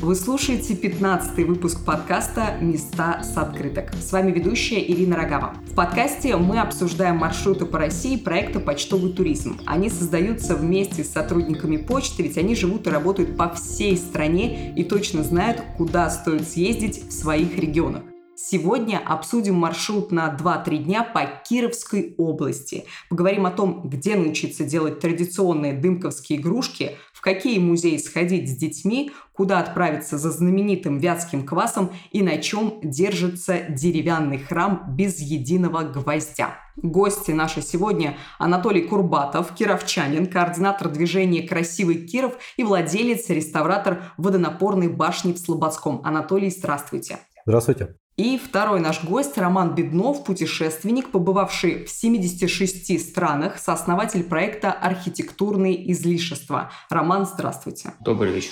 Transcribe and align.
Вы 0.00 0.14
слушаете 0.14 0.76
15 0.76 1.44
выпуск 1.44 1.84
подкаста 1.84 2.56
«Места 2.60 3.20
с 3.24 3.36
открыток». 3.36 3.92
С 3.94 4.12
вами 4.12 4.30
ведущая 4.30 4.80
Ирина 4.80 5.16
Рогава. 5.16 5.54
В 5.66 5.74
подкасте 5.74 6.36
мы 6.36 6.60
обсуждаем 6.60 7.16
маршруты 7.16 7.66
по 7.66 7.78
России 7.78 8.16
проекта 8.16 8.60
«Почтовый 8.60 9.12
туризм». 9.12 9.58
Они 9.66 9.90
создаются 9.90 10.54
вместе 10.54 11.02
с 11.02 11.10
сотрудниками 11.10 11.78
почты, 11.78 12.22
ведь 12.22 12.38
они 12.38 12.54
живут 12.54 12.86
и 12.86 12.90
работают 12.90 13.36
по 13.36 13.52
всей 13.52 13.96
стране 13.96 14.72
и 14.76 14.84
точно 14.84 15.24
знают, 15.24 15.60
куда 15.76 16.08
стоит 16.10 16.48
съездить 16.48 17.08
в 17.08 17.12
своих 17.12 17.58
регионах. 17.58 18.02
Сегодня 18.40 19.02
обсудим 19.04 19.56
маршрут 19.56 20.12
на 20.12 20.32
2-3 20.32 20.76
дня 20.78 21.02
по 21.02 21.26
Кировской 21.26 22.14
области. 22.18 22.84
Поговорим 23.10 23.46
о 23.46 23.50
том, 23.50 23.88
где 23.88 24.14
научиться 24.14 24.62
делать 24.62 25.00
традиционные 25.00 25.72
дымковские 25.72 26.38
игрушки, 26.38 26.92
в 27.12 27.20
какие 27.20 27.58
музеи 27.58 27.96
сходить 27.96 28.48
с 28.48 28.56
детьми, 28.56 29.10
куда 29.32 29.58
отправиться 29.58 30.18
за 30.18 30.30
знаменитым 30.30 30.98
вятским 30.98 31.44
квасом 31.44 31.90
и 32.12 32.22
на 32.22 32.38
чем 32.38 32.78
держится 32.80 33.62
деревянный 33.68 34.38
храм 34.38 34.84
без 34.88 35.18
единого 35.18 35.82
гвоздя. 35.82 36.58
Гости 36.76 37.32
наши 37.32 37.60
сегодня 37.60 38.16
Анатолий 38.38 38.82
Курбатов, 38.82 39.52
кировчанин, 39.52 40.28
координатор 40.28 40.88
движения 40.90 41.42
«Красивый 41.42 42.06
Киров» 42.06 42.34
и 42.56 42.62
владелец, 42.62 43.28
реставратор 43.30 44.12
водонапорной 44.16 44.86
башни 44.86 45.32
в 45.32 45.38
Слободском. 45.38 46.00
Анатолий, 46.04 46.50
здравствуйте. 46.50 47.18
Здравствуйте. 47.44 47.96
И 48.18 48.36
второй 48.36 48.80
наш 48.80 49.04
гость 49.04 49.38
Роман 49.38 49.76
Беднов, 49.76 50.24
путешественник, 50.24 51.12
побывавший 51.12 51.84
в 51.84 51.88
76 51.88 53.00
странах, 53.00 53.58
сооснователь 53.58 54.24
проекта 54.24 54.72
«Архитектурные 54.72 55.92
излишества». 55.92 56.72
Роман, 56.90 57.26
здравствуйте. 57.26 57.94
Добрый 58.00 58.32
вечер. 58.32 58.50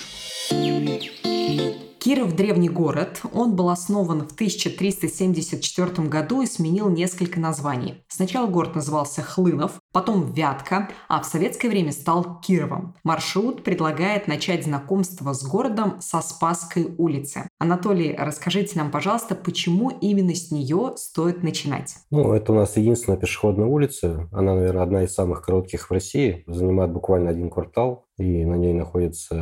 Киров– 1.99 2.35
древний 2.35 2.69
город. 2.69 3.21
Он 3.33 3.55
был 3.55 3.69
основан 3.69 4.21
в 4.21 4.31
1374 4.33 6.07
году 6.07 6.41
и 6.41 6.45
сменил 6.45 6.89
несколько 6.89 7.39
названий. 7.39 8.03
Сначала 8.07 8.47
город 8.47 8.75
назывался 8.75 9.21
Хлынов, 9.21 9.81
потом 9.91 10.31
Вятка, 10.31 10.89
а 11.07 11.21
в 11.21 11.25
советское 11.25 11.69
время 11.69 11.91
стал 11.91 12.39
Кировом. 12.41 12.95
Маршрут 13.03 13.63
предлагает 13.63 14.27
начать 14.27 14.63
знакомство 14.63 15.33
с 15.33 15.43
городом 15.43 15.95
со 15.99 16.21
Спасской 16.21 16.93
улицы. 16.97 17.49
Анатолий, 17.59 18.15
расскажите 18.17 18.77
нам, 18.77 18.91
пожалуйста, 18.91 19.35
почему 19.35 19.89
именно 19.89 20.35
с 20.35 20.51
нее 20.51 20.93
стоит 20.95 21.43
начинать? 21.43 21.95
Ну, 22.11 22.33
это 22.33 22.53
у 22.53 22.55
нас 22.55 22.77
единственная 22.77 23.17
пешеходная 23.17 23.67
улица. 23.67 24.29
Она, 24.31 24.55
наверное, 24.55 24.83
одна 24.83 25.03
из 25.03 25.13
самых 25.13 25.41
коротких 25.41 25.89
в 25.89 25.93
России. 25.93 26.43
Занимает 26.47 26.91
буквально 26.91 27.29
один 27.31 27.49
квартал 27.49 28.06
и 28.17 28.45
на 28.45 28.55
ней 28.55 28.73
находится 28.73 29.35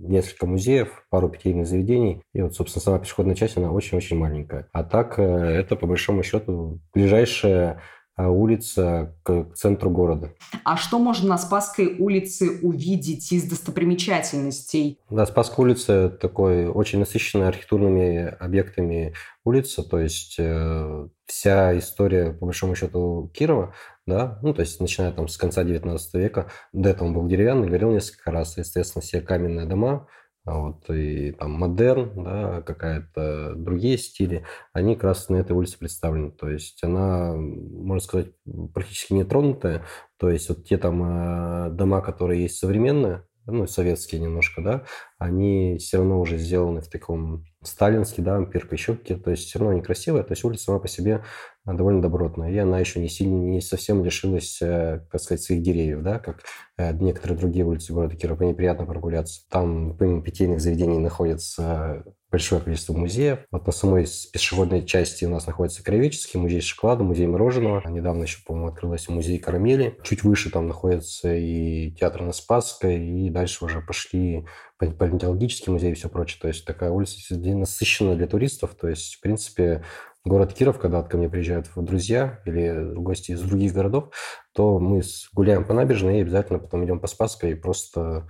несколько 0.00 0.46
музеев, 0.46 1.06
пару 1.10 1.28
питейных 1.28 1.66
заведений. 1.66 2.22
И 2.34 2.42
вот, 2.42 2.54
собственно, 2.54 2.82
сама 2.82 2.98
пешеходная 2.98 3.34
часть, 3.36 3.56
она 3.56 3.70
очень-очень 3.70 4.18
маленькая. 4.18 4.68
А 4.72 4.82
так, 4.82 5.18
э, 5.18 5.22
это, 5.22 5.76
по 5.76 5.86
большому 5.86 6.22
счету, 6.22 6.80
ближайшая 6.92 7.80
улица 8.24 9.14
к 9.22 9.52
центру 9.54 9.90
города. 9.90 10.32
А 10.64 10.76
что 10.76 10.98
можно 10.98 11.28
на 11.28 11.38
Спасской 11.38 11.96
улице 11.98 12.58
увидеть 12.62 13.30
из 13.30 13.44
достопримечательностей? 13.44 14.98
Да, 15.10 15.26
Спасская 15.26 15.64
улица 15.66 16.08
такой 16.08 16.66
очень 16.66 16.98
насыщенная 16.98 17.48
архитектурными 17.48 18.34
объектами 18.40 19.14
улица, 19.44 19.82
то 19.82 19.98
есть 19.98 20.36
э, 20.38 21.08
вся 21.26 21.78
история, 21.78 22.32
по 22.32 22.46
большому 22.46 22.74
счету, 22.74 23.30
Кирова, 23.34 23.74
да, 24.06 24.38
ну, 24.42 24.54
то 24.54 24.60
есть 24.60 24.80
начиная 24.80 25.12
там 25.12 25.28
с 25.28 25.36
конца 25.36 25.62
19 25.62 26.14
века, 26.14 26.50
до 26.72 26.88
этого 26.88 27.08
он 27.08 27.14
был 27.14 27.26
деревянный, 27.26 27.68
горел 27.68 27.90
несколько 27.90 28.30
раз, 28.30 28.56
естественно, 28.56 29.02
все 29.02 29.20
каменные 29.20 29.66
дома, 29.66 30.06
а 30.06 30.06
вот, 30.46 30.88
и 30.90 31.32
там 31.32 31.52
модерн, 31.52 32.22
да, 32.22 32.62
какая-то 32.62 33.54
другие 33.56 33.98
стили, 33.98 34.44
они 34.72 34.94
как 34.94 35.04
раз 35.04 35.28
на 35.28 35.36
этой 35.36 35.52
улице 35.52 35.76
представлены. 35.76 36.30
То 36.30 36.48
есть 36.48 36.82
она, 36.84 37.34
можно 37.34 38.00
сказать, 38.00 38.28
практически 38.72 39.12
нетронутая. 39.12 39.84
То 40.18 40.30
есть 40.30 40.48
вот 40.48 40.64
те 40.64 40.78
там 40.78 41.02
э, 41.02 41.70
дома, 41.70 42.00
которые 42.00 42.42
есть 42.42 42.58
современные, 42.58 43.24
ну, 43.46 43.66
советские 43.66 44.20
немножко, 44.20 44.62
да, 44.62 44.84
они 45.18 45.78
все 45.78 45.98
равно 45.98 46.20
уже 46.20 46.38
сделаны 46.38 46.80
в 46.80 46.88
таком 46.88 47.44
сталинский, 47.66 48.22
да, 48.22 48.36
ампирка, 48.36 48.74
еще 48.74 48.94
какие-то, 48.94 49.24
то 49.24 49.30
есть 49.30 49.48
все 49.48 49.58
равно 49.58 49.72
они 49.72 49.82
красивые, 49.82 50.24
то 50.24 50.32
есть 50.32 50.44
улица 50.44 50.64
сама 50.64 50.78
по 50.78 50.88
себе 50.88 51.22
а, 51.64 51.74
довольно 51.74 52.00
добротная, 52.00 52.50
и 52.50 52.58
она 52.58 52.78
еще 52.78 53.00
не 53.00 53.08
сильно, 53.08 53.34
не 53.34 53.60
совсем 53.60 54.04
лишилась, 54.04 54.58
э, 54.62 55.04
как 55.10 55.20
сказать, 55.20 55.42
своих 55.42 55.62
деревьев, 55.62 56.02
да, 56.02 56.18
как 56.18 56.40
э, 56.78 56.92
некоторые 56.92 57.38
другие 57.38 57.64
улицы 57.64 57.92
города 57.92 58.16
Кирова, 58.16 58.44
неприятно 58.44 58.86
прогуляться. 58.86 59.42
Там, 59.50 59.96
помимо 59.96 60.22
питейных 60.22 60.60
заведений, 60.60 60.98
находится 60.98 62.04
большое 62.36 62.60
количество 62.60 62.92
музеев. 62.92 63.38
Вот 63.50 63.66
на 63.66 63.72
самой 63.72 64.06
пешеходной 64.30 64.84
части 64.84 65.24
у 65.24 65.30
нас 65.30 65.46
находится 65.46 65.82
Краеведческий 65.82 66.38
музей 66.38 66.60
шоколада, 66.60 67.02
музей 67.02 67.26
мороженого. 67.26 67.82
Недавно 67.88 68.24
еще, 68.24 68.40
по-моему, 68.44 68.68
открылся 68.68 69.10
музей 69.10 69.38
карамели. 69.38 69.96
Чуть 70.02 70.22
выше 70.22 70.50
там 70.50 70.68
находится 70.68 71.34
и 71.34 71.92
театр 71.92 72.20
на 72.20 72.32
Спасской, 72.32 72.98
и 72.98 73.30
дальше 73.30 73.64
уже 73.64 73.80
пошли 73.80 74.44
палеонтологический 74.78 75.72
музей 75.72 75.92
и 75.92 75.94
все 75.94 76.10
прочее. 76.10 76.38
То 76.42 76.48
есть 76.48 76.66
такая 76.66 76.90
улица 76.90 77.34
насыщенная 77.34 78.16
для 78.16 78.26
туристов. 78.26 78.74
То 78.78 78.88
есть, 78.88 79.14
в 79.14 79.20
принципе, 79.22 79.82
город 80.22 80.52
Киров, 80.52 80.78
когда 80.78 81.02
ко 81.02 81.16
мне 81.16 81.30
приезжают 81.30 81.68
друзья 81.74 82.42
или 82.44 82.92
гости 82.96 83.32
из 83.32 83.40
других 83.40 83.72
городов, 83.72 84.10
то 84.54 84.78
мы 84.78 85.00
гуляем 85.32 85.64
по 85.64 85.72
набережной 85.72 86.18
и 86.18 86.20
обязательно 86.20 86.58
потом 86.58 86.84
идем 86.84 87.00
по 87.00 87.06
Спасской 87.06 87.52
и 87.52 87.54
просто 87.54 88.28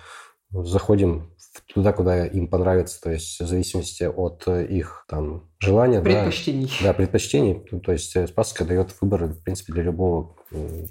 заходим 0.50 1.34
туда, 1.66 1.92
куда 1.92 2.26
им 2.26 2.48
понравится, 2.48 3.00
то 3.00 3.10
есть 3.10 3.40
в 3.40 3.46
зависимости 3.46 4.04
от 4.04 4.46
их 4.48 5.04
там 5.08 5.48
желания. 5.58 6.00
Предпочтений. 6.00 6.70
Да, 6.80 6.88
да 6.88 6.92
предпочтений. 6.92 7.64
Ну, 7.70 7.80
то 7.80 7.92
есть 7.92 8.14
э, 8.16 8.26
Спасска 8.26 8.64
дает 8.64 8.94
выбор, 9.00 9.24
в 9.24 9.42
принципе, 9.42 9.72
для 9.72 9.84
любого 9.84 10.36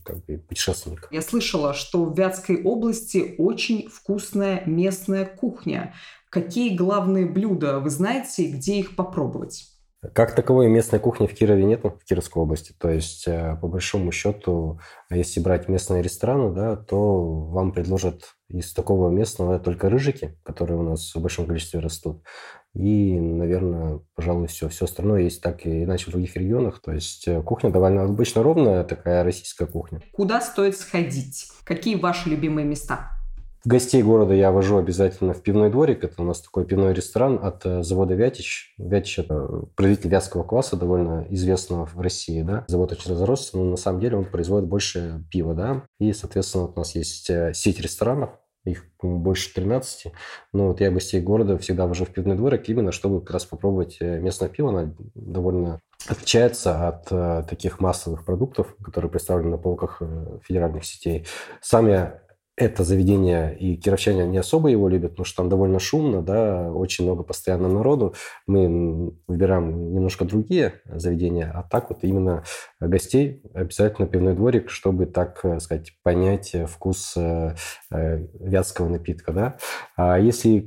как 0.03 0.25
бы, 0.25 0.37
путешественника. 0.37 1.07
Я 1.11 1.21
слышала, 1.21 1.73
что 1.73 2.05
в 2.05 2.17
Вятской 2.17 2.61
области 2.63 3.35
очень 3.37 3.89
вкусная 3.89 4.63
местная 4.65 5.25
кухня. 5.25 5.93
Какие 6.29 6.75
главные 6.75 7.25
блюда 7.25 7.79
вы 7.79 7.89
знаете, 7.89 8.47
где 8.47 8.79
их 8.79 8.95
попробовать? 8.95 9.74
Как 10.13 10.35
таковой 10.35 10.67
местной 10.67 10.99
кухни 10.99 11.27
в 11.27 11.33
Кирове 11.33 11.63
нет, 11.63 11.83
в 11.83 12.03
Кировской 12.05 12.43
области. 12.43 12.73
То 12.77 12.89
есть, 12.89 13.27
э, 13.27 13.57
по 13.61 13.67
большому 13.67 14.11
счету, 14.11 14.79
если 15.09 15.39
брать 15.39 15.69
местные 15.69 16.01
рестораны, 16.01 16.53
да, 16.53 16.75
то 16.75 17.23
вам 17.23 17.71
предложат 17.71 18.35
из 18.49 18.73
такого 18.73 19.09
местного 19.09 19.59
только 19.59 19.89
рыжики, 19.89 20.37
которые 20.43 20.79
у 20.79 20.83
нас 20.83 21.13
в 21.15 21.21
большом 21.21 21.47
количестве 21.47 21.79
растут. 21.79 22.23
И, 22.73 23.17
наверное, 23.17 24.01
пожалуй, 24.15 24.47
все. 24.47 24.67
Все 24.67 24.85
остальное 24.85 25.21
есть 25.21 25.41
так 25.41 25.65
и 25.65 25.83
иначе 25.85 26.07
в 26.07 26.11
других 26.11 26.35
регионах. 26.35 26.81
То 26.81 26.91
есть 26.91 27.27
э, 27.27 27.41
кухня 27.41 27.69
довольно 27.69 28.03
обычно 28.03 28.43
ровная, 28.43 28.83
такая 28.83 29.23
российская 29.23 29.65
кухня. 29.65 30.01
Куда 30.11 30.41
стоит 30.41 30.77
сходить? 30.77 31.47
Какие 31.63 31.95
ваши 31.95 32.29
любимые 32.29 32.65
места? 32.65 33.14
Гостей 33.65 34.03
города 34.03 34.31
я 34.31 34.51
вожу 34.51 34.77
обязательно 34.77 35.33
в 35.33 35.41
пивной 35.41 35.71
дворик. 35.71 36.03
Это 36.03 36.21
у 36.21 36.25
нас 36.25 36.39
такой 36.39 36.65
пивной 36.65 36.93
ресторан 36.93 37.39
от 37.41 37.65
э, 37.65 37.81
завода 37.81 38.13
«Вятич». 38.13 38.75
«Вятич»– 38.77 39.17
это 39.19 39.65
производитель 39.75 40.11
вятского 40.11 40.43
кваса, 40.43 40.77
довольно 40.77 41.25
известного 41.31 41.87
в 41.87 41.99
России. 41.99 42.43
Да? 42.43 42.63
Завод 42.67 42.91
очень 42.91 43.09
разросся, 43.09 43.57
но 43.57 43.63
на 43.63 43.77
самом 43.77 44.01
деле 44.01 44.17
он 44.17 44.25
производит 44.25 44.69
больше 44.69 45.23
пива. 45.31 45.55
Да? 45.55 45.81
И, 45.99 46.13
соответственно, 46.13 46.65
вот 46.65 46.73
у 46.75 46.79
нас 46.79 46.93
есть 46.93 47.27
э, 47.31 47.53
сеть 47.55 47.79
ресторанов, 47.79 48.29
их 48.65 48.85
больше 49.01 49.51
13. 49.53 50.13
Но 50.53 50.67
вот 50.67 50.79
я 50.79 50.91
гостей 50.91 51.19
города 51.19 51.57
всегда 51.57 51.87
вожу 51.87 52.05
в 52.05 52.09
пивной 52.09 52.35
дворик, 52.35 52.69
именно 52.69 52.91
чтобы 52.91 53.21
как 53.21 53.31
раз 53.31 53.45
попробовать 53.45 53.97
э, 53.99 54.19
местное 54.19 54.47
пиво. 54.47 54.69
Оно 54.69 54.93
довольно 55.15 55.79
отличается 56.07 56.87
от 56.87 57.07
э, 57.09 57.43
таких 57.49 57.79
массовых 57.79 58.25
продуктов, 58.25 58.75
которые 58.83 59.09
представлены 59.09 59.51
на 59.51 59.57
полках 59.57 59.97
э, 60.01 60.39
федеральных 60.43 60.85
сетей. 60.85 61.25
Сам 61.61 61.87
я 61.87 62.21
это 62.57 62.85
заведение, 62.85 63.57
и 63.57 63.75
кировчане 63.75 64.25
не 64.25 64.37
особо 64.37 64.69
его 64.69 64.87
любят, 64.87 65.11
потому 65.11 65.25
что 65.25 65.37
там 65.37 65.49
довольно 65.49 65.79
шумно, 65.79 66.21
да, 66.21 66.71
очень 66.71 67.03
много 67.03 67.23
постоянно 67.23 67.67
народу. 67.67 68.13
Мы 68.47 69.13
выбираем 69.27 69.93
немножко 69.93 70.23
другие 70.23 70.81
заведения, 70.85 71.51
а 71.53 71.63
так 71.63 71.89
вот 71.89 71.99
именно 72.03 72.43
гостей 72.79 73.41
обязательно 73.53 74.07
пивной 74.07 74.35
дворик, 74.35 74.69
чтобы, 74.69 75.05
так 75.05 75.43
сказать, 75.59 75.97
понять 76.01 76.55
вкус 76.67 77.13
э, 77.17 77.55
э, 77.91 78.25
вятского 78.39 78.87
напитка, 78.87 79.33
да. 79.33 79.57
А 79.97 80.17
если 80.17 80.65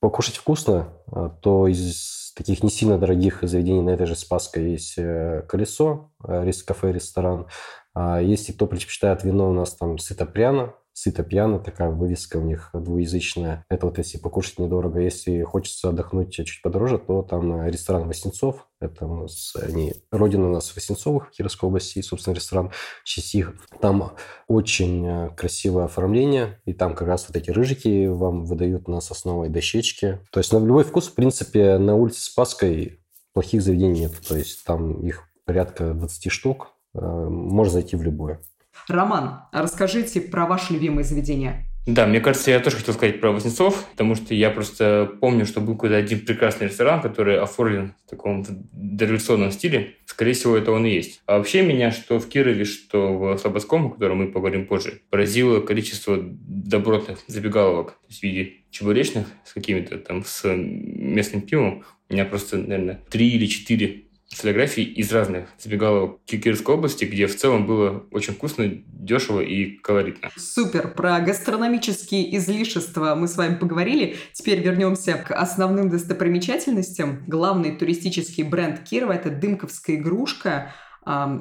покушать 0.00 0.36
вкусно, 0.36 0.88
э, 1.10 1.30
то 1.40 1.66
из 1.66 2.34
таких 2.36 2.62
не 2.62 2.68
сильно 2.68 2.98
дорогих 2.98 3.38
заведений 3.40 3.80
на 3.80 3.90
этой 3.90 4.06
же 4.06 4.14
Спасской 4.14 4.72
есть 4.72 4.96
«Колесо», 5.48 6.10
кафе-ресторан, 6.62 7.46
А 7.98 8.20
если 8.20 8.52
кто 8.52 8.66
предпочитает 8.66 9.24
вино, 9.24 9.48
у 9.48 9.54
нас 9.54 9.74
там 9.74 9.96
сыто-пряно, 9.96 10.74
сыто 10.92 11.22
пьяно, 11.22 11.58
такая 11.58 11.88
вывеска 11.88 12.36
у 12.36 12.42
них 12.42 12.68
двуязычная. 12.74 13.64
Это 13.70 13.86
вот 13.86 13.96
если 13.96 14.18
покушать 14.18 14.58
недорого. 14.58 15.00
Если 15.00 15.42
хочется 15.44 15.88
отдохнуть 15.88 16.34
чуть 16.34 16.60
подороже, 16.62 16.98
то 16.98 17.22
там 17.22 17.66
ресторан 17.66 18.06
Васнецов. 18.06 18.68
Это 18.80 19.06
у 19.06 19.22
нас 19.22 19.54
они, 19.56 19.94
родина 20.10 20.48
у 20.48 20.52
нас 20.52 20.76
Васнецовых 20.76 21.28
в 21.28 21.30
Кировской 21.30 21.68
области, 21.68 22.02
собственно, 22.02 22.34
ресторан 22.34 22.70
Чистих. 23.02 23.54
Там 23.80 24.12
очень 24.46 25.06
э, 25.06 25.30
красивое 25.34 25.86
оформление, 25.86 26.60
и 26.66 26.74
там 26.74 26.94
как 26.94 27.08
раз 27.08 27.26
вот 27.28 27.36
эти 27.38 27.50
рыжики 27.50 28.08
вам 28.08 28.44
выдают 28.44 28.88
на 28.88 29.00
сосновой 29.00 29.48
дощечке. 29.48 30.20
То 30.32 30.40
есть 30.40 30.52
на 30.52 30.58
любой 30.58 30.84
вкус, 30.84 31.08
в 31.08 31.14
принципе, 31.14 31.78
на 31.78 31.94
улице 31.94 32.20
Спасской 32.20 33.00
плохих 33.32 33.62
заведений 33.62 34.00
нет. 34.00 34.12
То 34.28 34.36
есть 34.36 34.64
там 34.64 35.00
их 35.00 35.24
порядка 35.46 35.94
20 35.94 36.30
штук. 36.30 36.75
Э, 36.96 37.28
можно 37.28 37.72
зайти 37.72 37.96
в 37.96 38.02
любое. 38.02 38.40
Роман, 38.88 39.40
расскажите 39.52 40.20
про 40.20 40.46
ваше 40.46 40.74
любимое 40.74 41.04
заведение. 41.04 41.66
Да, 41.86 42.04
мне 42.04 42.20
кажется, 42.20 42.50
я 42.50 42.58
тоже 42.58 42.78
хотел 42.78 42.94
сказать 42.94 43.20
про 43.20 43.30
Вознецов, 43.30 43.86
потому 43.92 44.16
что 44.16 44.34
я 44.34 44.50
просто 44.50 45.08
помню, 45.20 45.46
что 45.46 45.60
был 45.60 45.74
какой-то 45.74 45.96
один 45.96 46.18
прекрасный 46.18 46.66
ресторан, 46.66 47.00
который 47.00 47.38
оформлен 47.38 47.94
в 48.04 48.10
таком 48.10 48.44
дореволюционном 48.72 49.52
стиле. 49.52 49.94
Скорее 50.04 50.32
всего, 50.32 50.56
это 50.56 50.72
он 50.72 50.84
и 50.84 50.90
есть. 50.90 51.22
А 51.26 51.38
вообще 51.38 51.62
меня, 51.62 51.92
что 51.92 52.18
в 52.18 52.28
Кирове, 52.28 52.64
что 52.64 53.16
в 53.16 53.38
Слободском, 53.38 53.86
о 53.86 53.90
котором 53.90 54.18
мы 54.18 54.26
поговорим 54.26 54.66
позже, 54.66 55.00
поразило 55.10 55.60
количество 55.60 56.18
добротных 56.20 57.20
забегаловок 57.28 57.92
то 57.92 58.08
есть 58.08 58.18
в 58.18 58.22
виде 58.24 58.54
чебуречных 58.70 59.28
с 59.44 59.52
какими-то 59.52 59.98
там, 59.98 60.24
с 60.24 60.44
местным 60.44 61.42
пивом. 61.42 61.84
У 62.08 62.14
меня 62.14 62.24
просто, 62.24 62.56
наверное, 62.56 63.00
три 63.10 63.30
или 63.30 63.46
четыре 63.46 64.05
фотографий 64.30 64.84
из 64.84 65.12
разных 65.12 65.48
забегаловок 65.58 66.20
Кирской 66.24 66.74
области, 66.74 67.04
где 67.04 67.26
в 67.26 67.36
целом 67.36 67.66
было 67.66 68.04
очень 68.10 68.34
вкусно, 68.34 68.70
дешево 68.86 69.40
и 69.40 69.76
колоритно. 69.78 70.30
Супер! 70.36 70.92
Про 70.94 71.20
гастрономические 71.20 72.36
излишества 72.36 73.14
мы 73.14 73.28
с 73.28 73.36
вами 73.36 73.56
поговорили. 73.56 74.16
Теперь 74.32 74.60
вернемся 74.60 75.14
к 75.14 75.32
основным 75.32 75.88
достопримечательностям. 75.90 77.24
Главный 77.26 77.76
туристический 77.76 78.44
бренд 78.44 78.80
Кирова– 78.80 79.12
это 79.14 79.30
дымковская 79.30 79.96
игрушка– 79.96 80.72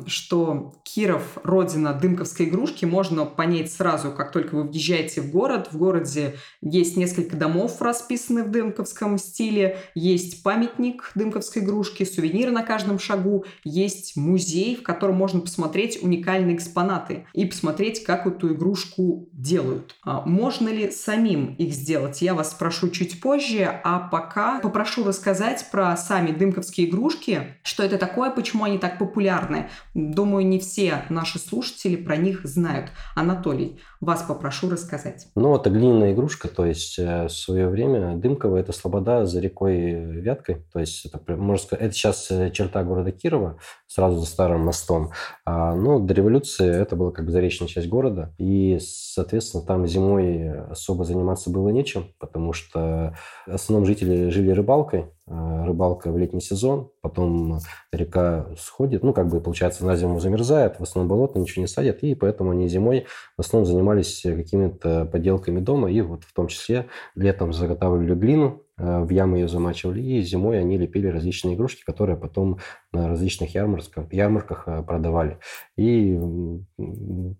что 0.05 0.73
Киров– 0.83 1.39
родина 1.43 1.93
дымковской 1.93 2.45
игрушки, 2.47 2.85
можно 2.85 3.25
понять 3.25 3.71
сразу, 3.71 4.11
как 4.11 4.31
только 4.31 4.55
вы 4.55 4.63
въезжаете 4.63 5.21
в 5.21 5.31
город. 5.31 5.69
В 5.71 5.77
городе 5.77 6.35
есть 6.61 6.97
несколько 6.97 7.35
домов, 7.35 7.81
расписаны 7.81 8.43
в 8.43 8.51
дымковском 8.51 9.17
стиле, 9.17 9.77
есть 9.95 10.43
памятник 10.43 11.11
дымковской 11.15 11.63
игрушки, 11.63 12.03
сувениры 12.03 12.51
на 12.51 12.63
каждом 12.63 12.99
шагу, 12.99 13.45
есть 13.63 14.15
музей, 14.15 14.75
в 14.75 14.83
котором 14.83 15.15
можно 15.15 15.39
посмотреть 15.39 16.01
уникальные 16.01 16.55
экспонаты 16.55 17.25
и 17.33 17.45
посмотреть, 17.45 18.03
как 18.03 18.27
эту 18.27 18.53
игрушку 18.53 19.29
делают. 19.31 19.95
А 20.03 20.21
можно 20.21 20.69
ли 20.69 20.91
самим 20.91 21.55
их 21.55 21.73
сделать, 21.73 22.21
я 22.21 22.35
вас 22.35 22.51
спрошу 22.51 22.89
чуть 22.89 23.19
позже, 23.19 23.81
а 23.83 23.99
пока 23.99 24.59
попрошу 24.59 25.03
рассказать 25.03 25.65
про 25.71 25.97
сами 25.97 26.31
дымковские 26.31 26.87
игрушки, 26.87 27.55
что 27.63 27.83
это 27.83 27.97
такое, 27.97 28.29
почему 28.29 28.65
они 28.65 28.77
так 28.77 28.99
популярны, 28.99 29.54
популярны. 29.55 29.69
Думаю, 29.93 30.45
не 30.45 30.59
все 30.59 31.03
наши 31.09 31.39
слушатели 31.39 31.95
про 31.95 32.17
них 32.17 32.45
знают. 32.45 32.91
Анатолий, 33.15 33.79
вас 34.01 34.23
попрошу 34.23 34.69
рассказать. 34.69 35.27
Ну, 35.35 35.55
это 35.55 35.69
глиняная 35.69 36.13
игрушка, 36.13 36.47
то 36.47 36.65
есть 36.65 36.99
э, 36.99 37.25
в 37.25 37.29
свое 37.29 37.67
время 37.67 38.15
Дымково– 38.15 38.57
это 38.57 38.71
слобода 38.71 39.25
за 39.25 39.39
рекой 39.39 39.93
Вяткой, 40.21 40.63
то 40.71 40.79
есть 40.79 41.05
это, 41.05 41.19
можно 41.35 41.63
сказать, 41.63 41.85
это 41.85 41.93
сейчас 41.93 42.29
э, 42.29 42.51
черта 42.51 42.83
города 42.83 43.11
Кирова, 43.11 43.57
сразу 43.87 44.19
за 44.19 44.25
старым 44.25 44.65
мостом. 44.65 45.11
А, 45.45 45.73
ну, 45.75 45.99
до 45.99 46.13
революции 46.13 46.69
это 46.69 46.95
была 46.95 47.11
как 47.11 47.25
бы 47.25 47.31
заречная 47.31 47.67
часть 47.67 47.87
города, 47.87 48.33
и, 48.37 48.77
соответственно, 48.81 49.63
там 49.63 49.87
зимой 49.87 50.51
особо 50.69 51.03
заниматься 51.05 51.49
было 51.49 51.69
нечем, 51.69 52.07
потому 52.19 52.53
что 52.53 53.15
в 53.47 53.53
основном 53.53 53.85
жители 53.85 54.29
жили 54.29 54.51
рыбалкой, 54.51 55.05
рыбалка 55.27 56.11
в 56.11 56.17
летний 56.17 56.41
сезон, 56.41 56.89
потом 57.09 57.59
река 57.91 58.47
сходит, 58.57 59.03
ну, 59.03 59.13
как 59.13 59.27
бы, 59.27 59.41
получается, 59.41 59.85
на 59.85 59.95
зиму 59.95 60.19
замерзает, 60.19 60.79
в 60.79 60.83
основном 60.83 61.09
болото, 61.09 61.39
ничего 61.39 61.61
не 61.61 61.67
садят, 61.67 62.03
и 62.03 62.15
поэтому 62.15 62.51
они 62.51 62.67
зимой 62.67 63.05
в 63.37 63.41
основном 63.41 63.71
занимались 63.71 64.21
какими-то 64.23 65.05
поделками 65.05 65.59
дома, 65.59 65.91
и 65.91 66.01
вот 66.01 66.23
в 66.23 66.33
том 66.33 66.47
числе 66.47 66.87
летом 67.15 67.53
заготавливали 67.53 68.15
глину, 68.15 68.64
Э, 68.64 68.64
в 68.77 69.09
ямы 69.09 69.37
ее 69.37 69.47
замачивали, 69.47 70.01
и 70.01 70.21
зимой 70.21 70.59
они 70.59 70.77
лепили 70.77 71.07
различные 71.07 71.55
игрушки, 71.55 71.83
которые 71.85 72.17
потом 72.17 72.59
на 72.95 73.07
различных 73.07 73.53
ярмарках, 73.53 74.11
ярмарках 74.11 74.63
э, 74.67 74.83
продавали. 74.83 75.37
И, 75.77 76.19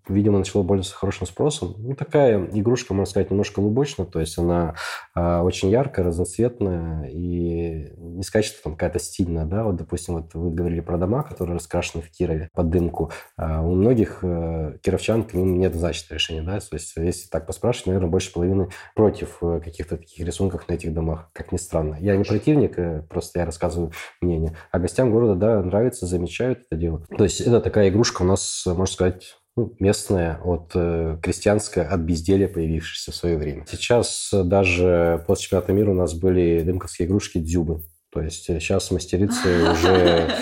видимо, 0.08 0.38
начало 0.38 0.62
пользоваться 0.62 0.94
хорошим 0.94 1.26
спросом. 1.26 1.74
Ну, 1.78 1.94
такая 1.94 2.46
игрушка, 2.52 2.94
можно 2.94 3.10
сказать, 3.10 3.30
немножко 3.30 3.60
лубочная, 3.60 4.06
то 4.06 4.20
есть 4.20 4.38
она 4.38 4.74
а, 5.14 5.42
очень 5.42 5.70
яркая, 5.70 6.04
разноцветная, 6.04 7.08
и 7.08 7.92
не 7.96 8.22
сказать, 8.22 8.44
что 8.44 8.62
там 8.62 8.72
какая-то 8.74 8.98
стильная, 8.98 9.46
да, 9.46 9.64
вот, 9.64 9.76
допустим, 9.76 10.14
вот 10.14 10.34
вы 10.34 10.50
говорили 10.50 10.80
про 10.80 10.98
дома, 10.98 11.22
которые 11.22 11.56
раскрашены 11.56 12.02
в 12.02 12.10
Кирове 12.10 12.50
под 12.52 12.68
дымку. 12.68 13.10
У 13.38 13.74
многих 13.74 14.20
кировчан 14.20 15.24
к 15.24 15.32
ним 15.32 15.58
нет 15.58 15.74
значит 15.74 16.10
решения, 16.10 16.42
да, 16.42 16.60
то 16.60 16.76
есть 16.76 16.94
если 16.96 17.28
так 17.28 17.46
поспрашивать, 17.46 17.86
наверное, 17.86 18.10
больше 18.10 18.32
половины 18.32 18.68
против 18.94 19.38
каких-то 19.40 19.96
таких 19.96 20.26
рисунков 20.26 20.68
на 20.68 20.74
этих 20.74 20.92
домах 20.92 21.30
как 21.36 21.52
ни 21.52 21.56
странно. 21.56 21.96
Я 22.00 22.16
не 22.16 22.24
противник, 22.24 22.78
э, 22.78 23.02
просто 23.08 23.40
я 23.40 23.46
рассказываю 23.46 23.92
мнение. 24.20 24.56
А 24.70 24.78
гостям 24.78 25.10
города, 25.10 25.34
да, 25.34 25.62
нравится, 25.62 26.06
замечают 26.06 26.60
это 26.70 26.80
дело. 26.80 27.04
То 27.16 27.24
есть 27.24 27.40
это 27.40 27.60
такая 27.60 27.88
игрушка 27.90 28.22
у 28.22 28.26
нас, 28.26 28.64
можно 28.66 28.86
сказать, 28.86 29.36
ну, 29.56 29.74
местная, 29.78 30.38
от 30.44 30.72
э, 30.74 31.18
крестьянская, 31.22 31.88
от 31.88 32.00
безделия, 32.00 32.48
появившаяся 32.48 33.10
в 33.10 33.14
свое 33.14 33.36
время. 33.36 33.64
Сейчас 33.68 34.30
даже 34.32 35.24
после 35.26 35.44
чемпионата 35.44 35.72
мира 35.72 35.90
у 35.90 35.94
нас 35.94 36.14
были 36.14 36.62
дымковские 36.62 37.08
игрушки 37.08 37.38
дзюбы. 37.38 37.82
То 38.12 38.22
есть 38.22 38.44
сейчас 38.44 38.90
мастерицы 38.90 39.72
уже 39.72 40.34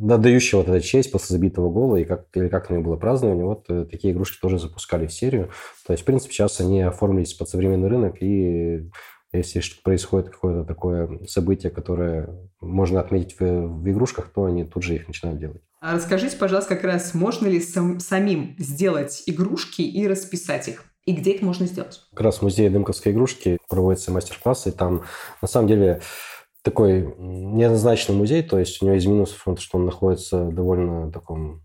отдающие 0.10 0.60
вот 0.60 0.68
эту 0.68 0.84
честь 0.84 1.10
после 1.10 1.34
забитого 1.34 1.70
гола, 1.70 1.96
и 1.96 2.04
как, 2.04 2.26
или 2.34 2.48
как 2.48 2.70
него 2.70 2.82
было 2.82 2.96
празднование, 2.96 3.44
вот 3.44 3.64
э, 3.68 3.84
такие 3.90 4.12
игрушки 4.12 4.38
тоже 4.40 4.58
запускали 4.58 5.06
в 5.06 5.12
серию. 5.12 5.50
То 5.86 5.92
есть, 5.92 6.02
в 6.02 6.06
принципе, 6.06 6.34
сейчас 6.34 6.60
они 6.60 6.82
оформились 6.82 7.34
под 7.34 7.48
современный 7.48 7.88
рынок 7.88 8.16
и 8.20 8.88
если 9.32 9.62
происходит 9.82 10.30
какое-то 10.30 10.64
такое 10.64 11.24
событие, 11.26 11.70
которое 11.70 12.28
можно 12.60 13.00
отметить 13.00 13.38
в, 13.38 13.44
в 13.44 13.90
игрушках, 13.90 14.30
то 14.34 14.44
они 14.44 14.64
тут 14.64 14.82
же 14.82 14.96
их 14.96 15.06
начинают 15.06 15.38
делать. 15.38 15.62
А 15.80 15.94
расскажите, 15.94 16.36
пожалуйста, 16.36 16.74
как 16.74 16.84
раз 16.84 17.14
можно 17.14 17.46
ли 17.46 17.60
сам, 17.60 18.00
самим 18.00 18.54
сделать 18.58 19.22
игрушки 19.26 19.82
и 19.82 20.06
расписать 20.06 20.68
их? 20.68 20.84
И 21.06 21.12
где 21.12 21.32
их 21.32 21.42
можно 21.42 21.66
сделать? 21.66 22.02
Как 22.10 22.20
раз 22.20 22.38
в 22.38 22.42
музее 22.42 22.70
Дымковской 22.70 23.12
игрушки 23.12 23.58
проводятся 23.68 24.12
мастер-классы, 24.12 24.72
там 24.72 25.04
на 25.40 25.48
самом 25.48 25.68
деле 25.68 26.02
такой 26.62 27.14
неоднозначный 27.18 28.14
музей, 28.14 28.42
то 28.42 28.58
есть 28.58 28.82
у 28.82 28.86
него 28.86 28.96
из 28.96 29.06
минусов, 29.06 29.42
что 29.58 29.78
он 29.78 29.86
находится 29.86 30.44
в 30.44 30.54
довольно 30.54 31.10
таком 31.10 31.62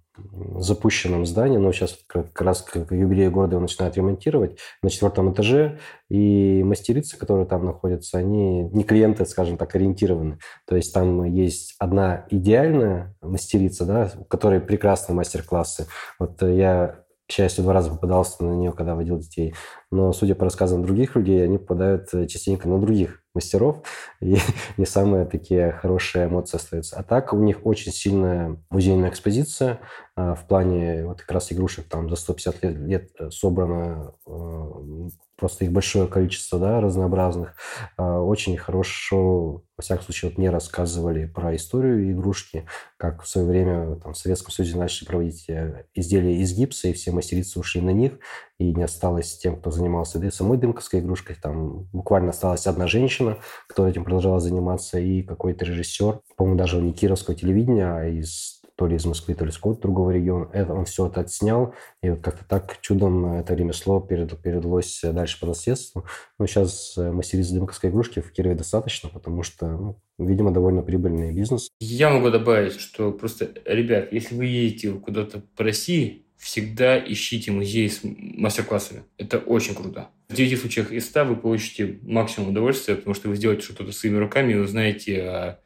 запущенном 0.57 1.25
здании, 1.25 1.57
но 1.57 1.71
сейчас 1.71 1.97
как 2.07 2.41
раз 2.41 2.62
к 2.62 2.91
юбилею 2.91 3.31
города 3.31 3.53
его 3.56 3.62
начинают 3.62 3.97
ремонтировать 3.97 4.57
на 4.81 4.89
четвертом 4.89 5.34
этаже, 5.34 5.79
и 6.10 6.63
мастерицы, 6.63 7.17
которые 7.17 7.45
там 7.45 7.65
находятся, 7.65 8.17
они 8.17 8.63
не 8.63 8.84
клиенты, 8.84 9.25
скажем 9.25 9.57
так, 9.57 9.75
ориентированы. 9.75 10.39
То 10.67 10.75
есть 10.75 10.93
там 10.93 11.24
есть 11.24 11.75
одна 11.79 12.25
идеальная 12.29 13.15
мастерица, 13.22 13.86
да, 13.86 14.12
у 14.17 14.24
которой 14.24 14.60
прекрасные 14.62 15.15
мастер-классы. 15.15 15.88
Вот 16.19 16.41
я 16.41 17.05
к 17.27 17.31
счастью, 17.31 17.63
два 17.63 17.74
раза 17.74 17.89
попадался 17.89 18.43
на 18.43 18.53
нее, 18.53 18.72
когда 18.72 18.93
водил 18.93 19.17
детей. 19.17 19.55
Но, 19.95 20.11
судя 20.11 20.35
по 20.35 20.43
рассказам 20.43 20.83
других 20.83 21.15
людей, 21.15 21.41
они 21.43 21.57
попадают 21.57 22.09
частенько 22.27 22.67
на 22.67 22.79
других 22.79 23.23
мастеров, 23.33 23.83
и 24.21 24.37
не 24.77 24.85
самые 24.85 25.25
такие 25.25 25.71
хорошие 25.71 26.25
эмоции 26.25 26.57
остаются. 26.57 26.97
А 26.97 27.03
так 27.03 27.33
у 27.33 27.37
них 27.37 27.65
очень 27.65 27.91
сильная 27.91 28.57
музейная 28.69 29.09
экспозиция 29.09 29.79
а, 30.15 30.35
в 30.35 30.47
плане 30.47 31.05
вот 31.05 31.21
как 31.21 31.31
раз 31.31 31.51
игрушек 31.51 31.87
там 31.87 32.09
за 32.09 32.15
150 32.15 32.63
лет, 32.63 32.77
лет 32.77 33.33
собрано 33.33 34.13
а, 34.25 35.09
просто 35.37 35.65
их 35.65 35.71
большое 35.71 36.07
количество, 36.07 36.59
да, 36.59 36.79
разнообразных. 36.79 37.55
Очень 37.97 38.55
хорошо, 38.57 39.63
во 39.77 39.81
всяком 39.81 40.05
случае, 40.05 40.29
вот 40.29 40.37
мне 40.37 40.49
рассказывали 40.49 41.25
про 41.25 41.53
историю 41.55 42.09
игрушки, 42.09 42.65
как 42.95 43.23
в 43.23 43.27
свое 43.27 43.45
время 43.45 43.97
там, 43.97 44.13
в 44.13 44.17
Советском 44.17 44.51
Союзе 44.51 44.77
начали 44.77 45.05
проводить 45.05 45.49
э, 45.49 45.85
изделия 45.93 46.37
из 46.37 46.53
гипса, 46.53 46.87
и 46.87 46.93
все 46.93 47.11
мастерицы 47.11 47.59
ушли 47.59 47.81
на 47.81 47.89
них, 47.89 48.13
и 48.59 48.74
не 48.74 48.83
осталось 48.83 49.38
тем, 49.38 49.57
кто 49.57 49.71
занимался 49.71 50.19
да, 50.19 50.31
самой 50.31 50.57
дымковской 50.57 51.00
игрушкой. 51.01 51.35
Там 51.41 51.88
буквально 51.91 52.29
осталась 52.29 52.67
одна 52.67 52.88
женщина, 52.88 53.38
кто 53.67 53.88
этим 53.88 54.03
продолжала 54.03 54.39
заниматься, 54.39 55.00
и 55.00 55.21
какой-то 55.21 55.65
режиссер, 55.65 56.21
по-моему, 56.38 56.57
даже 56.57 56.81
не 56.81 56.93
кировского 56.93 57.35
телевидения, 57.35 57.88
а 57.88 58.07
из 58.07 58.62
то 58.75 58.88
ли 58.88 58.95
из 58.97 59.05
Москвы, 59.05 59.35
то 59.35 59.45
ли 59.45 59.51
из 59.51 59.55
какого-то 59.55 59.81
другого 59.81 60.12
региона. 60.12 60.50
Это, 60.51 60.74
он 60.74 60.85
все 60.85 61.07
это 61.07 61.21
отснял, 61.21 61.74
и 62.01 62.09
вот 62.09 62.21
как-то 62.21 62.45
так 62.45 62.79
чудом 62.81 63.33
это 63.33 63.53
ремесло 63.53 64.01
перед, 64.01 64.38
передалось 64.41 65.00
дальше 65.01 65.39
по 65.39 65.47
наследству. 65.47 66.05
Но 66.38 66.45
сейчас 66.45 66.97
э, 66.97 67.12
мастериц 67.12 67.50
дымковской 67.50 67.89
игрушки 67.89 68.19
в 68.19 68.31
Кирове 68.31 68.55
достаточно, 68.55 69.09
потому 69.09 69.43
что, 69.43 69.67
ну, 69.67 70.01
видимо, 70.17 70.51
довольно 70.53 70.81
прибыльный 70.81 71.33
бизнес. 71.33 71.69
Я 71.79 72.09
могу 72.09 72.29
добавить, 72.29 72.79
что 72.79 73.12
просто, 73.12 73.50
ребят, 73.65 74.12
если 74.12 74.35
вы 74.35 74.45
едете 74.45 74.91
куда-то 74.91 75.41
по 75.55 75.63
России, 75.63 76.25
всегда 76.45 77.03
ищите 77.03 77.51
музеи 77.51 77.87
с 77.87 78.01
мастер-классами. 78.03 79.01
Это 79.17 79.39
очень 79.39 79.73
круто. 79.73 80.09
В 80.29 80.35
9 80.35 80.59
случаях 80.59 80.91
из 80.91 81.05
100 81.07 81.25
вы 81.25 81.35
получите 81.37 81.97
максимум 82.03 82.49
удовольствия, 82.49 82.95
потому 82.95 83.15
что 83.15 83.29
вы 83.29 83.35
сделаете 83.35 83.63
что-то 83.63 83.91
своими 83.91 84.17
руками 84.17 84.53
и 84.53 84.57
узнаете 84.57 85.21
о 85.23 85.59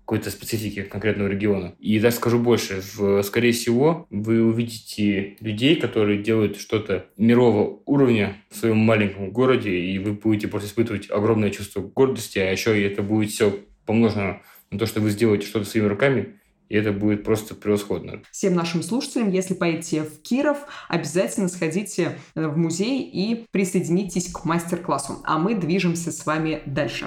какой-то 0.00 0.32
специфики 0.32 0.82
конкретного 0.82 1.28
региона. 1.28 1.76
И 1.78 2.00
даже 2.00 2.16
скажу 2.16 2.40
больше, 2.40 2.82
в, 2.96 3.22
скорее 3.22 3.52
всего, 3.52 4.08
вы 4.10 4.42
увидите 4.42 5.36
людей, 5.38 5.76
которые 5.76 6.20
делают 6.20 6.58
что-то 6.58 7.06
мирового 7.16 7.80
уровня 7.86 8.36
в 8.50 8.56
своем 8.56 8.78
маленьком 8.78 9.30
городе, 9.30 9.70
и 9.70 9.98
вы 10.00 10.14
будете 10.14 10.48
просто 10.48 10.66
испытывать 10.68 11.12
огромное 11.12 11.50
чувство 11.50 11.80
гордости, 11.80 12.40
а 12.40 12.50
еще 12.50 12.76
и 12.76 12.82
это 12.82 13.02
будет 13.02 13.30
все 13.30 13.60
помножено 13.86 14.42
на 14.72 14.80
то, 14.80 14.86
что 14.86 15.00
вы 15.00 15.10
сделаете 15.10 15.46
что-то 15.46 15.64
своими 15.64 15.86
руками, 15.86 16.40
и 16.68 16.76
это 16.76 16.92
будет 16.92 17.24
просто 17.24 17.54
превосходно. 17.54 18.22
Всем 18.30 18.54
нашим 18.54 18.82
слушателям, 18.82 19.30
если 19.30 19.54
поедете 19.54 20.02
в 20.02 20.22
Киров, 20.22 20.58
обязательно 20.88 21.48
сходите 21.48 22.18
э, 22.34 22.46
в 22.46 22.56
музей 22.56 23.02
и 23.02 23.46
присоединитесь 23.50 24.30
к 24.32 24.44
мастер-классу. 24.44 25.22
А 25.24 25.38
мы 25.38 25.54
движемся 25.54 26.10
с 26.10 26.24
вами 26.26 26.62
дальше. 26.66 27.06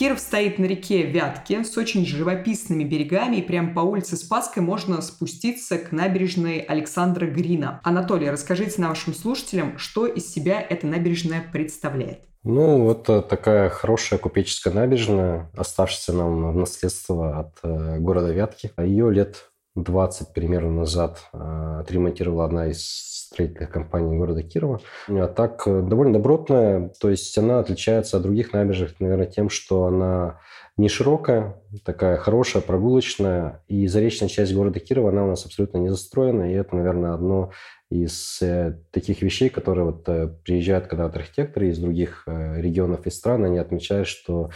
Киров 0.00 0.18
стоит 0.18 0.58
на 0.58 0.64
реке 0.64 1.02
Вятки 1.02 1.62
с 1.62 1.76
очень 1.76 2.06
живописными 2.06 2.84
берегами, 2.84 3.36
и 3.36 3.42
прямо 3.42 3.74
по 3.74 3.80
улице 3.80 4.16
Спасской 4.16 4.62
можно 4.62 5.02
спуститься 5.02 5.76
к 5.76 5.92
набережной 5.92 6.60
Александра 6.60 7.26
Грина. 7.26 7.82
Анатолий, 7.84 8.30
расскажите 8.30 8.80
нашим 8.80 9.12
слушателям, 9.12 9.76
что 9.76 10.06
из 10.06 10.32
себя 10.32 10.58
эта 10.58 10.86
набережная 10.86 11.44
представляет. 11.52 12.29
Ну, 12.42 12.90
это 12.90 13.20
такая 13.20 13.68
хорошая 13.68 14.18
купеческая 14.18 14.72
набережная, 14.72 15.50
оставшаяся 15.54 16.14
нам 16.14 16.52
в 16.52 16.56
наследство 16.56 17.38
от 17.38 17.58
э, 17.62 17.98
города 17.98 18.32
Вятки. 18.32 18.72
Ее 18.78 19.12
лет 19.12 19.50
20 19.74 20.32
примерно 20.32 20.70
назад 20.70 21.28
э, 21.34 21.80
отремонтировала 21.80 22.46
одна 22.46 22.68
из 22.68 22.82
строительных 23.30 23.70
компаний 23.70 24.16
города 24.16 24.42
Кирова. 24.42 24.80
А 25.08 25.28
так 25.28 25.64
довольно 25.66 26.14
добротная, 26.14 26.90
то 26.98 27.10
есть 27.10 27.36
она 27.36 27.60
отличается 27.60 28.16
от 28.16 28.22
других 28.22 28.54
набережных, 28.54 28.98
наверное, 29.00 29.26
тем, 29.26 29.50
что 29.50 29.84
она 29.84 30.40
не 30.80 30.88
широкая, 30.88 31.56
такая 31.84 32.16
хорошая, 32.16 32.62
прогулочная, 32.62 33.62
и 33.68 33.86
заречная 33.86 34.28
часть 34.28 34.54
города 34.54 34.80
Кирова, 34.80 35.10
она 35.10 35.24
у 35.24 35.28
нас 35.28 35.44
абсолютно 35.44 35.78
не 35.78 35.90
застроена, 35.90 36.50
и 36.50 36.54
это, 36.54 36.74
наверное, 36.74 37.12
одно 37.12 37.50
из 37.90 38.40
э, 38.40 38.78
таких 38.90 39.20
вещей, 39.20 39.50
которые 39.50 39.84
вот 39.84 40.08
э, 40.08 40.28
приезжают 40.44 40.86
когда 40.86 41.06
вот 41.06 41.16
архитекторы 41.16 41.68
из 41.68 41.78
других 41.78 42.22
э, 42.26 42.60
регионов 42.60 43.06
и 43.06 43.10
стран, 43.10 43.44
они 43.44 43.58
отмечают, 43.58 44.08
что 44.08 44.50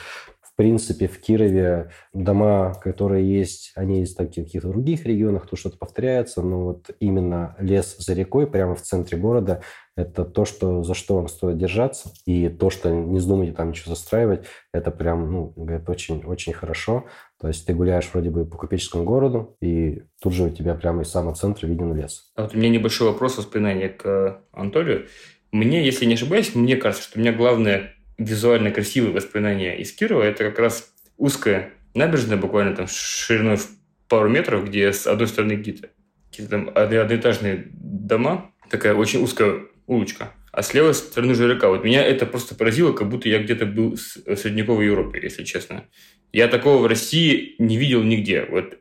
в 0.54 0.56
принципе, 0.56 1.08
в 1.08 1.20
Кирове 1.20 1.90
дома, 2.12 2.74
которые 2.74 3.28
есть, 3.28 3.72
они 3.74 4.00
есть 4.00 4.14
в 4.14 4.18
каких-то 4.18 4.68
других 4.68 5.04
регионах, 5.04 5.48
то 5.48 5.56
что-то 5.56 5.78
повторяется, 5.78 6.42
но 6.42 6.64
вот 6.66 6.90
именно 7.00 7.56
лес 7.58 7.96
за 7.98 8.14
рекой, 8.14 8.46
прямо 8.46 8.76
в 8.76 8.82
центре 8.82 9.18
города, 9.18 9.62
это 9.96 10.24
то, 10.24 10.44
что, 10.44 10.84
за 10.84 10.94
что 10.94 11.16
вам 11.16 11.26
стоит 11.26 11.58
держаться, 11.58 12.12
и 12.24 12.48
то, 12.48 12.70
что 12.70 12.88
не 12.88 13.18
вздумайте 13.18 13.52
там 13.52 13.70
ничего 13.70 13.96
застраивать, 13.96 14.46
это 14.72 14.92
прям, 14.92 15.32
ну, 15.32 15.52
говорит, 15.56 15.88
очень-очень 15.88 16.52
хорошо. 16.52 17.06
То 17.40 17.48
есть 17.48 17.66
ты 17.66 17.74
гуляешь 17.74 18.08
вроде 18.12 18.30
бы 18.30 18.46
по 18.46 18.56
купеческому 18.56 19.02
городу, 19.02 19.56
и 19.60 20.04
тут 20.22 20.34
же 20.34 20.44
у 20.44 20.50
тебя 20.50 20.76
прямо 20.76 21.02
из 21.02 21.10
самого 21.10 21.34
центра 21.34 21.66
виден 21.66 21.92
лес. 21.96 22.30
А 22.36 22.42
вот 22.42 22.54
у 22.54 22.58
меня 22.58 22.68
небольшой 22.68 23.08
вопрос 23.08 23.38
воспоминания 23.38 23.88
к 23.88 24.40
Анатолию. 24.52 25.06
Мне, 25.50 25.84
если 25.84 26.04
не 26.04 26.14
ошибаюсь, 26.14 26.54
мне 26.54 26.76
кажется, 26.76 27.08
что 27.08 27.18
у 27.18 27.22
меня 27.22 27.32
главное 27.32 27.94
визуально 28.18 28.70
красивые 28.70 29.12
воспоминания 29.12 29.76
из 29.78 29.92
Кирова, 29.92 30.22
это 30.22 30.44
как 30.44 30.58
раз 30.58 30.92
узкая 31.16 31.72
набережная, 31.94 32.36
буквально 32.36 32.74
там 32.74 32.86
шириной 32.88 33.56
в 33.56 33.68
пару 34.08 34.28
метров, 34.28 34.66
где 34.66 34.92
с 34.92 35.06
одной 35.06 35.28
стороны 35.28 35.56
какие-то 35.56 35.88
какие 36.30 36.46
там 36.46 36.70
одноэтажные 36.74 37.68
дома, 37.72 38.50
такая 38.68 38.94
очень 38.94 39.22
узкая 39.22 39.62
улочка, 39.86 40.32
а 40.50 40.62
с 40.62 40.74
левой 40.74 40.94
стороны 40.94 41.32
уже 41.32 41.48
река. 41.48 41.68
Вот 41.68 41.84
меня 41.84 42.04
это 42.04 42.26
просто 42.26 42.54
поразило, 42.54 42.92
как 42.92 43.08
будто 43.08 43.28
я 43.28 43.42
где-то 43.42 43.66
был 43.66 43.96
в 43.96 44.36
средневековой 44.36 44.86
Европе, 44.86 45.20
если 45.22 45.44
честно. 45.44 45.84
Я 46.32 46.48
такого 46.48 46.82
в 46.82 46.86
России 46.86 47.54
не 47.58 47.76
видел 47.76 48.02
нигде. 48.02 48.46
Вот 48.50 48.78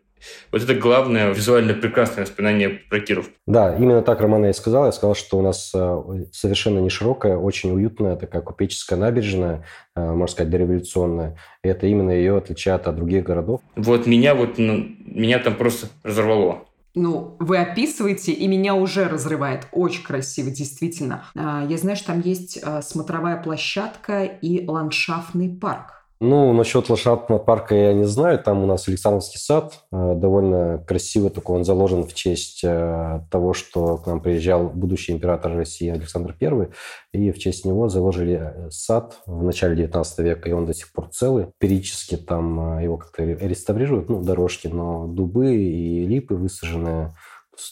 вот 0.52 0.62
это 0.62 0.76
главное 0.76 1.32
визуально 1.32 1.74
прекрасное 1.74 2.26
воспоминание 2.26 2.70
про 2.70 3.00
Киров. 3.00 3.30
Да, 3.48 3.76
именно 3.76 4.02
так 4.02 4.22
Роман 4.22 4.46
и 4.46 4.54
сказал. 4.54 4.86
Я 4.86 4.92
сказал, 4.92 5.16
что 5.16 5.38
у 5.38 5.42
нас 5.42 5.72
э, 5.74 6.26
совершенно 6.32 6.80
не 6.80 6.90
широкая, 6.90 7.38
очень 7.38 7.72
уютная 7.72 8.16
такая 8.16 8.42
купеческая 8.42 8.98
набережная, 8.98 9.66
э, 9.96 10.02
можно 10.02 10.28
сказать, 10.28 10.52
дореволюционная. 10.52 11.38
И 11.64 11.68
это 11.68 11.88
именно 11.88 12.12
ее 12.12 12.38
отличает 12.38 12.88
от 12.88 12.96
других 12.96 13.24
городов. 13.24 13.62
Вот 13.76 14.06
меня 14.06 14.36
вот 14.36 14.58
ну, 14.58 14.86
меня 15.06 15.40
там 15.40 15.56
просто 15.56 15.88
разорвало. 16.04 16.66
Ну, 16.96 17.36
вы 17.40 17.58
описываете, 17.58 18.34
и 18.34 18.48
меня 18.48 18.76
уже 18.76 19.08
разрывает. 19.08 19.68
Очень 19.72 20.04
красиво, 20.04 20.52
действительно. 20.52 21.26
А, 21.36 21.66
я 21.68 21.78
знаю, 21.78 21.98
что 21.98 22.08
там 22.08 22.20
есть 22.20 22.60
э, 22.62 22.82
смотровая 22.84 23.42
площадка 23.42 24.24
и 24.26 24.68
ландшафтный 24.68 25.50
парк. 25.50 26.03
Ну, 26.26 26.54
насчет 26.54 26.90
лошадного 26.90 27.38
парка 27.38 27.76
я 27.76 27.92
не 27.92 28.06
знаю. 28.06 28.40
Там 28.40 28.64
у 28.64 28.66
нас 28.66 28.88
Александровский 28.88 29.38
сад. 29.38 29.84
Э, 29.92 30.14
довольно 30.16 30.82
красиво 30.88 31.30
такой. 31.30 31.58
Он 31.58 31.66
заложен 31.66 32.06
в 32.06 32.14
честь 32.14 32.62
э, 32.64 33.20
того, 33.30 33.52
что 33.52 33.98
к 33.98 34.08
нам 34.08 34.22
приезжал 34.22 34.70
будущий 34.70 35.12
император 35.12 35.54
России 35.54 35.90
Александр 35.90 36.34
I. 36.40 36.70
И 37.12 37.32
в 37.34 37.40
честь 37.40 37.66
него 37.66 37.90
заложили 37.90 38.40
э, 38.42 38.70
сад 38.70 39.20
в 39.26 39.44
начале 39.44 39.76
19 39.76 40.20
века. 40.20 40.48
И 40.48 40.54
он 40.54 40.66
до 40.66 40.74
сих 40.74 40.94
пор 40.94 41.10
целый. 41.10 41.48
Периодически 41.60 42.16
там 42.16 42.80
его 42.80 42.96
как-то 42.96 43.26
реставрируют, 43.26 44.08
ну, 44.08 44.24
дорожки, 44.24 44.68
но 44.68 45.08
дубы 45.08 45.54
и 45.58 46.06
липы 46.06 46.36
высаженные 46.36 47.14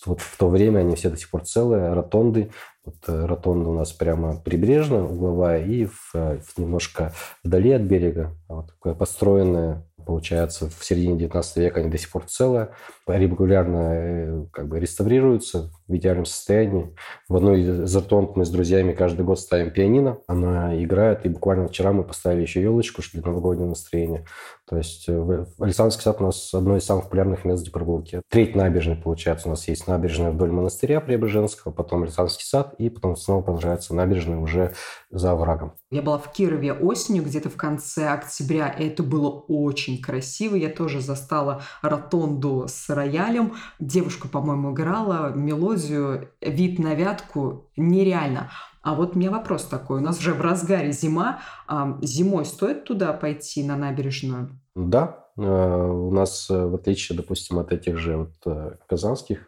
вот 0.06 0.22
в 0.22 0.38
то 0.38 0.50
время 0.50 0.80
они 0.80 0.96
все 0.96 1.10
до 1.10 1.18
сих 1.18 1.30
пор 1.30 1.44
целые, 1.46 1.94
ротонды. 1.94 2.52
Вот 2.84 2.96
э, 3.08 3.26
ротонда 3.26 3.70
у 3.70 3.74
нас 3.74 3.92
прямо 3.92 4.40
прибрежная, 4.40 5.04
угловая, 5.04 5.64
и 5.64 5.86
в, 5.86 6.12
э, 6.16 6.40
в 6.40 6.58
немножко 6.58 7.14
вдали 7.44 7.72
от 7.72 7.84
берега, 7.84 8.36
вот 8.48 8.68
такое 8.68 8.96
построенное 8.96 9.86
получается, 10.06 10.70
в 10.70 10.84
середине 10.84 11.18
19 11.18 11.58
века 11.58 11.80
они 11.80 11.90
до 11.90 11.98
сих 11.98 12.10
пор 12.10 12.26
целые, 12.26 12.70
регулярно 13.08 13.94
э, 13.94 14.46
как 14.52 14.68
бы 14.68 14.80
реставрируются 14.80 15.72
в 15.92 15.98
идеальном 15.98 16.26
состоянии. 16.26 16.96
В 17.28 17.36
одной 17.36 17.62
из 17.62 17.96
ротонд 17.96 18.36
мы 18.36 18.46
с 18.46 18.50
друзьями 18.50 18.94
каждый 18.94 19.26
год 19.26 19.40
ставим 19.40 19.72
пианино, 19.72 20.20
она 20.28 20.82
играет, 20.82 21.26
и 21.26 21.30
буквально 21.30 21.68
вчера 21.68 21.92
мы 21.92 22.04
поставили 22.04 22.42
еще 22.42 22.62
елочку 22.62 23.02
для 23.14 23.22
новогоднего 23.22 23.68
настроения. 23.68 24.26
То 24.72 24.78
есть 24.78 25.10
э, 25.10 25.46
Александровский 25.60 26.04
сад 26.04 26.22
у 26.22 26.24
нас 26.24 26.54
одно 26.54 26.78
из 26.78 26.86
самых 26.86 27.06
популярных 27.06 27.44
мест 27.44 27.64
для 27.64 27.74
прогулки. 27.74 28.22
Треть 28.30 28.56
набережной, 28.56 28.96
получается, 28.96 29.50
у 29.50 29.52
нас 29.52 29.68
есть 29.68 29.86
набережная 29.86 30.32
вдоль 30.32 30.52
монастыря 30.52 31.02
Преображенского, 31.02 31.74
потом 31.74 32.04
Александровский 32.04 32.46
сад, 32.46 32.74
и 32.78 32.90
потом 32.90 33.18
снова 33.18 33.42
продолжается 33.42 33.94
набережная 33.94 34.38
уже 34.38 34.74
за 35.10 35.32
оврагом. 35.32 35.74
Я 35.92 36.02
была 36.02 36.18
в 36.18 36.32
Кирове 36.32 36.72
осенью, 36.72 37.24
где-то 37.24 37.50
в 37.50 37.58
конце 37.58 38.08
октября, 38.08 38.70
и 38.70 38.88
это 38.88 39.04
было 39.04 39.30
очень 39.30 40.02
красиво. 40.02 40.56
Я 40.56 40.70
тоже 40.70 41.02
застала 41.02 41.64
ротонду 41.82 42.66
с 42.70 42.90
роялем. 42.90 43.56
Девушка, 43.80 44.30
по-моему, 44.30 44.72
играла 44.72 45.34
мелодию 45.34 45.81
«Вид 45.90 46.80
на 46.80 46.94
вятку» 46.94 47.70
нереально. 47.76 48.50
А 48.82 48.96
вот 48.96 49.16
у 49.16 49.20
меня 49.20 49.32
вопрос 49.32 49.66
такой. 49.66 50.00
У 50.00 50.04
нас 50.04 50.20
уже 50.20 50.34
в 50.34 50.42
разгаре 50.42 50.92
зима. 50.92 51.40
А 51.68 51.98
зимой 52.02 52.46
стоит 52.46 52.84
туда 52.86 53.14
пойти, 53.14 53.64
на 53.64 53.76
набережную? 53.76 54.60
Да. 54.76 55.28
Э, 55.38 55.42
у 55.44 56.12
нас, 56.12 56.50
э, 56.50 56.66
в 56.66 56.76
отличие, 56.76 57.18
допустим, 57.18 57.60
от 57.60 57.72
этих 57.72 57.98
же 57.98 58.18
вот 58.18 58.34
э, 58.46 58.78
казанских 58.88 59.48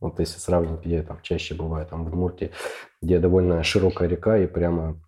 вот 0.00 0.20
если 0.20 0.38
сравнить, 0.38 0.80
где 0.84 1.02
там 1.02 1.18
чаще 1.22 1.56
бывает, 1.56 1.88
там 1.88 2.04
в 2.04 2.08
Удмуртии, 2.08 2.52
где 3.02 3.18
довольно 3.18 3.64
широкая 3.64 4.08
река 4.08 4.38
и 4.38 4.46
прямо 4.46 5.00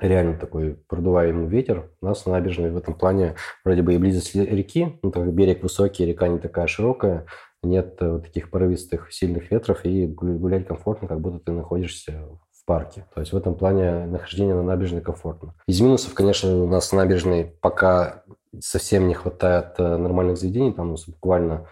реально 0.00 0.36
такой 0.36 0.74
продуваемый 0.88 1.46
ветер. 1.46 1.90
У 2.00 2.06
нас 2.06 2.26
на 2.26 2.32
набережной 2.32 2.72
в 2.72 2.76
этом 2.76 2.94
плане 2.94 3.36
вроде 3.64 3.82
бы 3.82 3.94
и 3.94 3.98
близость 3.98 4.34
реки, 4.34 4.98
ну, 5.02 5.12
так 5.12 5.32
берег 5.32 5.62
высокий, 5.62 6.06
река 6.06 6.26
не 6.26 6.38
такая 6.38 6.66
широкая, 6.66 7.26
нет 7.62 7.96
вот 8.00 8.24
таких 8.24 8.50
порывистых 8.50 9.12
сильных 9.12 9.50
ветров, 9.50 9.84
и 9.84 10.06
гулять 10.06 10.66
комфортно, 10.66 11.08
как 11.08 11.20
будто 11.20 11.38
ты 11.38 11.52
находишься 11.52 12.28
в 12.50 12.64
парке. 12.64 13.06
То 13.14 13.20
есть 13.20 13.32
в 13.32 13.36
этом 13.36 13.54
плане 13.54 14.06
нахождение 14.06 14.54
на 14.54 14.62
набережной 14.62 15.00
комфортно. 15.00 15.54
Из 15.66 15.80
минусов, 15.80 16.14
конечно, 16.14 16.62
у 16.62 16.68
нас 16.68 16.92
на 16.92 16.98
набережной 16.98 17.44
пока 17.44 18.24
совсем 18.60 19.08
не 19.08 19.14
хватает 19.14 19.74
э, 19.78 19.96
нормальных 19.96 20.36
заведений, 20.36 20.72
там 20.72 20.88
у 20.88 20.90
нас 20.92 21.08
буквально 21.08 21.66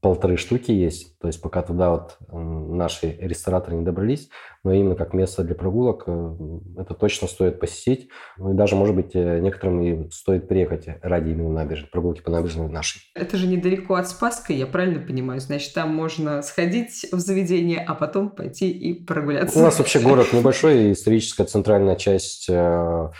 полторы 0.00 0.36
штуки 0.36 0.70
есть. 0.70 1.18
То 1.18 1.26
есть 1.26 1.40
пока 1.40 1.62
туда 1.62 1.90
вот 1.90 2.18
наши 2.30 3.16
рестораторы 3.20 3.76
не 3.76 3.84
добрались, 3.84 4.28
но 4.64 4.72
именно 4.72 4.94
как 4.94 5.14
место 5.14 5.42
для 5.42 5.54
прогулок 5.54 6.04
э, 6.06 6.36
это 6.78 6.94
точно 6.94 7.28
стоит 7.28 7.60
посетить. 7.60 8.08
Ну 8.36 8.52
и 8.52 8.54
даже, 8.54 8.76
может 8.76 8.94
быть, 8.94 9.14
э, 9.14 9.40
некоторым 9.40 9.82
и 9.82 10.10
стоит 10.10 10.48
приехать 10.48 10.86
ради 11.02 11.30
именно 11.30 11.50
набережной, 11.50 11.88
прогулки 11.90 12.20
по 12.20 12.30
набережной 12.30 12.68
нашей. 12.68 13.00
Это 13.14 13.36
же 13.36 13.46
недалеко 13.46 13.94
от 13.94 14.08
Спаска, 14.08 14.52
я 14.52 14.66
правильно 14.66 15.04
понимаю? 15.04 15.40
Значит, 15.40 15.72
там 15.74 15.94
можно 15.94 16.42
сходить 16.42 17.06
в 17.10 17.18
заведение, 17.18 17.80
а 17.80 17.94
потом 17.94 18.30
пойти 18.30 18.70
и 18.70 18.92
прогуляться. 19.04 19.58
У 19.58 19.62
нас 19.62 19.78
вообще 19.78 20.00
город 20.00 20.28
небольшой, 20.32 20.92
историческая 20.92 21.44
центральная 21.44 21.96
часть 21.96 22.48
э, 22.48 23.10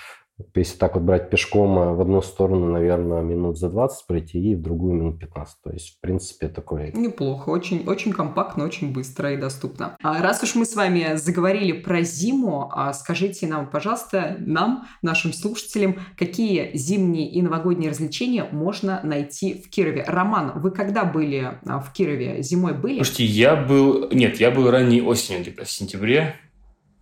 Если 0.55 0.77
так 0.77 0.95
вот 0.95 1.05
брать 1.05 1.31
пешком 1.31 1.79
э, 1.79 1.95
в 1.95 2.01
одну 2.01 2.23
сторону, 2.23 2.67
наверное, 2.67 3.23
минут 3.23 3.59
за 3.59 3.69
20 3.69 4.07
пройти 4.07 4.39
и 4.39 4.55
в 4.55 4.63
другую 4.63 4.95
минут 4.95 5.19
15. 5.19 5.57
То 5.63 5.71
есть, 5.71 5.97
в 5.97 6.01
принципе, 6.01 6.49
такой... 6.49 6.93
Неплохо, 6.93 7.51
очень, 7.51 7.85
очень 7.87 8.13
компактно, 8.13 8.65
очень 8.65 8.93
быстро 8.93 9.33
и 9.33 9.37
доступно. 9.37 9.97
А 10.03 10.23
раз 10.23 10.43
уж 10.43 10.55
мы 10.55 10.65
с 10.65 10.75
вами 10.75 11.17
заговорили 11.17 11.73
про 11.73 12.03
зиму, 12.03 12.71
а 12.73 12.93
скажите 12.93 13.47
нам, 13.47 13.71
пожалуйста, 13.71 14.37
нам, 14.39 14.87
нашим 15.03 15.33
слушателям, 15.33 15.97
какие 16.17 16.77
зимние 16.77 17.31
и 17.31 17.43
новогодние 17.43 17.91
развлечения 17.91 18.47
можно 18.51 19.01
найти 19.03 19.55
в 19.55 19.71
Кирове? 19.71 20.05
Роман, 20.07 20.61
вы 20.61 20.71
когда 20.71 21.05
были 21.05 21.59
а, 21.67 21.81
в 21.81 21.93
Кирове? 21.93 22.43
Зимой 22.43 22.75
были? 22.75 22.97
Слушайте, 22.97 23.25
я 23.25 23.57
был... 23.57 24.09
Нет, 24.11 24.41
я 24.41 24.51
был 24.51 24.71
ранней 24.71 25.03
осенью, 25.03 25.43
где-то 25.43 25.65
в 25.65 25.71
сентябре. 25.71 26.37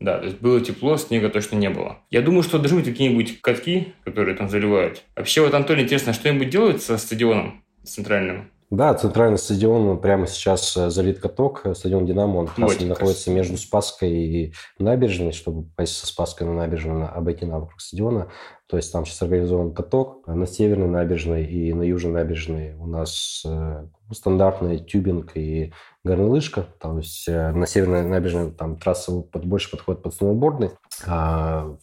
Да, 0.00 0.18
то 0.18 0.26
есть 0.26 0.40
было 0.40 0.60
тепло, 0.60 0.96
снега 0.96 1.28
точно 1.28 1.56
не 1.56 1.70
было. 1.70 1.98
Я 2.10 2.22
думаю, 2.22 2.42
что 2.42 2.58
должны 2.58 2.78
быть 2.78 2.88
какие-нибудь 2.88 3.40
катки, 3.40 3.94
которые 4.04 4.36
там 4.36 4.48
заливают. 4.48 5.02
Вообще, 5.16 5.40
вот, 5.40 5.54
Анатолий, 5.54 5.82
интересно, 5.82 6.12
что-нибудь 6.12 6.50
делают 6.50 6.82
со 6.82 6.98
стадионом 6.98 7.64
центральным? 7.84 8.50
Да, 8.70 8.92
центральный 8.92 9.38
стадион 9.38 9.98
прямо 9.98 10.26
сейчас 10.26 10.76
э, 10.76 10.90
залит 10.90 11.20
каток. 11.20 11.64
Стадион 11.74 12.04
«Динамо», 12.04 12.40
он 12.40 12.46
как 12.48 12.58
раз 12.58 12.78
находится 12.80 13.30
между 13.30 13.56
Спаской 13.56 14.10
и 14.10 14.52
набережной, 14.78 15.32
чтобы 15.32 15.70
пойти 15.74 15.92
со 15.92 16.06
Спаской 16.06 16.46
на 16.46 16.52
набережную, 16.52 17.10
обойти 17.16 17.46
на 17.46 17.60
вокруг 17.60 17.80
стадиона. 17.80 18.30
То 18.68 18.76
есть 18.76 18.92
там 18.92 19.06
сейчас 19.06 19.22
организован 19.22 19.72
каток. 19.72 20.26
На 20.26 20.46
северной 20.46 20.88
набережной 20.88 21.46
и 21.46 21.72
на 21.72 21.82
южной 21.82 22.12
набережной 22.12 22.74
у 22.74 22.86
нас 22.86 23.42
э, 23.46 23.86
стандартный 24.12 24.78
тюбинг 24.78 25.34
и 25.34 25.72
горнолыжка. 26.08 26.66
То 26.80 26.96
есть 26.98 27.28
э, 27.28 27.52
на 27.52 27.66
северной 27.66 28.02
набережной 28.02 28.50
там 28.50 28.76
трасса 28.76 29.12
больше 29.12 29.70
подходит 29.70 30.02
под 30.02 30.14
сноубордный, 30.14 30.70
а 31.06 31.76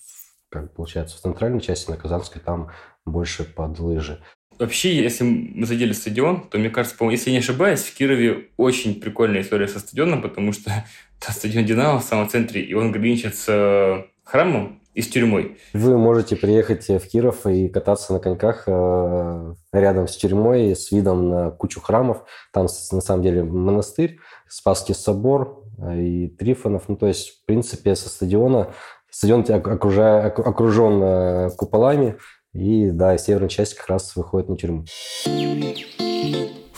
как 0.50 0.74
получается 0.74 1.18
в 1.18 1.22
центральной 1.22 1.62
части, 1.62 1.90
на 1.90 1.98
Казанской, 1.98 2.42
там 2.42 2.70
больше 3.06 3.44
под 3.44 3.80
лыжи. 3.80 4.22
Вообще, 4.58 4.96
если 4.96 5.24
мы 5.24 5.66
задели 5.66 5.92
стадион, 5.92 6.48
то, 6.50 6.58
мне 6.58 6.70
кажется, 6.70 6.96
если 7.06 7.32
не 7.32 7.40
ошибаюсь, 7.40 7.82
в 7.82 7.94
Кирове 7.96 8.50
очень 8.56 9.02
прикольная 9.02 9.42
история 9.42 9.68
со 9.68 9.80
стадионом, 9.80 10.22
потому 10.22 10.54
что 10.54 10.72
стадион 11.20 11.66
«Динамо» 11.66 12.00
в 12.00 12.04
самом 12.04 12.30
центре, 12.30 12.62
и 12.62 12.74
он 12.74 12.92
граничит 12.92 13.36
с 13.36 14.06
храмом 14.24 14.82
и 14.96 15.02
с 15.02 15.10
тюрьмой. 15.10 15.58
Вы 15.74 15.98
можете 15.98 16.36
приехать 16.38 16.88
в 16.88 17.08
Киров 17.08 17.46
и 17.46 17.68
кататься 17.68 18.14
на 18.14 18.20
коньках 18.20 18.64
э, 18.66 19.54
рядом 19.74 20.08
с 20.08 20.16
тюрьмой 20.16 20.74
с 20.76 20.92
видом 20.92 21.30
на 21.30 21.52
кучу 21.52 21.82
храмов. 21.82 22.24
Там, 22.54 22.68
на 22.92 23.02
самом 23.02 23.22
деле, 23.22 23.44
монастырь, 23.44 24.18
Спасский 24.48 24.96
собор 24.96 25.64
э, 25.78 26.00
и 26.00 26.28
Трифонов. 26.30 26.84
Ну, 26.88 26.96
то 26.96 27.08
есть, 27.08 27.42
в 27.42 27.46
принципе, 27.46 27.96
со 27.96 28.08
стадиона 28.10 28.72
Стадион 29.12 29.46
окружа, 29.50 30.26
окружен 30.26 31.02
э, 31.04 31.50
куполами, 31.58 32.18
и, 32.54 32.90
да, 32.90 33.18
северная 33.18 33.50
часть 33.50 33.76
как 33.76 33.88
раз 33.88 34.16
выходит 34.16 34.50
на 34.50 34.58
тюрьму. 34.58 34.86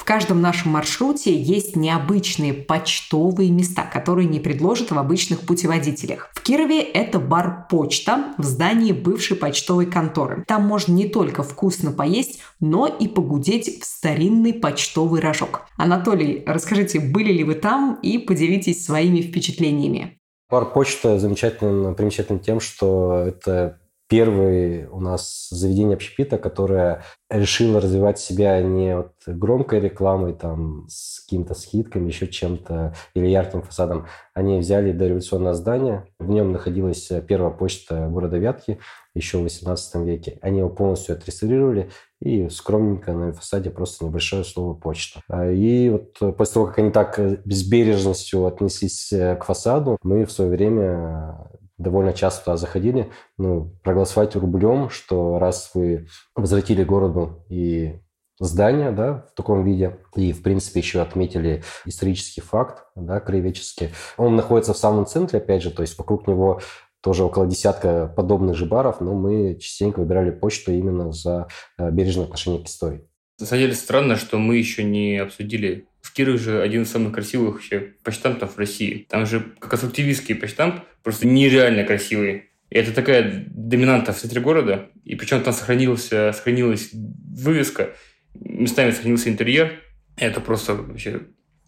Каждом 0.08 0.40
нашем 0.40 0.72
маршруте 0.72 1.38
есть 1.38 1.76
необычные 1.76 2.54
почтовые 2.54 3.52
места, 3.52 3.84
которые 3.84 4.26
не 4.26 4.40
предложат 4.40 4.92
в 4.92 4.98
обычных 4.98 5.42
путеводителях. 5.42 6.32
В 6.34 6.42
Кирове 6.42 6.82
это 6.82 7.20
бар 7.20 7.68
«Почта» 7.70 8.34
в 8.38 8.44
здании 8.46 8.94
бывшей 8.94 9.36
почтовой 9.36 9.86
конторы. 9.86 10.46
Там 10.48 10.64
можно 10.64 10.94
не 10.94 11.10
только 11.10 11.44
вкусно 11.44 11.92
поесть, 11.92 12.40
но 12.62 12.88
и 12.88 13.10
погудеть 13.10 13.82
в 13.82 13.86
старинный 13.86 14.54
почтовый 14.54 15.20
рожок. 15.20 15.64
Анатолий, 15.76 16.42
расскажите, 16.46 17.02
были 17.02 17.34
ли 17.34 17.44
вы 17.44 17.56
там 17.56 18.00
и 18.02 18.18
поделитесь 18.18 18.86
своими 18.86 19.20
впечатлениями. 19.20 20.22
Бар 20.50 20.72
«Почта» 20.72 21.20
замечательным, 21.20 21.96
примечателен 21.96 22.40
тем, 22.40 22.62
что 22.62 23.26
это 23.28 23.78
первый 24.08 24.88
у 24.88 25.00
нас 25.00 25.48
заведение 25.50 25.96
общепита, 25.96 26.38
которое 26.38 27.04
решило 27.30 27.82
развивать 27.82 28.20
себя 28.20 28.62
не 28.62 28.96
вот 28.96 29.14
громкой 29.26 29.80
рекламой, 29.80 30.34
там, 30.34 30.86
с 30.90 31.22
какими-то 31.22 31.54
скидками, 31.54 32.08
еще 32.08 32.28
чем-то, 32.28 32.96
или 33.14 33.28
ярким 33.28 33.62
фасадом. 33.62 34.08
Они 34.34 34.60
взяли 34.60 34.92
дореволюционное 34.92 35.54
здание, 35.54 36.06
в 36.20 36.30
нем 36.30 36.52
находилась 36.52 37.12
первая 37.28 37.52
почта 37.52 38.08
города 38.08 38.38
Вятки 38.38 38.80
еще 39.14 39.40
в 39.40 39.44
18 39.44 39.96
веке. 40.06 40.38
Они 40.42 40.60
его 40.60 40.70
полностью 40.70 41.16
отреставрировали, 41.16 41.90
и 42.22 42.50
скромненько 42.50 43.14
на 43.14 43.34
фасаде 43.34 43.70
просто 43.70 44.06
небольшое 44.06 44.44
слово 44.44 44.74
«почта». 44.74 45.22
А, 45.28 45.50
и 45.50 45.90
вот 45.90 46.18
после 46.36 46.54
того, 46.54 46.68
как 46.68 46.80
они 46.80 46.92
так 46.92 47.20
с 47.20 47.70
бережностью 47.70 48.46
отнеслись 48.46 49.12
э, 49.12 49.36
к 49.36 49.44
фасаду, 49.44 49.98
мы 50.04 50.26
в 50.26 50.32
свое 50.32 50.50
время 50.50 51.50
довольно 51.78 52.14
часто 52.14 52.46
туда 52.46 52.58
заходили, 52.58 53.12
ну, 53.38 53.74
проголосовать 53.84 54.36
рублем, 54.36 54.90
что 54.90 55.40
раз 55.40 55.72
вы 55.74 56.08
возвратили 56.36 56.84
городу 56.84 57.46
и 57.50 58.00
здание, 58.40 58.92
да, 58.92 59.26
в 59.32 59.36
таком 59.36 59.64
виде, 59.64 59.98
и, 60.16 60.32
в 60.32 60.44
принципе, 60.44 60.80
еще 60.80 61.02
отметили 61.02 61.64
исторический 61.86 62.42
факт, 62.42 62.86
да, 62.96 63.20
краеведческий. 63.20 63.90
Он 64.18 64.36
находится 64.36 64.74
в 64.74 64.78
самом 64.78 65.06
центре, 65.06 65.40
опять 65.40 65.64
же, 65.64 65.72
то 65.72 65.82
есть 65.82 65.98
вокруг 65.98 66.28
него 66.28 66.62
тоже 67.02 67.24
около 67.24 67.48
десятка 67.48 68.12
подобных 68.16 68.56
же 68.56 68.66
баров, 68.66 69.02
но 69.02 69.14
мы 69.14 69.56
частенько 69.60 70.00
выбирали 70.00 70.32
почту 70.32 70.72
именно 70.74 71.12
за 71.12 71.48
э, 71.78 71.90
бережное 71.92 72.26
отношение 72.26 72.64
к 72.64 72.68
истории. 72.68 73.08
На 73.40 73.46
самом 73.46 73.62
деле 73.62 73.76
странно, 73.76 74.16
что 74.16 74.40
мы 74.40 74.58
еще 74.58 74.84
не 74.84 75.18
обсудили. 75.18 75.88
В 76.08 76.14
Кирове 76.14 76.38
же 76.38 76.62
один 76.62 76.84
из 76.84 76.90
самых 76.90 77.12
красивых 77.12 77.56
вообще 77.56 77.96
почтамтов 78.02 78.56
в 78.56 78.58
России. 78.58 79.06
Там 79.10 79.26
же 79.26 79.42
конструктивистский 79.60 80.36
почтамт, 80.36 80.84
просто 81.04 81.28
нереально 81.28 81.84
красивый. 81.84 82.46
И 82.70 82.78
это 82.78 82.94
такая 82.94 83.46
доминанта 83.50 84.14
в 84.14 84.18
центре 84.18 84.40
города. 84.40 84.90
И 85.04 85.16
причем 85.16 85.44
там 85.44 85.54
сохранился, 85.54 86.32
сохранилась 86.32 86.92
вывеска, 86.94 87.94
местами 88.34 88.92
сохранился 88.92 89.28
интерьер. 89.28 89.82
Это 90.16 90.40
просто 90.40 90.76
вообще 90.76 91.24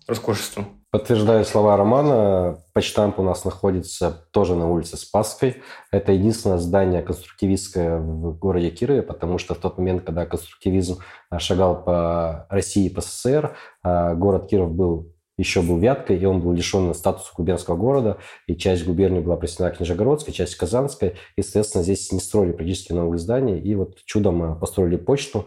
роскошество. 0.07 0.69
Подтверждаю 0.91 1.45
слова 1.45 1.77
Романа. 1.77 2.63
Почтамп 2.73 3.19
у 3.19 3.23
нас 3.23 3.45
находится 3.45 4.27
тоже 4.31 4.55
на 4.55 4.67
улице 4.67 4.97
Спасской. 4.97 5.57
Это 5.91 6.13
единственное 6.13 6.57
здание 6.57 7.03
конструктивистское 7.03 7.99
в 7.99 8.35
городе 8.39 8.71
Кирове, 8.71 9.03
потому 9.03 9.37
что 9.37 9.53
в 9.53 9.59
тот 9.59 9.77
момент, 9.77 10.03
когда 10.03 10.25
конструктивизм 10.25 10.97
а, 11.29 11.37
шагал 11.37 11.83
по 11.83 12.47
России 12.49 12.89
по 12.89 13.01
СССР, 13.01 13.55
а, 13.83 14.15
город 14.15 14.49
Киров 14.49 14.73
был 14.73 15.13
еще 15.37 15.61
был 15.61 15.77
Вяткой, 15.77 16.17
и 16.17 16.25
он 16.25 16.41
был 16.41 16.51
лишен 16.53 16.93
статуса 16.93 17.31
губернского 17.37 17.77
города, 17.77 18.17
и 18.47 18.55
часть 18.55 18.83
губернии 18.85 19.21
была 19.21 19.37
присоединена 19.37 19.75
к 19.75 19.79
Нижегородской, 19.79 20.33
часть 20.33 20.55
Казанской, 20.55 21.15
и, 21.37 21.41
соответственно, 21.41 21.83
здесь 21.83 22.11
не 22.11 22.19
строили 22.19 22.51
практически 22.51 22.91
новых 22.91 23.19
зданий, 23.19 23.57
и 23.59 23.73
вот 23.75 24.03
чудом 24.05 24.43
а, 24.43 24.55
построили 24.55 24.97
почту, 24.97 25.45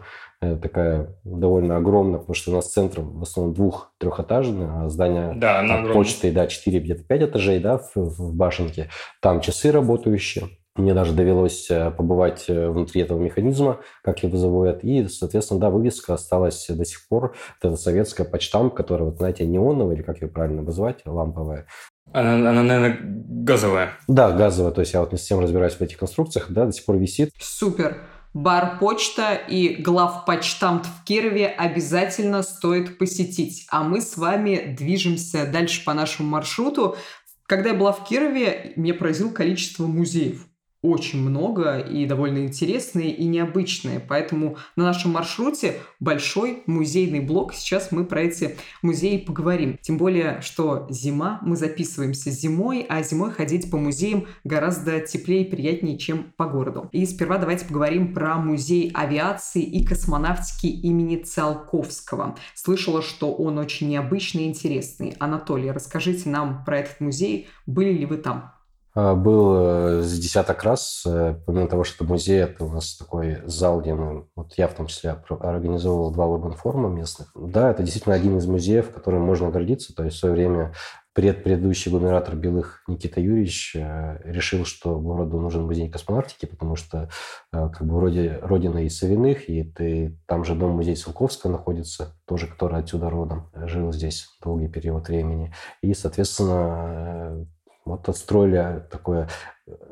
такая 0.61 1.15
довольно 1.23 1.77
огромная, 1.77 2.19
потому 2.19 2.35
что 2.35 2.51
у 2.51 2.55
нас 2.55 2.71
центр 2.71 3.01
в 3.01 3.21
основном 3.21 3.53
двух-трехэтажный, 3.53 4.67
а 4.69 4.89
здание 4.89 5.33
да, 5.35 5.59
она 5.59 5.93
почты, 5.93 6.31
да, 6.31 6.47
4, 6.47 6.79
где-то 6.79 7.03
5 7.03 7.21
этажей, 7.23 7.59
да, 7.59 7.77
в, 7.77 7.95
в 7.95 8.35
башенке. 8.35 8.89
Там 9.21 9.41
часы 9.41 9.71
работающие. 9.71 10.49
Мне 10.75 10.95
даже 10.95 11.13
довелось 11.13 11.69
э, 11.69 11.91
побывать 11.91 12.45
э, 12.47 12.69
внутри 12.69 13.01
этого 13.01 13.19
механизма, 13.19 13.81
как 14.03 14.23
его 14.23 14.37
заводят. 14.37 14.83
И, 14.83 15.07
соответственно, 15.07 15.59
да, 15.59 15.69
вывеска 15.69 16.15
осталась 16.15 16.65
до 16.67 16.83
сих 16.83 17.07
пор. 17.07 17.35
Это 17.61 17.75
советская 17.75 18.25
почтамп, 18.25 18.73
которая, 18.73 19.09
вот, 19.09 19.17
знаете, 19.17 19.45
неоновая, 19.45 19.95
или 19.95 20.01
как 20.01 20.21
ее 20.21 20.29
правильно 20.29 20.63
назвать, 20.63 21.01
ламповая. 21.05 21.67
Она, 22.11 22.49
она, 22.49 22.63
наверное, 22.63 22.97
газовая. 23.01 23.91
Да, 24.07 24.31
газовая. 24.31 24.71
То 24.71 24.81
есть 24.81 24.93
я 24.93 25.01
вот 25.01 25.11
не 25.11 25.19
совсем 25.19 25.39
разбираюсь 25.39 25.73
в 25.73 25.81
этих 25.81 25.97
конструкциях, 25.97 26.47
да, 26.49 26.65
до 26.65 26.71
сих 26.71 26.85
пор 26.85 26.97
висит. 26.97 27.29
Супер 27.39 27.97
бар 28.33 28.79
почта 28.79 29.33
и 29.33 29.81
главпочтамт 29.81 30.85
в 30.85 31.03
Кирове 31.03 31.47
обязательно 31.47 32.43
стоит 32.43 32.97
посетить. 32.97 33.65
А 33.69 33.83
мы 33.83 34.01
с 34.01 34.17
вами 34.17 34.75
движемся 34.77 35.45
дальше 35.45 35.83
по 35.83 35.93
нашему 35.93 36.29
маршруту. 36.29 36.97
Когда 37.45 37.69
я 37.69 37.75
была 37.75 37.91
в 37.91 38.03
Кирове, 38.05 38.73
меня 38.75 38.93
поразило 38.93 39.29
количество 39.29 39.85
музеев 39.85 40.47
очень 40.83 41.21
много 41.21 41.79
и 41.79 42.05
довольно 42.05 42.39
интересные 42.39 43.11
и 43.11 43.25
необычные. 43.25 43.99
Поэтому 43.99 44.57
на 44.75 44.83
нашем 44.83 45.11
маршруте 45.11 45.79
большой 45.99 46.61
музейный 46.67 47.21
блок. 47.21 47.53
Сейчас 47.53 47.91
мы 47.91 48.03
про 48.05 48.21
эти 48.21 48.57
музеи 48.81 49.17
поговорим. 49.17 49.79
Тем 49.81 49.97
более, 49.97 50.41
что 50.41 50.85
зима, 50.89 51.39
мы 51.41 51.55
записываемся 51.55 52.29
зимой, 52.29 52.85
а 52.89 53.01
зимой 53.01 53.31
ходить 53.31 53.71
по 53.71 53.77
музеям 53.77 54.27
гораздо 54.43 54.99
теплее 54.99 55.45
и 55.45 55.49
приятнее, 55.49 55.97
чем 55.97 56.33
по 56.35 56.45
городу. 56.45 56.89
И 56.91 57.05
сперва 57.05 57.37
давайте 57.37 57.65
поговорим 57.65 58.13
про 58.13 58.35
музей 58.35 58.91
авиации 58.93 59.63
и 59.63 59.85
космонавтики 59.85 60.67
имени 60.67 61.15
Циолковского. 61.15 62.35
Слышала, 62.55 63.01
что 63.01 63.33
он 63.33 63.57
очень 63.57 63.87
необычный 63.87 64.43
и 64.43 64.47
интересный. 64.49 65.15
Анатолий, 65.19 65.71
расскажите 65.71 66.27
нам 66.27 66.65
про 66.65 66.79
этот 66.79 66.99
музей. 66.99 67.47
Были 67.65 67.93
ли 67.93 68.05
вы 68.05 68.17
там? 68.17 68.52
А, 68.95 69.15
был 69.15 69.55
э, 69.55 70.01
с 70.03 70.19
десяток 70.19 70.63
раз. 70.63 71.03
Э, 71.07 71.35
помимо 71.45 71.67
того, 71.67 71.83
что 71.83 72.03
музей, 72.03 72.41
это 72.41 72.63
у 72.65 72.69
нас 72.69 72.95
такой 72.95 73.39
зал, 73.45 73.81
где 73.81 73.95
мы, 73.95 74.27
вот 74.35 74.53
я 74.55 74.67
в 74.67 74.75
том 74.75 74.85
числе 74.85 75.17
организовывал 75.29 76.11
два 76.11 76.27
урбан 76.27 76.53
форума 76.53 76.89
местных. 76.89 77.31
Да, 77.33 77.71
это 77.71 77.81
действительно 77.81 78.15
один 78.15 78.37
из 78.37 78.45
музеев, 78.45 78.91
которым 78.91 79.23
можно 79.23 79.49
гордиться. 79.49 79.95
То 79.95 80.03
есть 80.03 80.17
в 80.17 80.19
свое 80.19 80.35
время 80.35 80.73
пред 81.13 81.43
предыдущий 81.43 81.91
губернатор 81.91 82.35
Белых 82.35 82.83
Никита 82.87 83.19
Юрьевич 83.19 83.75
э, 83.75 84.19
решил, 84.25 84.63
что 84.63 84.99
городу 84.99 85.39
нужен 85.39 85.65
музей 85.65 85.89
космонавтики, 85.89 86.45
потому 86.45 86.75
что 86.75 87.09
как 87.51 87.85
бы 87.85 87.95
вроде 87.95 88.39
родина 88.43 88.79
и 88.79 88.89
Савиных, 88.89 89.49
и 89.49 89.63
ты, 89.63 90.19
там 90.27 90.43
же 90.43 90.53
дом-музей 90.53 90.95
Силковского 90.95 91.51
находится, 91.51 92.15
тоже 92.25 92.47
который 92.47 92.79
отсюда 92.79 93.09
родом, 93.09 93.49
жил 93.55 93.91
здесь 93.91 94.27
долгий 94.43 94.67
период 94.67 95.07
времени. 95.07 95.53
И, 95.81 95.93
соответственно, 95.93 97.47
вот 97.85 98.09
отстроили 98.09 98.83
такое 98.91 99.29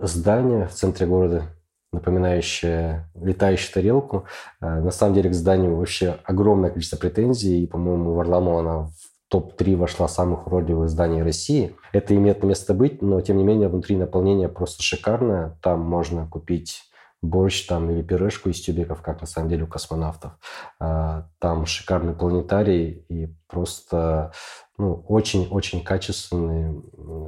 здание 0.01 0.67
в 0.67 0.73
центре 0.73 1.05
города, 1.05 1.43
напоминающее 1.91 3.09
летающую 3.15 3.73
тарелку. 3.73 4.25
На 4.59 4.91
самом 4.91 5.15
деле 5.15 5.29
к 5.29 5.33
зданию 5.33 5.75
вообще 5.75 6.17
огромное 6.23 6.69
количество 6.69 6.97
претензий, 6.97 7.63
и, 7.63 7.67
по-моему, 7.67 8.13
Варламова 8.13 8.59
она 8.59 8.83
в 8.85 8.91
топ-3 9.29 9.75
вошла 9.77 10.07
самых 10.07 10.47
уродливых 10.47 10.89
зданий 10.89 11.23
России. 11.23 11.75
Это 11.93 12.15
имеет 12.15 12.43
место 12.43 12.73
быть, 12.73 13.01
но 13.01 13.21
тем 13.21 13.37
не 13.37 13.43
менее 13.43 13.69
внутри 13.69 13.95
наполнение 13.95 14.49
просто 14.49 14.83
шикарное. 14.83 15.57
Там 15.61 15.79
можно 15.79 16.27
купить 16.27 16.90
борщ 17.21 17.67
там 17.67 17.89
или 17.91 18.01
пирожку 18.01 18.49
из 18.49 18.61
тюбиков, 18.61 19.01
как 19.01 19.21
на 19.21 19.27
самом 19.27 19.49
деле 19.49 19.63
у 19.63 19.67
космонавтов. 19.67 20.33
А, 20.79 21.27
там 21.39 21.65
шикарный 21.65 22.13
планетарий 22.13 23.05
и 23.09 23.35
просто 23.47 24.31
ну, 24.77 25.05
очень-очень 25.07 25.83
качественные 25.83 26.81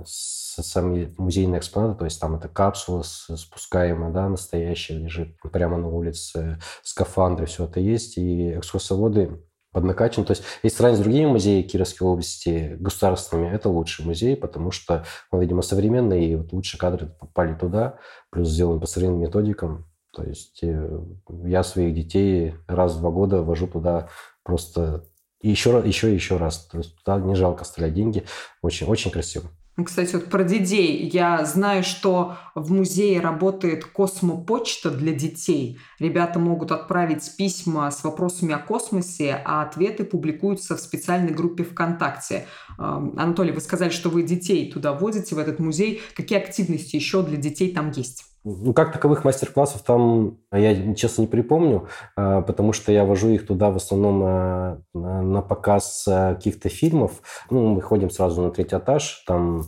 сами 0.05 1.13
музейные 1.17 1.59
экспонаты, 1.59 1.99
то 1.99 2.05
есть 2.05 2.19
там 2.19 2.35
это 2.35 2.47
капсула 2.47 3.03
спускаемая, 3.03 4.11
да, 4.11 4.29
настоящая 4.29 4.95
лежит 4.95 5.37
прямо 5.51 5.77
на 5.77 5.87
улице, 5.87 6.59
скафандры, 6.83 7.45
все 7.45 7.65
это 7.65 7.79
есть, 7.79 8.17
и 8.17 8.57
экскурсоводы 8.57 9.39
поднакачан. 9.73 10.23
То 10.23 10.31
есть, 10.31 10.43
если 10.61 10.77
сравнить 10.77 10.99
с 10.99 11.03
другими 11.03 11.25
музеями 11.25 11.63
Кировской 11.63 12.07
области 12.07 12.77
государственными, 12.79 13.53
это 13.53 13.69
лучший 13.69 14.05
музей, 14.05 14.37
потому 14.37 14.71
что 14.71 15.05
он, 15.31 15.41
видимо, 15.41 15.61
современный, 15.61 16.25
и 16.25 16.35
вот 16.35 16.53
лучшие 16.53 16.79
кадры 16.79 17.07
попали 17.19 17.53
туда, 17.55 17.97
плюс 18.29 18.49
сделан 18.49 18.79
по 18.79 18.85
современным 18.85 19.23
методикам. 19.23 19.85
То 20.11 20.23
есть 20.23 20.59
э, 20.61 20.99
я 21.45 21.63
своих 21.63 21.95
детей 21.95 22.55
раз 22.67 22.95
в 22.95 22.99
два 22.99 23.09
года 23.09 23.41
вожу 23.41 23.67
туда 23.67 24.09
просто 24.43 25.05
еще, 25.41 25.71
раз, 25.71 25.85
еще 25.85 26.11
и 26.11 26.13
еще 26.13 26.37
раз. 26.37 26.67
То 26.67 26.77
есть 26.77 26.95
туда 27.03 27.19
не 27.19 27.35
жалко 27.35 27.63
стрелять 27.65 27.95
деньги. 27.95 28.23
Очень, 28.61 28.87
очень 28.87 29.11
красиво. 29.11 29.49
Ну, 29.75 29.85
кстати, 29.85 30.13
вот 30.13 30.29
про 30.29 30.43
детей. 30.43 31.09
Я 31.11 31.45
знаю, 31.45 31.83
что 31.83 32.37
в 32.53 32.71
музее 32.71 33.19
работает 33.19 33.85
космопочта 33.85 34.91
для 34.91 35.13
детей. 35.13 35.79
Ребята 35.97 36.37
могут 36.37 36.71
отправить 36.71 37.35
письма 37.37 37.89
с 37.89 38.03
вопросами 38.03 38.53
о 38.53 38.59
космосе, 38.59 39.41
а 39.43 39.63
ответы 39.63 40.03
публикуются 40.03 40.77
в 40.77 40.79
специальной 40.79 41.33
группе 41.33 41.63
ВКонтакте. 41.63 42.45
Анатолий, 42.77 43.51
вы 43.51 43.61
сказали, 43.61 43.89
что 43.89 44.09
вы 44.09 44.21
детей 44.21 44.71
туда 44.71 44.93
водите, 44.93 45.33
в 45.33 45.39
этот 45.39 45.57
музей. 45.59 46.01
Какие 46.15 46.37
активности 46.37 46.95
еще 46.95 47.23
для 47.23 47.37
детей 47.37 47.73
там 47.73 47.89
есть? 47.89 48.32
Ну, 48.45 48.73
как 48.73 48.91
таковых 48.91 49.23
мастер-классов 49.23 49.83
там 49.83 50.37
я, 50.51 50.93
честно, 50.95 51.21
не 51.21 51.27
припомню, 51.27 51.87
а, 52.17 52.41
потому 52.41 52.73
что 52.73 52.91
я 52.91 53.05
вожу 53.05 53.29
их 53.29 53.47
туда 53.47 53.69
в 53.69 53.77
основном 53.77 54.21
а, 54.23 54.81
на 54.93 55.41
показ 55.41 56.05
а, 56.09 56.35
каких-то 56.35 56.67
фильмов. 56.67 57.21
Ну, 57.49 57.67
мы 57.67 57.81
ходим 57.81 58.09
сразу 58.09 58.41
на 58.41 58.51
третий 58.51 58.77
этаж, 58.77 59.23
там 59.25 59.63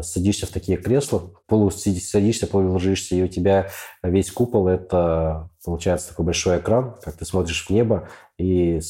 садишься 0.00 0.46
в 0.46 0.50
такие 0.50 0.78
кресла, 0.78 1.34
полу 1.46 1.70
садишься, 1.70 2.46
полу 2.46 2.72
ложишься, 2.72 3.14
и 3.14 3.22
у 3.22 3.28
тебя 3.28 3.68
весь 4.02 4.32
купол– 4.32 4.66
это, 4.68 5.50
получается, 5.62 6.08
такой 6.08 6.24
большой 6.24 6.58
экран, 6.58 6.96
как 7.02 7.18
ты 7.18 7.26
смотришь 7.26 7.66
в 7.66 7.70
небо, 7.70 8.08
и 8.38 8.80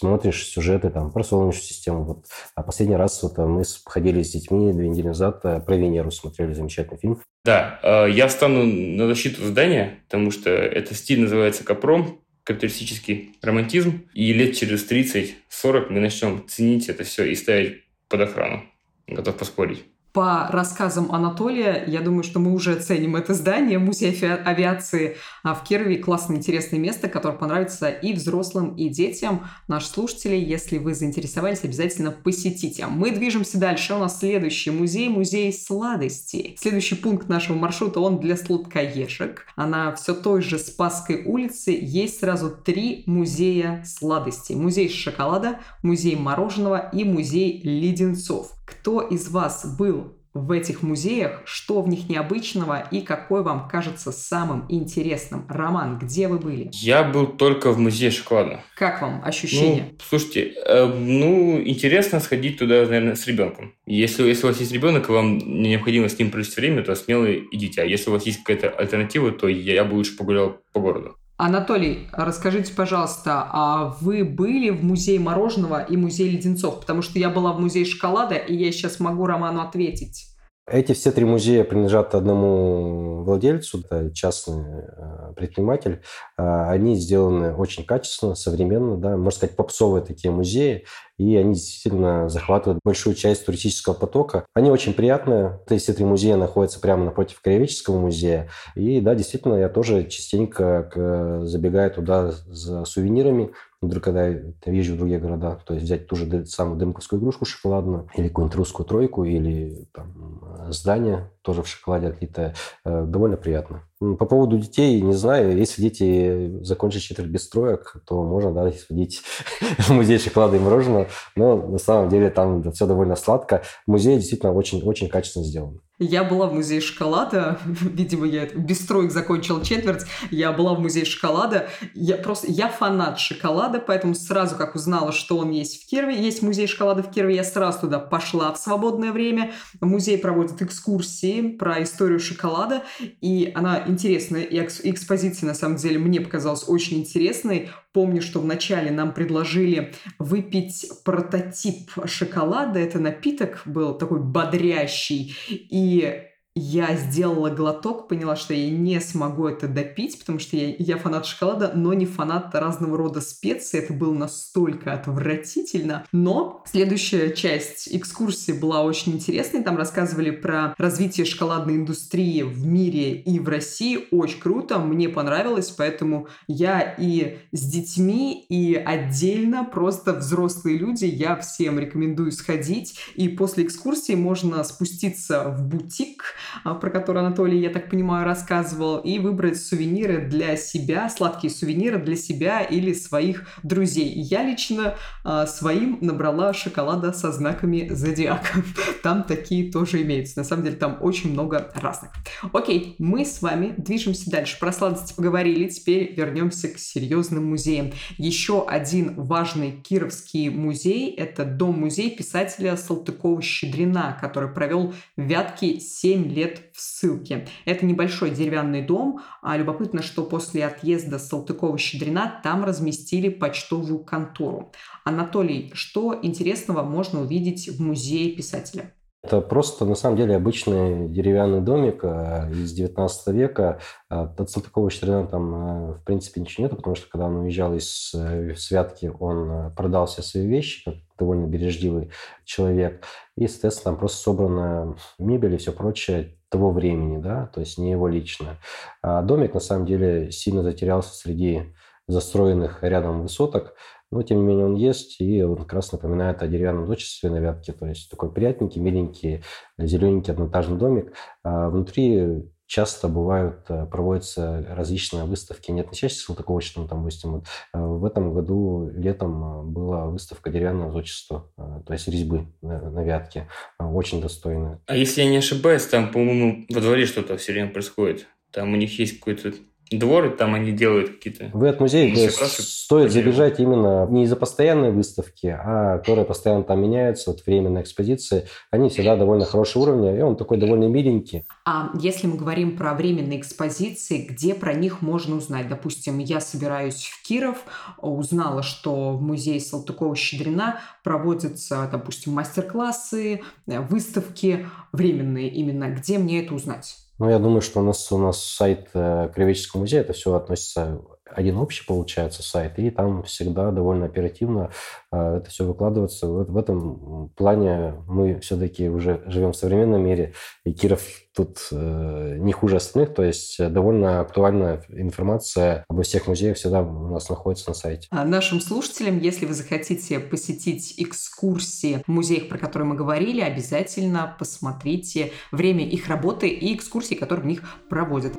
смотришь 0.00 0.46
сюжеты 0.46 0.90
там 0.90 1.12
про 1.12 1.22
Солнечную 1.22 1.62
систему. 1.62 2.04
Вот. 2.04 2.24
А 2.54 2.62
последний 2.62 2.96
раз 2.96 3.22
вот, 3.22 3.36
мы 3.38 3.62
ходили 3.84 4.22
с 4.22 4.30
детьми 4.30 4.72
две 4.72 4.88
недели 4.88 5.08
назад, 5.08 5.40
э, 5.44 5.60
про 5.60 5.76
Венеру 5.76 6.10
смотрели 6.10 6.54
замечательный 6.54 6.98
фильм. 6.98 7.20
Да, 7.44 7.78
э, 7.82 8.10
я 8.10 8.26
встану 8.28 8.64
на 8.64 9.06
защиту 9.06 9.44
здания, 9.44 9.98
потому 10.04 10.30
что 10.30 10.50
этот 10.50 10.96
стиль 10.96 11.20
называется 11.20 11.64
Капром, 11.64 12.20
капиталистический 12.44 13.34
романтизм, 13.42 14.08
и 14.14 14.32
лет 14.32 14.56
через 14.56 14.90
30-40 14.90 15.86
мы 15.90 16.00
начнем 16.00 16.48
ценить 16.48 16.88
это 16.88 17.04
все 17.04 17.24
и 17.24 17.34
ставить 17.34 17.84
под 18.08 18.22
охрану. 18.22 18.64
Готов 19.06 19.36
поспорить. 19.36 19.84
По 20.12 20.48
рассказам 20.50 21.12
Анатолия, 21.12 21.84
я 21.86 22.00
думаю, 22.00 22.24
что 22.24 22.40
мы 22.40 22.52
уже 22.52 22.72
оценим 22.72 23.14
это 23.14 23.32
здание, 23.32 23.78
музей 23.78 24.10
авиации 24.20 25.16
а, 25.44 25.54
в 25.54 25.62
Кирове. 25.62 25.98
Классное, 25.98 26.36
интересное 26.36 26.80
место, 26.80 27.08
которое 27.08 27.38
понравится 27.38 27.88
и 27.88 28.12
взрослым, 28.12 28.74
и 28.74 28.88
детям. 28.88 29.46
Наши 29.68 29.86
слушатели, 29.86 30.34
если 30.34 30.78
вы 30.78 30.94
заинтересовались, 30.94 31.62
обязательно 31.62 32.10
посетите. 32.10 32.86
Мы 32.86 33.12
движемся 33.12 33.58
дальше. 33.58 33.94
У 33.94 33.98
нас 33.98 34.18
следующий 34.18 34.72
музей, 34.72 35.08
музей 35.08 35.52
сладостей. 35.52 36.56
Следующий 36.58 36.96
пункт 36.96 37.28
нашего 37.28 37.56
маршрута, 37.56 38.00
он 38.00 38.18
для 38.18 38.36
сладкоежек. 38.36 39.46
А 39.54 39.66
на 39.68 39.94
все 39.94 40.12
той 40.12 40.42
же 40.42 40.58
Спасской 40.58 41.22
улице 41.22 41.70
есть 41.80 42.18
сразу 42.18 42.50
три 42.50 43.04
музея 43.06 43.84
сладостей. 43.86 44.56
Музей 44.56 44.88
шоколада, 44.88 45.60
музей 45.84 46.16
мороженого 46.16 46.90
и 46.92 47.04
музей 47.04 47.60
леденцов. 47.62 48.56
Кто 48.70 49.00
из 49.00 49.28
вас 49.28 49.76
был 49.76 50.16
в 50.32 50.52
этих 50.52 50.82
музеях, 50.82 51.42
что 51.44 51.82
в 51.82 51.88
них 51.88 52.08
необычного 52.08 52.86
и 52.92 53.00
какой 53.00 53.42
вам 53.42 53.68
кажется 53.68 54.12
самым 54.12 54.64
интересным? 54.68 55.44
Роман, 55.48 55.98
где 55.98 56.28
вы 56.28 56.38
были? 56.38 56.70
Я 56.72 57.02
был 57.02 57.26
только 57.26 57.72
в 57.72 57.78
музее 57.78 58.12
шоколада. 58.12 58.62
Как 58.76 59.02
вам 59.02 59.22
ощущения? 59.24 59.88
Ну, 59.90 59.98
слушайте, 60.08 60.54
э, 60.64 60.86
ну, 60.86 61.60
интересно 61.60 62.20
сходить 62.20 62.58
туда, 62.58 62.82
наверное, 62.84 63.16
с 63.16 63.26
ребенком. 63.26 63.74
Если, 63.86 64.22
если 64.22 64.44
у 64.44 64.48
вас 64.48 64.60
есть 64.60 64.72
ребенок, 64.72 65.08
и 65.08 65.12
вам 65.12 65.38
необходимо 65.38 66.08
с 66.08 66.18
ним 66.18 66.30
провести 66.30 66.60
время, 66.60 66.82
то 66.82 66.94
смело 66.94 67.26
идите. 67.34 67.82
А 67.82 67.84
если 67.84 68.10
у 68.10 68.12
вас 68.12 68.24
есть 68.24 68.44
какая-то 68.44 68.70
альтернатива, 68.70 69.32
то 69.32 69.48
я, 69.48 69.74
я 69.74 69.84
бы 69.84 69.94
лучше 69.94 70.16
погулял 70.16 70.58
по 70.72 70.80
городу. 70.80 71.16
Анатолий, 71.42 72.06
расскажите, 72.12 72.74
пожалуйста, 72.74 73.48
а 73.50 73.96
вы 74.02 74.24
были 74.24 74.68
в 74.68 74.84
музее 74.84 75.18
мороженого 75.18 75.82
и 75.82 75.96
музее 75.96 76.32
леденцов? 76.32 76.80
Потому 76.80 77.00
что 77.00 77.18
я 77.18 77.30
была 77.30 77.54
в 77.54 77.60
музее 77.60 77.86
шоколада, 77.86 78.34
и 78.34 78.54
я 78.54 78.70
сейчас 78.70 79.00
могу 79.00 79.24
Роману 79.24 79.62
ответить. 79.62 80.29
Эти 80.70 80.92
все 80.92 81.10
три 81.10 81.24
музея 81.24 81.64
принадлежат 81.64 82.14
одному 82.14 83.24
владельцу, 83.24 83.80
это 83.80 84.14
частный 84.14 84.62
э, 84.62 85.32
предприниматель. 85.34 86.00
А, 86.36 86.70
они 86.70 86.94
сделаны 86.94 87.52
очень 87.56 87.84
качественно, 87.84 88.36
современно, 88.36 88.96
да, 88.96 89.16
можно 89.16 89.32
сказать, 89.32 89.56
попсовые 89.56 90.04
такие 90.04 90.30
музеи, 90.30 90.84
и 91.18 91.36
они 91.36 91.54
действительно 91.54 92.28
захватывают 92.28 92.78
большую 92.84 93.16
часть 93.16 93.44
туристического 93.46 93.94
потока. 93.94 94.46
Они 94.54 94.70
очень 94.70 94.94
приятные. 94.94 95.58
Все 95.76 95.92
три 95.92 96.04
музея 96.04 96.36
находятся 96.36 96.78
прямо 96.78 97.04
напротив 97.04 97.40
Краеведческого 97.42 97.98
музея. 97.98 98.48
И 98.76 99.00
да, 99.00 99.16
действительно, 99.16 99.56
я 99.56 99.68
тоже 99.68 100.04
частенько 100.06 101.40
забегаю 101.42 101.90
туда 101.90 102.30
за 102.30 102.84
сувенирами, 102.84 103.50
вдруг 103.82 104.04
когда 104.04 104.26
я 104.28 104.42
езжу 104.66 104.94
в 104.94 104.98
другие 104.98 105.18
города, 105.20 105.58
то 105.64 105.74
есть 105.74 105.86
взять 105.86 106.06
ту 106.06 106.16
же 106.16 106.44
самую 106.46 106.78
дымковскую 106.78 107.20
игрушку 107.20 107.44
шоколадную, 107.44 108.08
или 108.14 108.28
какую-нибудь 108.28 108.56
русскую 108.56 108.86
тройку, 108.86 109.24
или 109.24 109.88
там, 109.92 110.68
здание 110.70 111.30
тоже 111.42 111.62
в 111.62 111.68
шоколаде 111.68 112.08
отлитое, 112.08 112.54
э, 112.84 113.04
довольно 113.06 113.36
приятно. 113.36 113.84
По 113.98 114.24
поводу 114.24 114.58
детей, 114.58 115.00
не 115.00 115.12
знаю, 115.12 115.56
если 115.56 115.82
дети 115.82 116.62
закончат 116.62 117.02
четверть 117.02 117.28
без 117.28 117.48
троек, 117.48 117.96
то 118.06 118.22
можно, 118.22 118.52
да, 118.52 118.72
сходить 118.72 119.22
в 119.78 119.90
музей 119.90 120.18
шоколада 120.18 120.56
и 120.56 120.60
мороженого, 120.60 121.08
но 121.36 121.56
на 121.56 121.78
самом 121.78 122.08
деле 122.08 122.30
там 122.30 122.72
все 122.72 122.86
довольно 122.86 123.16
сладко. 123.16 123.62
Музей 123.86 124.16
действительно 124.16 124.52
очень-очень 124.52 125.08
качественно 125.08 125.44
сделан. 125.44 125.80
Я 126.02 126.24
была 126.24 126.46
в 126.46 126.54
музее 126.54 126.80
шоколада, 126.80 127.58
видимо, 127.64 128.26
я 128.26 128.46
без 128.46 128.78
троек 128.86 129.12
закончила 129.12 129.62
четверть, 129.62 130.04
я 130.30 130.50
была 130.50 130.74
в 130.74 130.80
музее 130.80 131.04
шоколада, 131.04 131.68
я 131.94 132.16
просто, 132.16 132.50
я 132.50 132.68
фанат 132.68 133.18
шоколада, 133.18 133.80
поэтому 133.80 134.14
сразу, 134.14 134.56
как 134.56 134.74
узнала, 134.74 135.12
что 135.12 135.36
он 135.36 135.50
есть 135.50 135.82
в 135.82 135.90
Кирове, 135.90 136.18
есть 136.18 136.40
музей 136.40 136.66
шоколада 136.66 137.02
в 137.02 137.10
Кирове, 137.10 137.36
я 137.36 137.44
сразу 137.44 137.80
туда 137.80 137.98
пошла 137.98 138.50
в 138.54 138.56
свободное 138.56 139.12
время. 139.12 139.52
Музей 139.82 140.16
проводит 140.16 140.62
экскурсии 140.62 141.39
про 141.42 141.82
историю 141.82 142.20
шоколада, 142.20 142.84
и 143.20 143.50
она 143.54 143.84
интересная, 143.86 144.42
и 144.42 144.58
экспозиция, 144.58 145.46
на 145.46 145.54
самом 145.54 145.76
деле, 145.76 145.98
мне 145.98 146.20
показалась 146.20 146.68
очень 146.68 146.98
интересной. 146.98 147.70
Помню, 147.92 148.22
что 148.22 148.40
вначале 148.40 148.90
нам 148.90 149.12
предложили 149.12 149.92
выпить 150.18 150.86
прототип 151.04 151.90
шоколада, 152.06 152.78
это 152.78 152.98
напиток 152.98 153.62
был 153.64 153.94
такой 153.98 154.20
бодрящий, 154.20 155.34
и 155.48 156.29
я 156.56 156.96
сделала 156.96 157.50
глоток, 157.50 158.08
поняла, 158.08 158.34
что 158.34 158.54
я 158.54 158.70
не 158.70 159.00
смогу 159.00 159.46
это 159.46 159.68
допить, 159.68 160.18
потому 160.18 160.40
что 160.40 160.56
я, 160.56 160.74
я 160.78 160.98
фанат 160.98 161.24
шоколада, 161.24 161.72
но 161.74 161.94
не 161.94 162.06
фанат 162.06 162.52
разного 162.54 162.96
рода 162.96 163.20
специй. 163.20 163.78
Это 163.78 163.92
было 163.92 164.12
настолько 164.12 164.92
отвратительно. 164.92 166.04
Но 166.10 166.64
следующая 166.66 167.34
часть 167.34 167.88
экскурсии 167.94 168.50
была 168.50 168.82
очень 168.82 169.12
интересной. 169.12 169.62
Там 169.62 169.76
рассказывали 169.76 170.30
про 170.32 170.74
развитие 170.76 171.24
шоколадной 171.24 171.76
индустрии 171.76 172.42
в 172.42 172.66
мире 172.66 173.14
и 173.14 173.38
в 173.38 173.48
России. 173.48 174.08
Очень 174.10 174.40
круто, 174.40 174.78
мне 174.80 175.08
понравилось, 175.08 175.70
поэтому 175.70 176.26
я 176.48 176.80
и 176.98 177.38
с 177.52 177.64
детьми, 177.64 178.44
и 178.48 178.74
отдельно, 178.74 179.64
просто 179.64 180.14
взрослые 180.14 180.78
люди, 180.78 181.04
я 181.04 181.36
всем 181.36 181.78
рекомендую 181.78 182.32
сходить. 182.32 182.98
И 183.14 183.28
после 183.28 183.64
экскурсии 183.64 184.14
можно 184.14 184.64
спуститься 184.64 185.44
в 185.50 185.62
бутик, 185.68 186.34
про 186.64 186.90
который 186.90 187.22
Анатолий, 187.22 187.58
я 187.58 187.70
так 187.70 187.90
понимаю, 187.90 188.24
рассказывал, 188.24 188.98
и 188.98 189.18
выбрать 189.18 189.60
сувениры 189.60 190.26
для 190.26 190.56
себя, 190.56 191.08
сладкие 191.08 191.52
сувениры 191.52 191.98
для 191.98 192.16
себя 192.16 192.60
или 192.60 192.92
своих 192.92 193.46
друзей. 193.62 194.12
Я 194.14 194.42
лично 194.42 194.94
а, 195.24 195.46
своим 195.46 195.98
набрала 196.00 196.52
шоколада 196.52 197.12
со 197.12 197.32
знаками 197.32 197.88
зодиака. 197.90 198.62
Там 199.02 199.24
такие 199.24 199.70
тоже 199.70 200.02
имеются. 200.02 200.38
На 200.38 200.44
самом 200.44 200.64
деле 200.64 200.76
там 200.76 200.98
очень 201.00 201.32
много 201.32 201.70
разных. 201.74 202.12
Окей, 202.52 202.96
мы 202.98 203.24
с 203.24 203.42
вами 203.42 203.74
движемся 203.76 204.30
дальше. 204.30 204.58
Про 204.58 204.72
сладости 204.72 205.14
поговорили, 205.14 205.68
теперь 205.68 206.14
вернемся 206.14 206.68
к 206.68 206.78
серьезным 206.78 207.46
музеям. 207.46 207.92
Еще 208.18 208.66
один 208.66 209.14
важный 209.16 209.72
кировский 209.72 210.48
музей– 210.48 211.14
это 211.16 211.44
дом-музей 211.44 212.14
писателя 212.14 212.76
Салтыкова-Щедрина, 212.76 214.18
который 214.20 214.50
провел 214.50 214.94
в 215.16 215.22
Вятке 215.22 215.80
7 215.80 216.29
лет 216.30 216.70
в 216.72 216.80
ссылке. 216.80 217.46
Это 217.64 217.84
небольшой 217.84 218.30
деревянный 218.30 218.82
дом. 218.82 219.20
А 219.42 219.56
любопытно, 219.56 220.02
что 220.02 220.24
после 220.24 220.64
отъезда 220.64 221.18
Салтыкова-Щедрина 221.18 222.40
там 222.42 222.64
разместили 222.64 223.28
почтовую 223.28 224.04
контору. 224.04 224.72
Анатолий, 225.04 225.70
что 225.74 226.18
интересного 226.22 226.82
можно 226.82 227.20
увидеть 227.20 227.68
в 227.68 227.80
музее 227.82 228.32
писателя? 228.32 228.94
Это 229.22 229.42
просто, 229.42 229.84
на 229.84 229.94
самом 229.94 230.16
деле, 230.16 230.34
обычный 230.34 231.06
деревянный 231.08 231.60
домик 231.60 232.00
э, 232.04 232.50
из 232.52 232.72
19 232.72 233.34
века. 233.34 233.78
От 234.08 234.48
Салтыкова 234.48 234.88
Щедрина 234.90 235.26
там, 235.26 235.54
э, 235.54 235.92
в 235.98 236.04
принципе, 236.04 236.40
ничего 236.40 236.64
нет, 236.64 236.76
потому 236.76 236.96
что, 236.96 237.06
когда 237.10 237.26
он 237.26 237.36
уезжал 237.36 237.74
из 237.74 238.14
э, 238.14 238.54
Святки, 238.56 239.12
он 239.20 239.74
продал 239.74 240.06
все 240.06 240.22
свои 240.22 240.46
вещи, 240.46 241.04
довольно 241.20 241.46
бережливый 241.46 242.10
человек. 242.44 243.04
И, 243.36 243.46
соответственно, 243.46 243.92
там 243.92 243.98
просто 244.00 244.18
собрана 244.18 244.96
мебель 245.18 245.54
и 245.54 245.58
все 245.58 245.72
прочее 245.72 246.36
того 246.48 246.72
времени, 246.72 247.22
да, 247.22 247.46
то 247.54 247.60
есть 247.60 247.78
не 247.78 247.92
его 247.92 248.08
лично. 248.08 248.56
А 249.02 249.22
домик, 249.22 249.54
на 249.54 249.60
самом 249.60 249.86
деле, 249.86 250.32
сильно 250.32 250.64
затерялся 250.64 251.14
среди 251.14 251.72
застроенных 252.08 252.82
рядом 252.82 253.22
высоток, 253.22 253.74
но, 254.10 254.22
тем 254.22 254.38
не 254.38 254.44
менее, 254.44 254.66
он 254.66 254.74
есть, 254.74 255.20
и 255.20 255.42
он 255.44 255.56
как 255.56 255.72
раз 255.72 255.92
напоминает 255.92 256.42
о 256.42 256.48
деревянном 256.48 256.86
дочестве 256.86 257.30
на 257.30 257.38
Вятке, 257.38 257.72
то 257.72 257.86
есть 257.86 258.10
такой 258.10 258.32
приятненький, 258.32 258.80
миленький, 258.80 259.44
зелененький 259.78 260.32
одноэтажный 260.32 260.78
домик. 260.78 261.12
А 261.44 261.70
внутри 261.70 262.50
часто 262.70 263.08
бывают, 263.08 263.64
э, 263.68 263.84
проводятся 263.86 264.64
различные 264.70 265.24
выставки, 265.24 265.72
не 265.72 265.84
чаще 265.92 266.14
Салтыковичного, 266.14 266.88
там, 266.88 267.00
допустим, 267.00 267.32
вот, 267.32 267.46
э, 267.74 267.78
в 267.78 268.04
этом 268.04 268.32
году 268.32 268.88
летом 268.94 269.42
э, 269.42 269.62
была 269.64 270.06
выставка 270.06 270.50
деревянного 270.50 270.92
зодчества, 270.92 271.50
то 271.56 271.92
есть 271.92 272.06
резьбы 272.06 272.46
на, 272.62 272.90
на 272.90 273.02
Вятке, 273.02 273.48
очень 273.78 274.20
достойная. 274.20 274.80
А 274.86 274.94
если 274.94 275.22
я 275.22 275.28
не 275.28 275.38
ошибаюсь, 275.38 275.84
там, 275.86 276.12
по-моему, 276.12 276.64
во 276.70 276.80
дворе 276.80 277.06
что-то 277.06 277.36
все 277.36 277.52
время 277.52 277.72
происходит. 277.72 278.28
Там 278.52 278.72
у 278.72 278.76
них 278.76 278.98
есть 279.00 279.18
какой-то 279.18 279.52
двор, 279.98 280.26
и 280.26 280.36
там 280.36 280.54
они 280.54 280.72
делают 280.72 281.10
какие-то... 281.10 281.50
В 281.52 281.64
этот 281.64 281.80
музей 281.80 282.14
стоит 282.30 283.12
забежать 283.12 283.58
именно 283.60 284.06
не 284.08 284.24
из-за 284.24 284.36
постоянной 284.36 284.92
выставки, 284.92 285.46
а 285.46 285.98
которые 285.98 286.24
постоянно 286.24 286.62
там 286.62 286.82
меняются, 286.82 287.30
вот 287.30 287.44
временные 287.46 287.82
экспозиции, 287.82 288.46
они 288.70 288.88
всегда 288.88 289.16
довольно 289.16 289.44
хорошего 289.44 289.82
уровня, 289.82 290.16
и 290.16 290.20
он 290.20 290.36
такой 290.36 290.58
довольно 290.58 290.84
миленький. 290.84 291.46
А 291.64 291.90
если 292.00 292.26
мы 292.26 292.36
говорим 292.36 292.76
про 292.76 292.94
временные 292.94 293.40
экспозиции, 293.40 294.26
где 294.28 294.54
про 294.54 294.74
них 294.74 295.02
можно 295.02 295.36
узнать? 295.36 295.68
Допустим, 295.68 296.18
я 296.18 296.40
собираюсь 296.40 297.06
в 297.06 297.26
Киров, 297.26 297.64
узнала, 297.98 298.62
что 298.62 299.12
в 299.12 299.22
музее 299.22 299.60
Салтыкова-Щедрина 299.60 300.80
проводятся, 301.02 301.88
допустим, 301.90 302.32
мастер-классы, 302.32 303.42
выставки 303.66 304.66
временные 304.92 305.48
именно. 305.48 305.90
Где 305.90 306.18
мне 306.18 306.44
это 306.44 306.54
узнать? 306.54 306.96
Ну, 307.20 307.28
я 307.28 307.38
думаю, 307.38 307.60
что 307.60 307.80
у 307.80 307.82
нас, 307.82 308.10
у 308.12 308.16
нас 308.16 308.42
сайт 308.42 308.88
э, 308.94 309.30
Кривеческого 309.34 309.82
музея, 309.82 310.00
это 310.00 310.14
все 310.14 310.34
относится 310.34 311.02
один 311.32 311.56
общий, 311.56 311.84
получается, 311.86 312.42
сайт, 312.42 312.78
и 312.78 312.90
там 312.90 313.22
всегда 313.24 313.70
довольно 313.70 314.06
оперативно 314.06 314.70
э, 315.12 315.36
это 315.38 315.50
все 315.50 315.64
выкладывается. 315.64 316.26
В, 316.26 316.50
в 316.50 316.56
этом 316.56 317.30
плане 317.36 317.94
мы 318.06 318.40
все-таки 318.40 318.88
уже 318.88 319.22
живем 319.26 319.52
в 319.52 319.56
современном 319.56 320.04
мире, 320.04 320.34
и 320.64 320.72
Киров 320.72 321.02
тут 321.34 321.68
э, 321.70 322.36
не 322.38 322.52
хуже 322.52 322.76
остальных, 322.76 323.14
то 323.14 323.22
есть 323.22 323.56
довольно 323.58 324.20
актуальная 324.20 324.82
информация 324.88 325.84
обо 325.88 326.02
всех 326.02 326.26
музеях 326.26 326.56
всегда 326.56 326.82
у 326.82 327.12
нас 327.12 327.28
находится 327.28 327.70
на 327.70 327.74
сайте. 327.74 328.08
А 328.10 328.24
нашим 328.24 328.60
слушателям, 328.60 329.18
если 329.18 329.46
вы 329.46 329.54
захотите 329.54 330.18
посетить 330.18 330.94
экскурсии 330.98 332.02
в 332.06 332.08
музеях, 332.08 332.48
про 332.48 332.58
которые 332.58 332.88
мы 332.88 332.96
говорили, 332.96 333.40
обязательно 333.40 334.34
посмотрите 334.38 335.32
время 335.52 335.86
их 335.86 336.08
работы 336.08 336.48
и 336.48 336.74
экскурсии, 336.74 337.14
которые 337.14 337.44
в 337.44 337.46
них 337.46 337.62
проводят. 337.88 338.32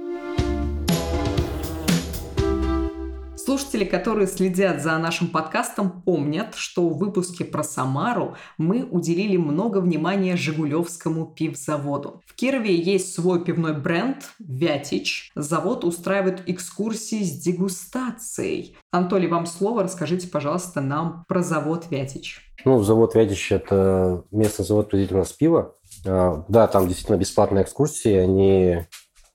Слушатели, 3.52 3.84
которые 3.84 4.28
следят 4.28 4.82
за 4.82 4.98
нашим 4.98 5.28
подкастом, 5.28 6.04
помнят, 6.04 6.56
что 6.56 6.88
в 6.88 6.98
выпуске 6.98 7.44
про 7.44 7.64
Самару 7.64 8.38
мы 8.58 8.84
уделили 8.84 9.36
много 9.36 9.80
внимания 9.80 10.38
Жигулевскому 10.38 11.26
пивзаводу. 11.26 12.22
В 12.26 12.34
Кирове 12.34 12.74
есть 12.74 13.14
свой 13.14 13.44
пивной 13.44 13.74
бренд 13.74 14.20
«Вятич». 14.40 15.34
Завод 15.36 15.84
устраивает 15.84 16.48
экскурсии 16.48 17.24
с 17.24 17.42
дегустацией. 17.42 18.78
Анатолий, 18.90 19.28
вам 19.28 19.46
слово. 19.46 19.84
Расскажите, 19.84 20.30
пожалуйста, 20.30 20.80
нам 20.80 21.26
про 21.28 21.44
завод 21.44 21.88
«Вятич». 21.90 22.54
Ну, 22.64 22.82
завод 22.82 23.16
«Вятич»– 23.16 23.52
это 23.52 24.24
местный 24.32 24.64
завод 24.64 24.90
производителя 24.90 25.26
пива. 25.38 25.76
А, 26.06 26.46
да, 26.48 26.68
там 26.68 26.88
действительно 26.88 27.18
бесплатные 27.18 27.66
экскурсии, 27.66 28.14
они 28.14 28.86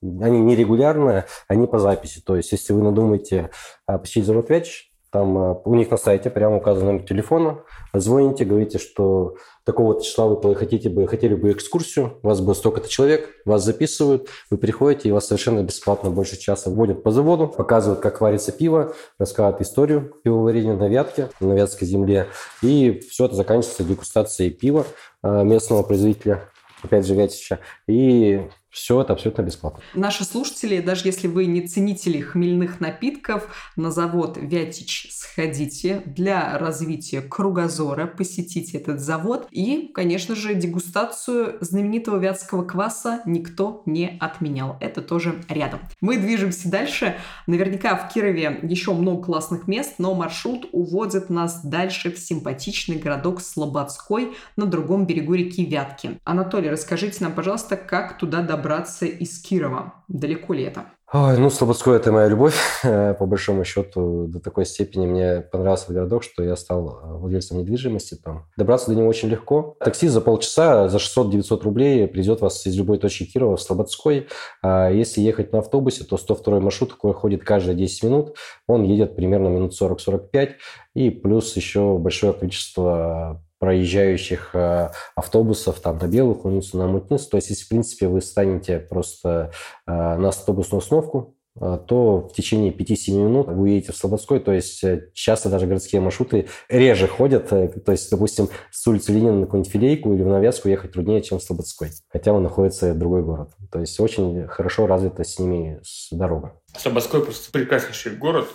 они 0.03 0.41
не 0.41 0.57
регулярные, 0.57 1.27
они 1.49 1.67
по 1.67 1.79
записи. 1.79 2.21
То 2.21 2.37
есть, 2.37 2.53
если 2.53 2.73
вы 2.73 2.83
надумаете 2.83 3.51
а, 3.87 3.99
посетить 3.99 4.27
завод 4.27 4.51
Вяч, 4.51 4.93
там 5.11 5.39
а, 5.39 5.63
у 5.65 5.75
них 5.75 5.91
на 5.91 5.97
сайте 5.97 6.31
прямо 6.31 6.57
указан 6.57 6.85
номер 6.85 7.03
телефона, 7.05 7.61
звоните, 7.95 8.45
говорите, 8.45 8.79
что 8.79 9.37
такого 9.65 10.03
числа 10.03 10.27
вы 10.27 10.55
хотите 10.55 10.89
бы, 10.89 11.09
хотели 11.09 11.35
бы 11.35 11.53
экскурсию, 11.53 12.19
у 12.23 12.29
вас 12.29 12.41
будет 12.41 12.59
столько-то 12.59 12.89
человек, 12.89 13.31
вас 13.45 13.65
записывают, 13.65 14.29
вы 14.51 14.59
приходите, 14.59 15.09
и 15.09 15.13
вас 15.13 15.27
совершенно 15.27 15.63
бесплатно 15.63 16.11
больше 16.11 16.39
часа 16.39 16.71
вводят 16.71 17.03
по 17.03 17.11
заводу, 17.11 17.49
показывают, 17.49 18.01
как 18.01 18.21
варится 18.21 18.53
пиво, 18.53 18.95
рассказывают 19.19 19.63
историю 19.63 20.13
пивоварения 20.23 20.77
на 20.77 20.89
Вятке, 20.89 21.31
на 21.41 21.55
Вятской 21.55 21.89
земле, 21.89 22.27
и 22.61 23.01
все 23.11 23.27
это 23.27 23.37
заканчивается 23.37 23.85
дегустацией 23.85 24.51
пива 24.51 24.85
а, 25.23 25.43
местного 25.45 25.83
производителя, 25.83 26.51
опять 26.83 27.07
же, 27.07 27.15
Вятича, 27.15 27.61
и 27.89 28.49
все 28.77 29.01
это 29.01 29.15
абсолютно 29.15 29.41
бесплатно. 29.41 29.83
Наши 29.95 30.23
слушатели, 30.23 30.81
даже 30.81 31.07
если 31.07 31.29
вы 31.29 31.47
не 31.47 31.67
ценители 31.67 32.21
хмельных 32.21 32.79
напитков, 32.79 33.73
на 33.75 33.91
завод 33.91 34.37
Вятич 34.37 35.09
сходите 35.13 36.03
для 36.05 36.59
развития 36.59 37.23
кругозора, 37.23 38.07
посетите 38.07 38.77
этот 38.77 39.01
завод. 39.01 39.49
И, 39.51 39.91
конечно 39.95 40.37
же, 40.37 40.55
дегустацию 40.55 41.57
знаменитого 41.63 42.19
вятского 42.19 42.65
кваса 42.65 43.23
никто 43.25 43.83
не 43.87 44.19
отменял. 44.21 44.77
Это 44.81 45.01
тоже 45.01 45.43
рядом. 45.49 45.81
Мы 46.03 46.19
движемся 46.19 46.71
дальше. 46.71 47.17
Наверняка 47.47 47.97
в 47.97 48.13
Кирове 48.13 48.61
еще 48.63 48.93
много 48.93 49.25
классных 49.25 49.69
мест, 49.69 49.95
но 49.97 50.15
маршрут 50.15 50.69
уводит 50.73 51.31
нас 51.31 51.65
дальше 51.65 52.13
в 52.13 52.19
симпатичный 52.19 52.97
городок 52.97 53.41
Слободской 53.41 54.35
на 54.57 54.67
другом 54.67 55.07
берегу 55.07 55.33
реки 55.33 55.65
Вятки. 55.65 56.21
Анатолий, 56.25 56.69
расскажите 56.69 57.25
нам, 57.25 57.33
пожалуйста, 57.33 57.79
как 57.79 58.19
туда 58.19 58.43
добраться 58.43 58.66
добраться 58.67 59.07
из 59.07 59.41
Кирова? 59.41 59.95
Далеко 60.09 60.53
ли 60.53 60.65
это? 60.65 60.87
Ой, 61.13 61.39
ну, 61.39 61.51
Слободской– 61.51 61.97
это 61.99 62.11
моя 62.11 62.27
любовь, 62.27 62.57
по 62.83 63.27
большому 63.27 63.65
счету. 63.65 64.27
До 64.27 64.41
такой 64.41 64.67
степени 64.67 65.07
мне 65.07 65.41
понравился 65.41 65.93
городок, 65.93 66.25
что 66.25 66.43
я 66.43 66.57
стал 66.57 66.89
э, 66.89 67.17
владельцем 67.19 67.59
недвижимости 67.59 68.17
там. 68.17 68.49
Добраться 68.57 68.91
до 68.91 68.97
него 68.97 69.07
очень 69.07 69.29
легко. 69.29 69.77
Такси 69.79 70.09
за 70.09 70.21
полчаса, 70.21 70.89
за 70.89 70.97
600-900 70.97 71.63
рублей 71.63 72.09
привезет 72.09 72.41
вас 72.41 72.67
из 72.67 72.77
любой 72.77 72.99
точки 72.99 73.23
Кирова 73.23 73.57
в 73.57 73.63
Слободской. 73.63 74.27
А 74.63 74.91
если 74.91 75.21
ехать 75.21 75.53
на 75.53 75.61
автобусе, 75.61 76.03
то 76.03 76.17
102 76.17 76.59
маршрут, 76.59 76.95
который 76.95 77.13
ходит 77.13 77.45
каждые 77.45 77.77
10 77.77 78.03
минут, 78.03 78.37
он 78.67 78.83
едет 78.83 79.15
примерно 79.15 79.47
минут 79.47 79.81
40-45. 79.81 80.55
И 80.95 81.11
плюс 81.11 81.55
еще 81.55 81.99
большое 81.99 82.33
количество 82.33 83.46
проезжающих 83.67 84.51
э, 84.55 84.91
автобусов 85.17 85.81
там 85.81 85.99
на 85.99 86.07
белую 86.07 86.41
улицу, 86.41 86.79
на 86.79 86.87
мутницу. 86.87 87.29
То 87.29 87.37
есть, 87.37 87.51
если, 87.51 87.65
в 87.65 87.69
принципе, 87.69 88.07
вы 88.07 88.21
станете 88.21 88.79
просто 88.79 89.51
э, 89.89 89.91
на 89.91 90.29
автобусную 90.29 90.79
остановку, 90.79 91.35
а, 91.59 91.79
то 91.79 92.29
в 92.29 92.33
течение 92.33 92.73
5-7 92.73 93.13
минут 93.13 93.49
вы 93.49 93.71
едете 93.71 93.93
в 93.93 93.97
Слободской, 93.97 94.41
то 94.41 94.53
есть 94.53 94.85
э, 94.85 95.09
часто 95.15 95.49
даже 95.49 95.67
городские 95.67 96.01
маршруты 96.01 96.47
реже 96.69 97.09
ходят, 97.09 97.53
э, 97.53 97.69
то 97.69 97.93
есть, 97.93 98.11
допустим, 98.11 98.51
с 98.71 98.87
улицы 98.87 99.13
Ленина 99.13 99.41
на 99.41 99.47
какую-нибудь 99.47 99.73
Филейку 99.73 100.13
или 100.13 100.23
в 100.23 100.29
Навязку 100.29 100.69
ехать 100.69 100.93
труднее, 100.93 101.23
чем 101.23 101.39
в 101.39 101.43
Слободской, 101.43 101.91
хотя 102.09 102.33
он 102.33 102.43
находится 102.43 102.93
в 102.93 102.99
другой 102.99 103.23
город. 103.23 103.51
То 103.73 103.81
есть 103.81 103.99
очень 103.99 104.47
хорошо 104.47 104.87
развита 104.87 105.25
с 105.25 105.39
ними 105.39 105.81
дорога. 106.13 106.61
Слободской 106.79 107.25
просто 107.25 107.51
прекраснейший 107.51 108.13
город. 108.13 108.49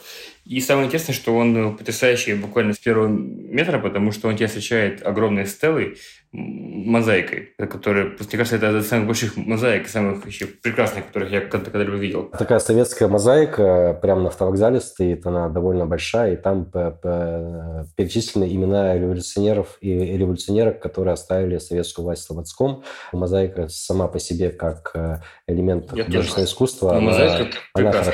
И 0.45 0.59
самое 0.59 0.87
интересное, 0.87 1.13
что 1.13 1.35
он 1.35 1.77
потрясающий 1.77 2.33
буквально 2.33 2.73
с 2.73 2.79
первого 2.79 3.07
метра, 3.07 3.77
потому 3.77 4.11
что 4.11 4.27
он 4.27 4.35
тебя 4.37 4.47
встречает 4.47 5.05
огромной 5.05 5.45
стелой, 5.45 5.97
мозаикой, 6.33 7.49
которая, 7.57 8.05
мне 8.05 8.15
кажется, 8.31 8.55
это 8.55 8.69
одна 8.69 8.79
из 8.79 8.87
самых 8.87 9.05
больших 9.05 9.35
мозаик, 9.35 9.89
самых 9.89 10.25
еще 10.25 10.45
прекрасных, 10.47 11.07
которых 11.07 11.29
я 11.29 11.41
когда-либо 11.41 11.97
видел. 11.97 12.31
Такая 12.37 12.59
советская 12.59 13.09
мозаика 13.09 13.99
прямо 14.01 14.21
на 14.21 14.27
автовокзале 14.29 14.79
стоит, 14.79 15.27
она 15.27 15.49
довольно 15.49 15.85
большая, 15.85 16.33
и 16.33 16.35
там 16.37 16.65
перечислены 17.95 18.45
имена 18.45 18.95
революционеров 18.95 19.77
и 19.81 19.93
революционерок, 19.93 20.79
которые 20.79 21.13
оставили 21.13 21.57
советскую 21.57 22.05
власть 22.05 22.23
в 22.23 22.25
Слободском. 22.27 22.83
Мозаика 23.11 23.67
сама 23.67 24.07
по 24.07 24.19
себе 24.19 24.51
как 24.51 24.91
э, 24.93 25.17
элемент 25.47 25.89
художественного 25.89 26.45
искусства, 26.45 26.97
она, 26.97 27.49
она 27.73 27.91
хороша. 27.91 28.10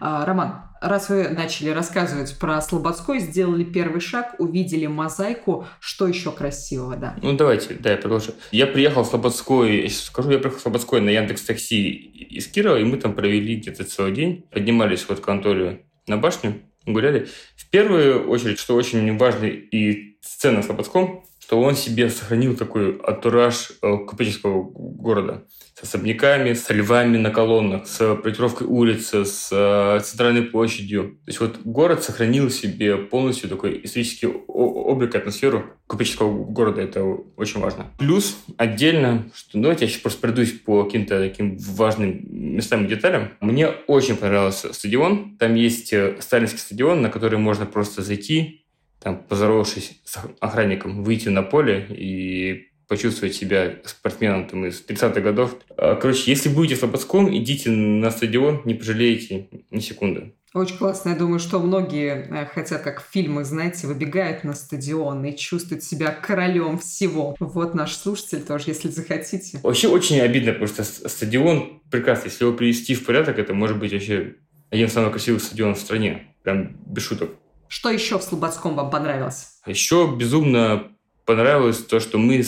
А, 0.00 0.24
Роман, 0.24 0.62
раз 0.80 1.10
вы 1.10 1.28
начали 1.28 1.68
рассказывать 1.70 2.38
про 2.38 2.60
Слободской, 2.62 3.18
сделали 3.18 3.62
первый 3.62 4.00
шаг, 4.00 4.36
увидели 4.38 4.86
мозаику, 4.86 5.66
что 5.80 6.06
еще 6.06 6.32
красивого, 6.32 6.96
да? 6.96 7.16
Ну, 7.22 7.34
давайте, 7.34 7.74
да, 7.74 7.90
я 7.90 7.96
продолжу. 7.98 8.32
Я 8.52 8.66
приехал 8.66 9.02
в 9.02 9.06
Слободской, 9.06 9.82
я 9.82 9.90
скажу, 9.90 10.30
я 10.30 10.38
приехал 10.38 10.58
в 10.58 10.62
Слободской 10.62 11.00
на 11.00 11.10
Яндекс 11.10 11.42
Такси 11.42 11.90
из 11.90 12.46
Кирова, 12.46 12.78
и 12.78 12.84
мы 12.84 12.96
там 12.96 13.12
провели 13.12 13.56
где-то 13.56 13.84
целый 13.84 14.12
день, 14.12 14.46
поднимались 14.50 15.06
вот 15.08 15.20
к 15.20 15.28
Анатолию 15.28 15.82
на 16.06 16.16
башню, 16.16 16.62
гуляли. 16.86 17.28
В 17.56 17.68
первую 17.68 18.28
очередь, 18.30 18.58
что 18.58 18.76
очень 18.76 19.18
важно 19.18 19.44
и 19.44 20.16
сцена 20.22 20.62
в 20.62 20.64
Слободском, 20.64 21.24
что 21.46 21.60
он 21.60 21.76
себе 21.76 22.10
сохранил 22.10 22.56
такой 22.56 22.98
антураж 22.98 23.70
э, 23.80 23.98
купеческого 23.98 24.64
города 24.64 25.44
с 25.74 25.84
особняками, 25.84 26.54
с 26.54 26.68
львами 26.70 27.18
на 27.18 27.30
колоннах, 27.30 27.86
с 27.86 28.16
проектировкой 28.16 28.66
улицы, 28.66 29.24
с 29.24 29.50
э, 29.52 30.00
центральной 30.02 30.42
площадью. 30.42 31.20
То 31.24 31.28
есть 31.28 31.40
вот 31.40 31.58
город 31.62 32.02
сохранил 32.02 32.50
себе 32.50 32.96
полностью 32.96 33.48
такой 33.48 33.80
исторический 33.84 34.26
облик, 34.26 35.14
атмосферу 35.14 35.66
купеческого 35.86 36.44
города. 36.46 36.80
Это 36.80 37.04
очень 37.04 37.60
важно. 37.60 37.92
Плюс 37.96 38.36
отдельно, 38.56 39.30
что 39.32 39.58
ну, 39.58 39.62
давайте 39.62 39.84
я 39.84 39.90
сейчас 39.90 40.00
просто 40.00 40.20
пройдусь 40.22 40.50
по 40.50 40.82
каким-то 40.82 41.20
таким 41.20 41.58
важным 41.58 42.22
местам 42.28 42.86
и 42.86 42.88
деталям. 42.88 43.34
Мне 43.40 43.68
очень 43.86 44.16
понравился 44.16 44.72
стадион. 44.72 45.36
Там 45.38 45.54
есть 45.54 45.92
э, 45.92 46.16
сталинский 46.18 46.58
стадион, 46.58 47.02
на 47.02 47.08
который 47.08 47.38
можно 47.38 47.66
просто 47.66 48.02
зайти, 48.02 48.65
там, 49.06 49.18
поздоровавшись 49.18 50.00
с 50.04 50.18
охранником, 50.40 51.04
выйти 51.04 51.28
на 51.28 51.44
поле 51.44 51.86
и 51.90 52.72
почувствовать 52.88 53.36
себя 53.36 53.76
спортсменом 53.84 54.48
там, 54.48 54.66
из 54.66 54.84
30-х 54.84 55.20
годов. 55.20 55.54
А, 55.76 55.94
короче, 55.94 56.28
если 56.28 56.48
будете 56.48 56.74
Слободском, 56.74 57.32
идите 57.32 57.70
на 57.70 58.10
стадион, 58.10 58.62
не 58.64 58.74
пожалеете 58.74 59.48
ни 59.70 59.78
секунды. 59.78 60.34
Очень 60.54 60.78
классно. 60.78 61.10
Я 61.10 61.14
думаю, 61.14 61.38
что 61.38 61.60
многие 61.60 62.26
э, 62.28 62.46
хотят, 62.46 62.82
как 62.82 63.00
в 63.00 63.08
фильмах, 63.08 63.46
знаете, 63.46 63.86
выбегают 63.86 64.42
на 64.42 64.54
стадион 64.54 65.24
и 65.24 65.36
чувствуют 65.36 65.84
себя 65.84 66.10
королем 66.10 66.76
всего. 66.76 67.36
Вот 67.38 67.74
наш 67.74 67.94
слушатель 67.94 68.40
тоже, 68.40 68.64
если 68.70 68.88
захотите. 68.88 69.60
Вообще 69.62 69.86
очень 69.86 70.18
обидно, 70.18 70.50
потому 70.50 70.66
что 70.66 70.82
стадион 70.82 71.80
прекрасный. 71.92 72.30
Если 72.30 72.44
его 72.44 72.56
привести 72.56 72.96
в 72.96 73.06
порядок, 73.06 73.38
это 73.38 73.54
может 73.54 73.78
быть 73.78 73.92
вообще 73.92 74.34
один 74.70 74.86
из 74.88 74.92
самых 74.92 75.12
красивых 75.12 75.44
стадионов 75.44 75.78
в 75.78 75.82
стране. 75.82 76.34
Прям 76.42 76.76
без 76.86 77.04
шуток. 77.04 77.30
Что 77.68 77.90
еще 77.90 78.18
в 78.18 78.22
Слободском 78.22 78.74
вам 78.74 78.90
понравилось? 78.90 79.60
Еще 79.66 80.14
безумно 80.16 80.88
понравилось 81.24 81.78
то, 81.78 82.00
что 82.00 82.18
мы, 82.18 82.44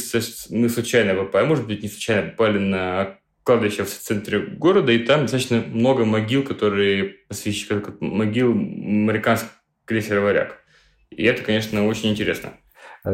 мы 0.51 0.69
случайно 0.69 1.15
попали, 1.15 1.47
может 1.47 1.67
быть, 1.67 1.83
не 1.83 1.89
случайно 1.89 2.31
попали 2.31 2.59
на 2.59 3.19
кладбище 3.43 3.85
в 3.85 3.91
центре 3.91 4.41
города, 4.41 4.93
и 4.93 4.99
там 4.99 5.23
достаточно 5.23 5.65
много 5.67 6.05
могил, 6.05 6.43
которые 6.43 7.17
посвящены 7.29 7.83
могил 8.01 8.53
американского 8.53 9.51
крейсера 9.85 10.21
«Варяг». 10.21 10.59
И 11.11 11.25
это, 11.25 11.43
конечно, 11.43 11.87
очень 11.87 12.11
интересно. 12.11 12.53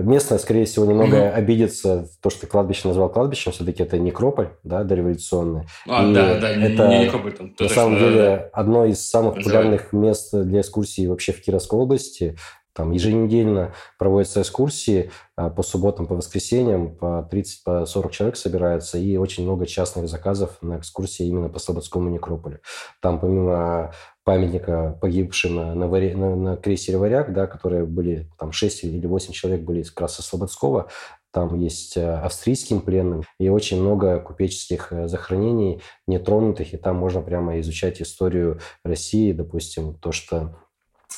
Местное, 0.02 0.38
скорее 0.38 0.64
всего, 0.64 0.84
немного 0.84 1.16
mm-hmm. 1.16 1.30
обидится 1.30 2.08
то, 2.20 2.30
что 2.30 2.42
ты 2.42 2.46
кладбище 2.46 2.88
назвал 2.88 3.08
кладбищем. 3.08 3.52
Все-таки 3.52 3.82
это 3.82 3.98
некрополь, 3.98 4.48
да, 4.62 4.82
дореволюционный. 4.84 5.66
А, 5.88 6.08
и 6.08 6.14
да, 6.14 6.40
да, 6.40 6.50
это, 6.50 6.88
не 6.88 7.00
некрополь. 7.00 7.32
Там, 7.32 7.54
на 7.58 7.68
самом 7.68 7.98
деле, 7.98 8.16
да. 8.16 8.50
одно 8.52 8.84
из 8.86 9.06
самых 9.08 9.36
популярных 9.36 9.92
мест 9.92 10.34
для 10.34 10.60
экскурсий 10.60 11.06
вообще 11.06 11.32
в 11.32 11.40
Кировской 11.42 11.78
области. 11.78 12.36
Там 12.74 12.90
еженедельно 12.90 13.72
проводятся 13.98 14.42
экскурсии 14.42 15.12
а, 15.36 15.48
по 15.48 15.62
субботам, 15.62 16.06
по 16.06 16.16
воскресеньям, 16.16 16.96
по 16.96 17.28
30-40 17.30 18.02
по 18.02 18.10
человек 18.10 18.36
собираются, 18.36 18.98
и 18.98 19.16
очень 19.16 19.44
много 19.44 19.64
частных 19.64 20.08
заказов 20.08 20.58
на 20.60 20.78
экскурсии 20.78 21.24
именно 21.24 21.48
по 21.48 21.60
Слободскому 21.60 22.10
некрополю. 22.10 22.58
Там 23.00 23.20
помимо 23.20 23.92
памятника 24.24 24.98
погибшим 25.00 25.56
на, 25.56 25.74
на, 25.74 25.86
на, 25.86 26.36
на 26.36 26.56
крейсере 26.56 26.98
«Варяг», 26.98 27.32
да, 27.32 27.46
которые 27.46 27.84
были, 27.84 28.28
там 28.38 28.52
6 28.52 28.84
или 28.84 29.06
8 29.06 29.32
человек 29.32 29.62
были 29.62 29.82
как 29.82 30.02
раз 30.02 30.16
Слободского, 30.16 30.88
там 31.30 31.58
есть 31.58 31.96
э, 31.96 32.14
австрийским 32.14 32.80
пленным, 32.80 33.24
и 33.38 33.48
очень 33.48 33.80
много 33.80 34.20
купеческих 34.20 34.92
э, 34.92 35.08
захоронений 35.08 35.82
нетронутых, 36.06 36.72
и 36.72 36.76
там 36.76 36.96
можно 36.96 37.20
прямо 37.20 37.60
изучать 37.60 38.00
историю 38.00 38.60
России, 38.84 39.32
допустим, 39.32 39.94
то, 39.94 40.12
что 40.12 40.56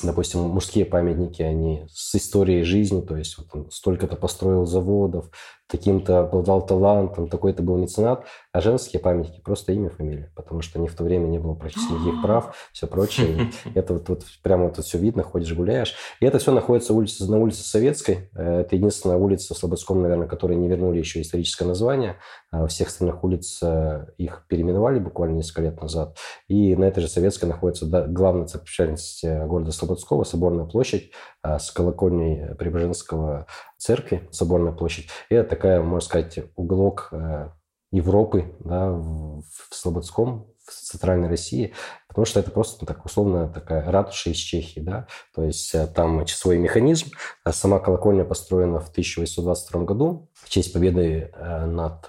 допустим, 0.03 0.41
мужские 0.41 0.85
памятники, 0.85 1.41
они 1.41 1.85
с 1.89 2.15
историей 2.15 2.63
жизни, 2.63 3.01
то 3.01 3.15
есть 3.15 3.37
вот 3.37 3.73
столько-то 3.73 4.15
построил 4.15 4.65
заводов, 4.65 5.29
таким-то 5.67 6.19
обладал 6.19 6.65
талантом, 6.65 7.29
такой-то 7.29 7.61
был 7.61 7.77
меценат, 7.77 8.25
а 8.51 8.61
женские 8.61 9.01
памятники 9.01 9.41
просто 9.41 9.73
имя, 9.73 9.89
фамилия, 9.89 10.31
потому 10.35 10.61
что 10.61 10.79
ни 10.79 10.87
в 10.87 10.95
то 10.95 11.03
время 11.03 11.27
не 11.27 11.39
было 11.39 11.53
практически 11.53 11.91
никаких 11.91 12.21
прав, 12.21 12.55
все 12.71 12.87
прочее. 12.87 13.51
Это 13.75 13.93
вот, 13.93 14.09
вот 14.09 14.23
прямо 14.43 14.65
вот 14.65 14.77
все 14.77 14.97
видно, 14.97 15.23
ходишь, 15.23 15.53
гуляешь. 15.53 15.95
И 16.19 16.25
это 16.25 16.39
все 16.39 16.51
находится 16.51 16.93
улице, 16.93 17.29
на 17.29 17.37
улице 17.37 17.63
Советской. 17.63 18.29
Э, 18.35 18.61
это 18.61 18.75
единственная 18.75 19.17
улица 19.17 19.53
в 19.53 19.57
Слободском, 19.57 20.01
наверное, 20.01 20.27
которой 20.27 20.55
не 20.55 20.67
вернули 20.67 20.99
еще 20.99 21.21
историческое 21.21 21.65
название. 21.65 22.17
А 22.51 22.65
всех 22.67 22.87
остальных 22.87 23.23
улиц 23.23 23.61
их 24.17 24.45
переименовали 24.47 24.99
буквально 24.99 25.35
несколько 25.35 25.63
лет 25.63 25.81
назад. 25.81 26.17
И 26.47 26.75
на 26.75 26.85
этой 26.85 27.01
же 27.01 27.07
Советской 27.09 27.45
находится 27.45 27.85
главная 27.85 28.43
достопримечательность 28.43 29.23
города 29.23 29.71
Слободского, 29.71 30.23
Соборная 30.23 30.65
площадь 30.65 31.11
с 31.59 31.71
колокольней 31.71 32.55
Преображенского 32.55 33.47
церкви, 33.77 34.27
Соборная 34.31 34.73
площадь. 34.73 35.07
И 35.29 35.35
это 35.35 35.51
такая, 35.51 35.81
можно 35.81 36.05
сказать, 36.05 36.39
уголок 36.55 37.09
э, 37.11 37.49
Европы 37.91 38.53
да, 38.59 38.91
в 38.91 39.43
Слободском, 39.71 40.47
в 40.65 40.71
центральной 40.71 41.29
России, 41.29 41.73
потому 42.09 42.25
что 42.25 42.41
это 42.41 42.51
просто 42.51 42.85
так 42.85 43.05
условно 43.05 43.47
такая 43.47 43.89
ратуша 43.89 44.31
из 44.31 44.37
Чехии, 44.37 44.81
да, 44.81 45.07
то 45.33 45.43
есть 45.43 45.73
э, 45.73 45.87
там 45.87 46.25
часовой 46.25 46.57
механизм, 46.57 47.11
а 47.45 47.53
сама 47.53 47.79
колокольня 47.79 48.25
построена 48.25 48.79
в 48.79 48.89
1822 48.89 49.83
году 49.83 50.29
в 50.33 50.49
честь 50.49 50.73
победы 50.73 51.31
э, 51.33 51.65
над 51.65 52.05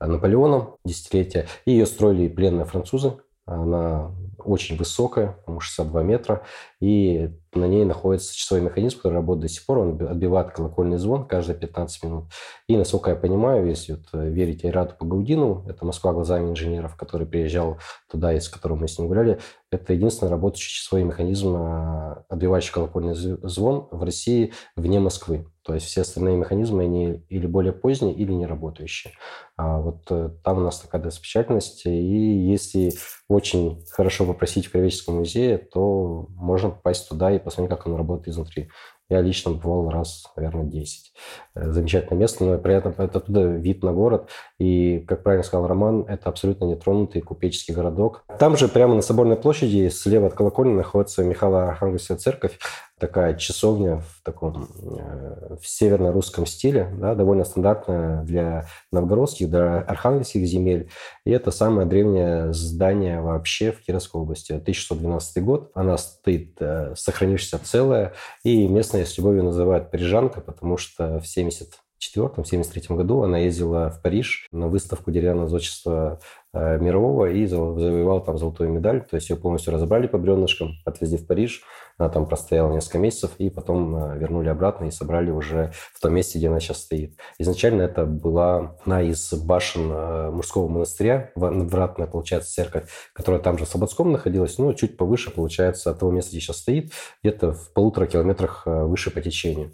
Наполеоном 0.00 0.76
десятилетия, 0.84 1.46
и 1.66 1.72
ее 1.72 1.84
строили 1.84 2.28
пленные 2.28 2.64
французы, 2.64 3.18
она 3.46 4.10
очень 4.38 4.76
высокая, 4.76 5.36
по 5.46 5.60
62 5.60 6.02
метра, 6.02 6.42
и 6.80 7.30
на 7.54 7.66
ней 7.66 7.84
находится 7.84 8.34
часовой 8.34 8.64
механизм, 8.64 8.96
который 8.96 9.14
работает 9.14 9.42
до 9.42 9.48
сих 9.48 9.66
пор. 9.66 9.78
Он 9.78 10.08
отбивает 10.08 10.52
колокольный 10.52 10.98
звон 10.98 11.26
каждые 11.26 11.56
15 11.56 12.04
минут. 12.04 12.24
И, 12.68 12.76
насколько 12.76 13.10
я 13.10 13.16
понимаю, 13.16 13.66
если 13.66 13.92
вот 13.92 14.06
э, 14.12 14.28
верить 14.30 14.64
Айрату 14.64 14.96
Пагаудину, 14.96 15.64
это 15.68 15.84
Москва 15.84 16.12
глазами 16.12 16.50
инженеров, 16.50 16.96
который 16.96 17.26
приезжал 17.26 17.78
туда, 18.10 18.32
и 18.32 18.40
с 18.40 18.48
которым 18.48 18.80
мы 18.80 18.88
с 18.88 18.98
ним 18.98 19.08
гуляли, 19.08 19.38
это 19.70 19.92
единственный 19.92 20.30
работающий 20.30 20.74
часовой 20.74 21.04
механизм, 21.04 21.56
э, 21.56 22.24
отбивающий 22.28 22.72
колокольный 22.72 23.14
звон 23.14 23.88
в 23.90 24.02
России 24.02 24.52
вне 24.76 25.00
Москвы. 25.00 25.46
То 25.64 25.72
есть 25.72 25.86
все 25.86 26.02
остальные 26.02 26.36
механизмы, 26.36 26.84
они 26.84 27.24
или 27.30 27.46
более 27.46 27.72
поздние, 27.72 28.14
или 28.14 28.32
не 28.32 28.44
работающие. 28.44 29.14
А 29.56 29.80
вот 29.80 30.02
э, 30.10 30.30
там 30.42 30.58
у 30.58 30.60
нас 30.60 30.78
такая 30.78 31.00
достопримечательность. 31.00 31.86
И 31.86 31.90
если 31.90 32.92
очень 33.28 33.82
хорошо 33.90 34.26
попросить 34.26 34.66
в 34.66 34.72
Кривеческом 34.72 35.16
музее, 35.16 35.56
то 35.56 36.26
можно 36.30 36.70
попасть 36.70 37.08
туда 37.08 37.32
и 37.32 37.38
посмотреть, 37.44 37.76
как 37.76 37.86
оно 37.86 37.96
работает 37.96 38.28
изнутри. 38.28 38.68
Я 39.10 39.20
лично 39.20 39.52
бывал 39.52 39.90
раз, 39.90 40.24
наверное, 40.36 40.64
10. 40.64 41.12
Э, 41.54 41.70
замечательное 41.70 42.18
место, 42.18 42.44
но 42.44 42.58
при 42.58 42.74
этом 42.74 42.94
это 42.96 43.18
оттуда 43.18 43.42
вид 43.44 43.82
на 43.82 43.92
город. 43.92 44.30
И, 44.58 45.00
как 45.00 45.22
правильно 45.22 45.44
сказал 45.44 45.66
Роман, 45.66 46.06
это 46.08 46.30
абсолютно 46.30 46.64
нетронутый 46.64 47.20
купеческий 47.20 47.74
городок. 47.74 48.24
Там 48.38 48.56
же 48.56 48.66
прямо 48.68 48.94
на 48.94 49.02
Соборной 49.02 49.36
площади 49.36 49.88
слева 49.88 50.28
от 50.28 50.34
колокольни 50.34 50.72
находится 50.72 51.22
Михаила 51.22 51.68
Архангельская 51.68 52.16
церковь. 52.16 52.58
Такая 52.98 53.34
часовня 53.34 53.98
в 53.98 54.22
таком 54.22 54.68
э, 54.82 55.56
в 55.60 55.66
северно-русском 55.66 56.46
стиле, 56.46 56.88
да, 56.98 57.14
довольно 57.14 57.44
стандартная 57.44 58.22
для 58.22 58.66
новгородских, 58.92 59.50
для 59.50 59.80
архангельских 59.80 60.46
земель. 60.46 60.90
И 61.24 61.30
это 61.30 61.50
самое 61.50 61.86
древнее 61.86 62.52
здание 62.52 63.20
вообще 63.20 63.72
в 63.72 63.80
Кировской 63.82 64.20
области. 64.20 64.52
1612 64.52 65.42
год. 65.42 65.70
Она 65.74 65.98
стоит 65.98 66.56
э, 66.60 66.94
сохранившаяся 66.96 67.64
целая. 67.64 68.14
И 68.44 68.66
местные 68.68 69.06
с 69.06 69.18
любовью 69.18 69.44
называют 69.44 69.90
парижанка, 69.90 70.40
потому 70.40 70.76
что 70.76 71.18
в 71.20 71.26
70 71.26 71.80
1974-1973 72.16 72.96
году 72.96 73.22
она 73.22 73.38
ездила 73.38 73.90
в 73.90 74.02
Париж 74.02 74.46
на 74.52 74.68
выставку 74.68 75.10
деревянного 75.10 75.48
зодчества 75.48 76.20
мирового 76.54 77.26
и 77.26 77.46
завоевал 77.46 78.22
там 78.22 78.38
золотую 78.38 78.70
медаль. 78.70 79.02
То 79.02 79.16
есть 79.16 79.28
ее 79.28 79.36
полностью 79.36 79.72
разобрали 79.72 80.06
по 80.06 80.18
бревнышкам, 80.18 80.74
отвезли 80.84 81.18
в 81.18 81.26
Париж. 81.26 81.62
Она 81.96 82.08
там 82.08 82.26
простояла 82.26 82.72
несколько 82.72 82.98
месяцев 82.98 83.32
и 83.38 83.50
потом 83.50 83.94
э, 83.96 84.18
вернули 84.18 84.48
обратно 84.48 84.86
и 84.86 84.90
собрали 84.90 85.30
уже 85.30 85.72
в 85.92 86.00
том 86.00 86.12
месте, 86.12 86.38
где 86.38 86.48
она 86.48 86.58
сейчас 86.58 86.78
стоит. 86.78 87.16
Изначально 87.38 87.82
это 87.82 88.04
была 88.04 88.76
одна 88.80 89.00
из 89.02 89.32
башен 89.32 89.92
э, 89.92 90.30
мужского 90.30 90.66
монастыря, 90.66 91.30
вратная, 91.36 92.08
получается, 92.08 92.52
церковь, 92.52 92.90
которая 93.12 93.40
там 93.40 93.58
же 93.58 93.64
в 93.64 93.68
Слободском 93.68 94.10
находилась, 94.10 94.58
ну, 94.58 94.74
чуть 94.74 94.96
повыше, 94.96 95.30
получается, 95.30 95.90
от 95.90 96.00
того 96.00 96.10
места, 96.10 96.32
где 96.32 96.40
сейчас 96.40 96.58
стоит, 96.58 96.90
где-то 97.22 97.52
в 97.52 97.72
полутора 97.72 98.06
километрах 98.06 98.62
выше 98.66 99.12
по 99.12 99.20
течению. 99.20 99.72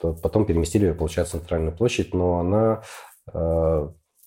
Потом 0.00 0.46
переместили 0.46 0.86
ее, 0.86 0.94
получается, 0.94 1.36
на 1.36 1.40
центральную 1.40 1.76
площадь, 1.76 2.14
но 2.14 2.38
она 2.38 2.82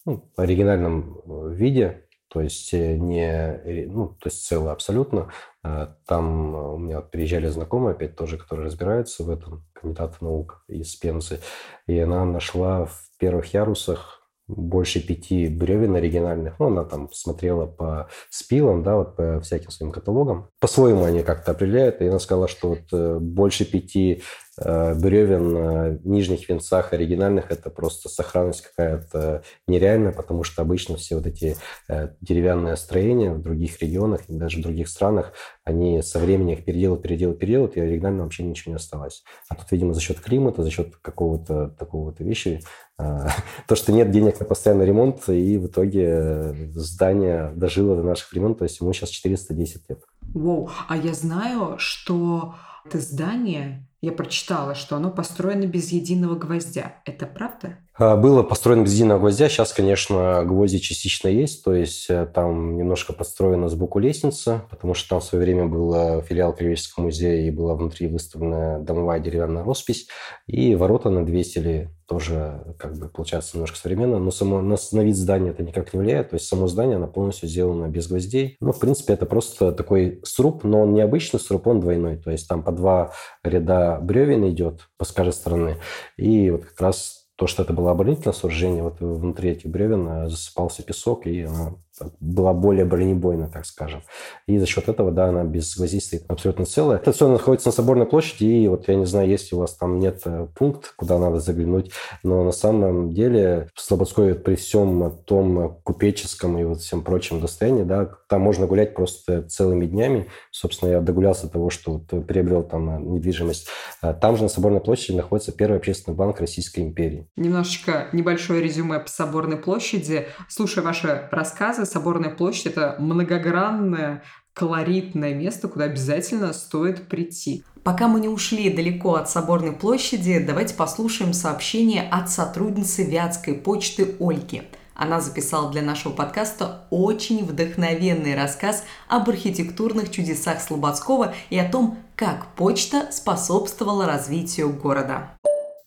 ну, 0.05 0.29
оригинальном 0.35 1.21
э, 1.25 1.53
виде, 1.53 2.05
то 2.29 2.41
есть 2.41 2.73
э, 2.73 2.95
не, 2.95 3.87
ну, 3.87 4.09
то 4.09 4.27
есть 4.29 4.45
целое 4.45 4.71
абсолютно. 4.71 5.31
А 5.63 5.95
там 6.05 6.55
у 6.55 6.77
меня 6.77 7.01
приезжали 7.01 7.47
знакомые, 7.47 7.93
опять 7.93 8.15
тоже, 8.15 8.37
которые 8.37 8.67
разбираются 8.67 9.23
в 9.23 9.29
этом, 9.29 9.65
кандидат 9.73 10.21
наук 10.21 10.63
из 10.67 10.95
Пензы, 10.95 11.39
и 11.87 11.97
она 11.99 12.23
нашла 12.25 12.85
в 12.85 13.01
первых 13.17 13.53
ярусах 13.53 14.15
больше 14.47 14.99
пяти 14.99 15.47
бревен 15.47 15.95
оригинальных. 15.95 16.57
Ну, 16.59 16.67
она 16.67 16.83
там 16.83 17.11
смотрела 17.11 17.67
по 17.67 18.09
спилам, 18.31 18.81
да, 18.81 18.95
вот 18.95 19.15
по 19.15 19.39
всяким 19.41 19.69
своим 19.69 19.91
каталогам. 19.91 20.49
По-своему 20.59 21.03
они 21.03 21.21
как-то 21.21 21.51
определяют, 21.51 22.01
и 22.01 22.07
она 22.07 22.17
сказала, 22.17 22.47
что 22.47 22.69
вот 22.69 22.81
э, 22.91 23.19
больше 23.19 23.63
пяти 23.63 24.23
Э, 24.23 24.48
бревен 24.59 25.97
в 25.97 26.07
нижних 26.07 26.49
венцах 26.49 26.93
оригинальных 26.93 27.51
это 27.51 27.69
просто 27.69 28.09
сохранность 28.09 28.61
какая-то 28.61 29.43
нереальная, 29.67 30.11
потому 30.11 30.43
что 30.43 30.61
обычно 30.61 30.97
все 30.97 31.15
вот 31.15 31.25
эти 31.27 31.55
э, 31.87 32.09
деревянные 32.21 32.75
строения 32.75 33.31
в 33.31 33.41
других 33.41 33.81
регионах 33.81 34.21
и 34.27 34.33
даже 34.33 34.59
в 34.59 34.61
других 34.61 34.89
странах, 34.89 35.33
они 35.63 36.01
со 36.01 36.19
временем 36.19 36.55
их 36.57 36.65
переделают, 36.65 37.01
переделают, 37.01 37.39
переделают, 37.39 37.77
и 37.77 37.81
оригинально 37.81 38.23
вообще 38.23 38.43
ничего 38.43 38.71
не 38.71 38.75
осталось. 38.75 39.23
А 39.47 39.55
тут, 39.55 39.71
видимо, 39.71 39.93
за 39.93 40.01
счет 40.01 40.19
климата, 40.19 40.63
за 40.63 40.71
счет 40.71 40.95
какого-то 40.97 41.69
такого 41.69 42.05
вот 42.05 42.19
вещи, 42.19 42.61
э, 42.99 43.27
то, 43.67 43.75
что 43.75 43.91
нет 43.91 44.11
денег 44.11 44.39
на 44.39 44.45
постоянный 44.45 44.85
ремонт, 44.85 45.27
и 45.29 45.57
в 45.57 45.67
итоге 45.67 46.71
здание 46.73 47.51
дожило 47.55 47.95
до 47.95 48.03
наших 48.03 48.31
времен, 48.31 48.55
то 48.55 48.63
есть 48.63 48.79
ему 48.79 48.93
сейчас 48.93 49.09
410 49.09 49.89
лет. 49.89 49.99
Воу, 50.33 50.69
а 50.87 50.97
я 50.97 51.13
знаю, 51.13 51.77
что 51.77 52.55
это 52.85 52.99
здание 52.99 53.88
я 54.01 54.11
прочитала, 54.11 54.75
что 54.75 54.95
оно 54.95 55.11
построено 55.11 55.65
без 55.65 55.91
единого 55.91 56.35
гвоздя. 56.35 57.01
Это 57.05 57.25
правда? 57.25 57.79
А, 57.99 58.15
было 58.15 58.43
построено 58.43 58.83
без 58.83 58.93
единого 58.93 59.19
гвоздя. 59.19 59.49
Сейчас, 59.49 59.73
конечно, 59.73 60.43
гвозди 60.45 60.79
частично 60.79 61.27
есть. 61.27 61.65
То 61.65 61.73
есть 61.73 62.09
э, 62.09 62.25
там 62.33 62.77
немножко 62.77 63.11
подстроена 63.11 63.67
сбоку 63.67 63.99
лестница, 63.99 64.63
потому 64.69 64.93
что 64.93 65.09
там 65.09 65.19
в 65.19 65.23
свое 65.25 65.43
время 65.43 65.65
был 65.65 65.93
э, 65.93 66.21
филиал 66.21 66.53
Кривического 66.53 67.03
музея 67.03 67.45
и 67.45 67.51
была 67.51 67.75
внутри 67.75 68.07
выставлена 68.07 68.79
домовая 68.79 69.19
деревянная 69.19 69.63
роспись. 69.63 70.07
И 70.47 70.75
ворота 70.75 71.09
надвесили 71.09 71.89
тоже, 72.07 72.73
как 72.79 72.97
бы, 72.97 73.09
получается, 73.09 73.57
немножко 73.57 73.77
современно. 73.77 74.17
Но 74.17 74.31
само, 74.31 74.61
на, 74.61 74.77
на 74.93 75.01
вид 75.01 75.17
здания 75.17 75.49
это 75.49 75.61
никак 75.61 75.93
не 75.93 75.99
влияет. 75.99 76.29
То 76.29 76.35
есть 76.35 76.47
само 76.47 76.67
здание, 76.67 76.95
оно 76.95 77.07
полностью 77.07 77.49
сделано 77.49 77.89
без 77.89 78.07
гвоздей. 78.07 78.55
Ну, 78.61 78.71
в 78.71 78.79
принципе, 78.79 79.11
это 79.11 79.25
просто 79.25 79.73
такой 79.73 80.21
сруб, 80.23 80.63
но 80.63 80.83
он 80.83 80.93
необычный 80.93 81.39
сруб, 81.41 81.67
он 81.67 81.81
двойной. 81.81 82.15
То 82.15 82.31
есть 82.31 82.47
там 82.47 82.63
по 82.63 82.71
два 82.71 83.11
ряда 83.43 83.99
бревен 84.01 84.49
идет 84.49 84.87
по 84.97 85.03
с 85.03 85.11
каждой 85.11 85.33
стороны. 85.33 85.75
И 86.15 86.49
вот 86.49 86.63
как 86.63 86.79
раз 86.79 87.18
то, 87.39 87.47
что 87.47 87.63
это 87.63 87.71
было 87.71 87.91
оборонительное 87.91 88.33
сооружение, 88.33 88.83
вот 88.83 88.99
внутри 88.99 89.51
этих 89.51 89.69
бревен 89.69 90.07
э, 90.09 90.29
засыпался 90.29 90.83
песок, 90.83 91.25
и 91.25 91.43
оно 91.43 91.79
была 92.19 92.53
более 92.53 92.85
бронебойная, 92.85 93.47
так 93.47 93.65
скажем. 93.65 94.03
И 94.47 94.57
за 94.57 94.65
счет 94.65 94.89
этого, 94.89 95.11
да, 95.11 95.27
она 95.27 95.43
без 95.43 95.75
гвоздей 95.75 96.01
стоит 96.01 96.23
абсолютно 96.27 96.65
целая. 96.65 96.97
Это 96.97 97.11
все 97.11 97.27
находится 97.27 97.69
на 97.69 97.73
Соборной 97.73 98.05
площади, 98.05 98.45
и 98.45 98.67
вот 98.67 98.87
я 98.87 98.95
не 98.95 99.05
знаю, 99.05 99.29
есть 99.29 99.53
у 99.53 99.59
вас 99.59 99.75
там 99.75 99.99
нет 99.99 100.21
э, 100.25 100.47
пункт, 100.55 100.93
куда 100.95 101.17
надо 101.17 101.39
заглянуть, 101.39 101.91
но 102.23 102.43
на 102.43 102.51
самом 102.51 103.13
деле 103.13 103.69
Слободской 103.75 104.35
при 104.35 104.55
всем 104.55 105.17
том 105.25 105.77
купеческом 105.83 106.57
и 106.57 106.63
вот 106.63 106.81
всем 106.81 107.01
прочем 107.01 107.39
достоянии, 107.41 107.83
да, 107.83 108.09
там 108.27 108.41
можно 108.41 108.67
гулять 108.67 108.93
просто 108.93 109.43
целыми 109.43 109.85
днями. 109.85 110.27
Собственно, 110.51 110.91
я 110.91 111.01
догулялся 111.01 111.47
до 111.47 111.53
того, 111.53 111.69
что 111.69 111.93
вот 111.93 112.27
приобрел 112.27 112.63
там 112.63 112.89
э, 112.89 112.99
недвижимость. 113.01 113.67
А 114.01 114.13
там 114.13 114.37
же 114.37 114.43
на 114.43 114.49
Соборной 114.49 114.81
площади 114.81 115.15
находится 115.15 115.51
Первый 115.51 115.77
общественный 115.77 116.15
банк 116.15 116.39
Российской 116.39 116.81
империи. 116.81 117.27
Немножечко 117.35 118.07
небольшое 118.13 118.61
резюме 118.61 118.99
по 118.99 119.09
Соборной 119.09 119.57
площади. 119.57 120.27
Слушая 120.47 120.83
ваши 120.83 121.27
рассказы, 121.31 121.85
Соборная 121.89 122.29
площадь– 122.29 122.65
это 122.67 122.95
многогранное, 122.99 124.23
колоритное 124.53 125.33
место, 125.33 125.67
куда 125.67 125.85
обязательно 125.85 126.53
стоит 126.53 127.07
прийти. 127.07 127.63
Пока 127.83 128.07
мы 128.07 128.19
не 128.19 128.27
ушли 128.27 128.69
далеко 128.69 129.15
от 129.15 129.29
Соборной 129.29 129.71
площади, 129.71 130.37
давайте 130.37 130.75
послушаем 130.75 131.33
сообщение 131.33 132.07
от 132.07 132.29
сотрудницы 132.29 133.03
Вятской 133.03 133.55
почты 133.55 134.15
Ольги. 134.19 134.63
Она 134.93 135.19
записала 135.21 135.71
для 135.71 135.81
нашего 135.81 136.11
подкаста 136.11 136.85
очень 136.91 137.43
вдохновенный 137.43 138.35
рассказ 138.35 138.83
об 139.07 139.29
архитектурных 139.29 140.11
чудесах 140.11 140.61
Слободского 140.61 141.33
и 141.49 141.57
о 141.57 141.67
том, 141.67 141.97
как 142.15 142.53
почта 142.55 143.07
способствовала 143.11 144.05
развитию 144.05 144.71
города. 144.73 145.37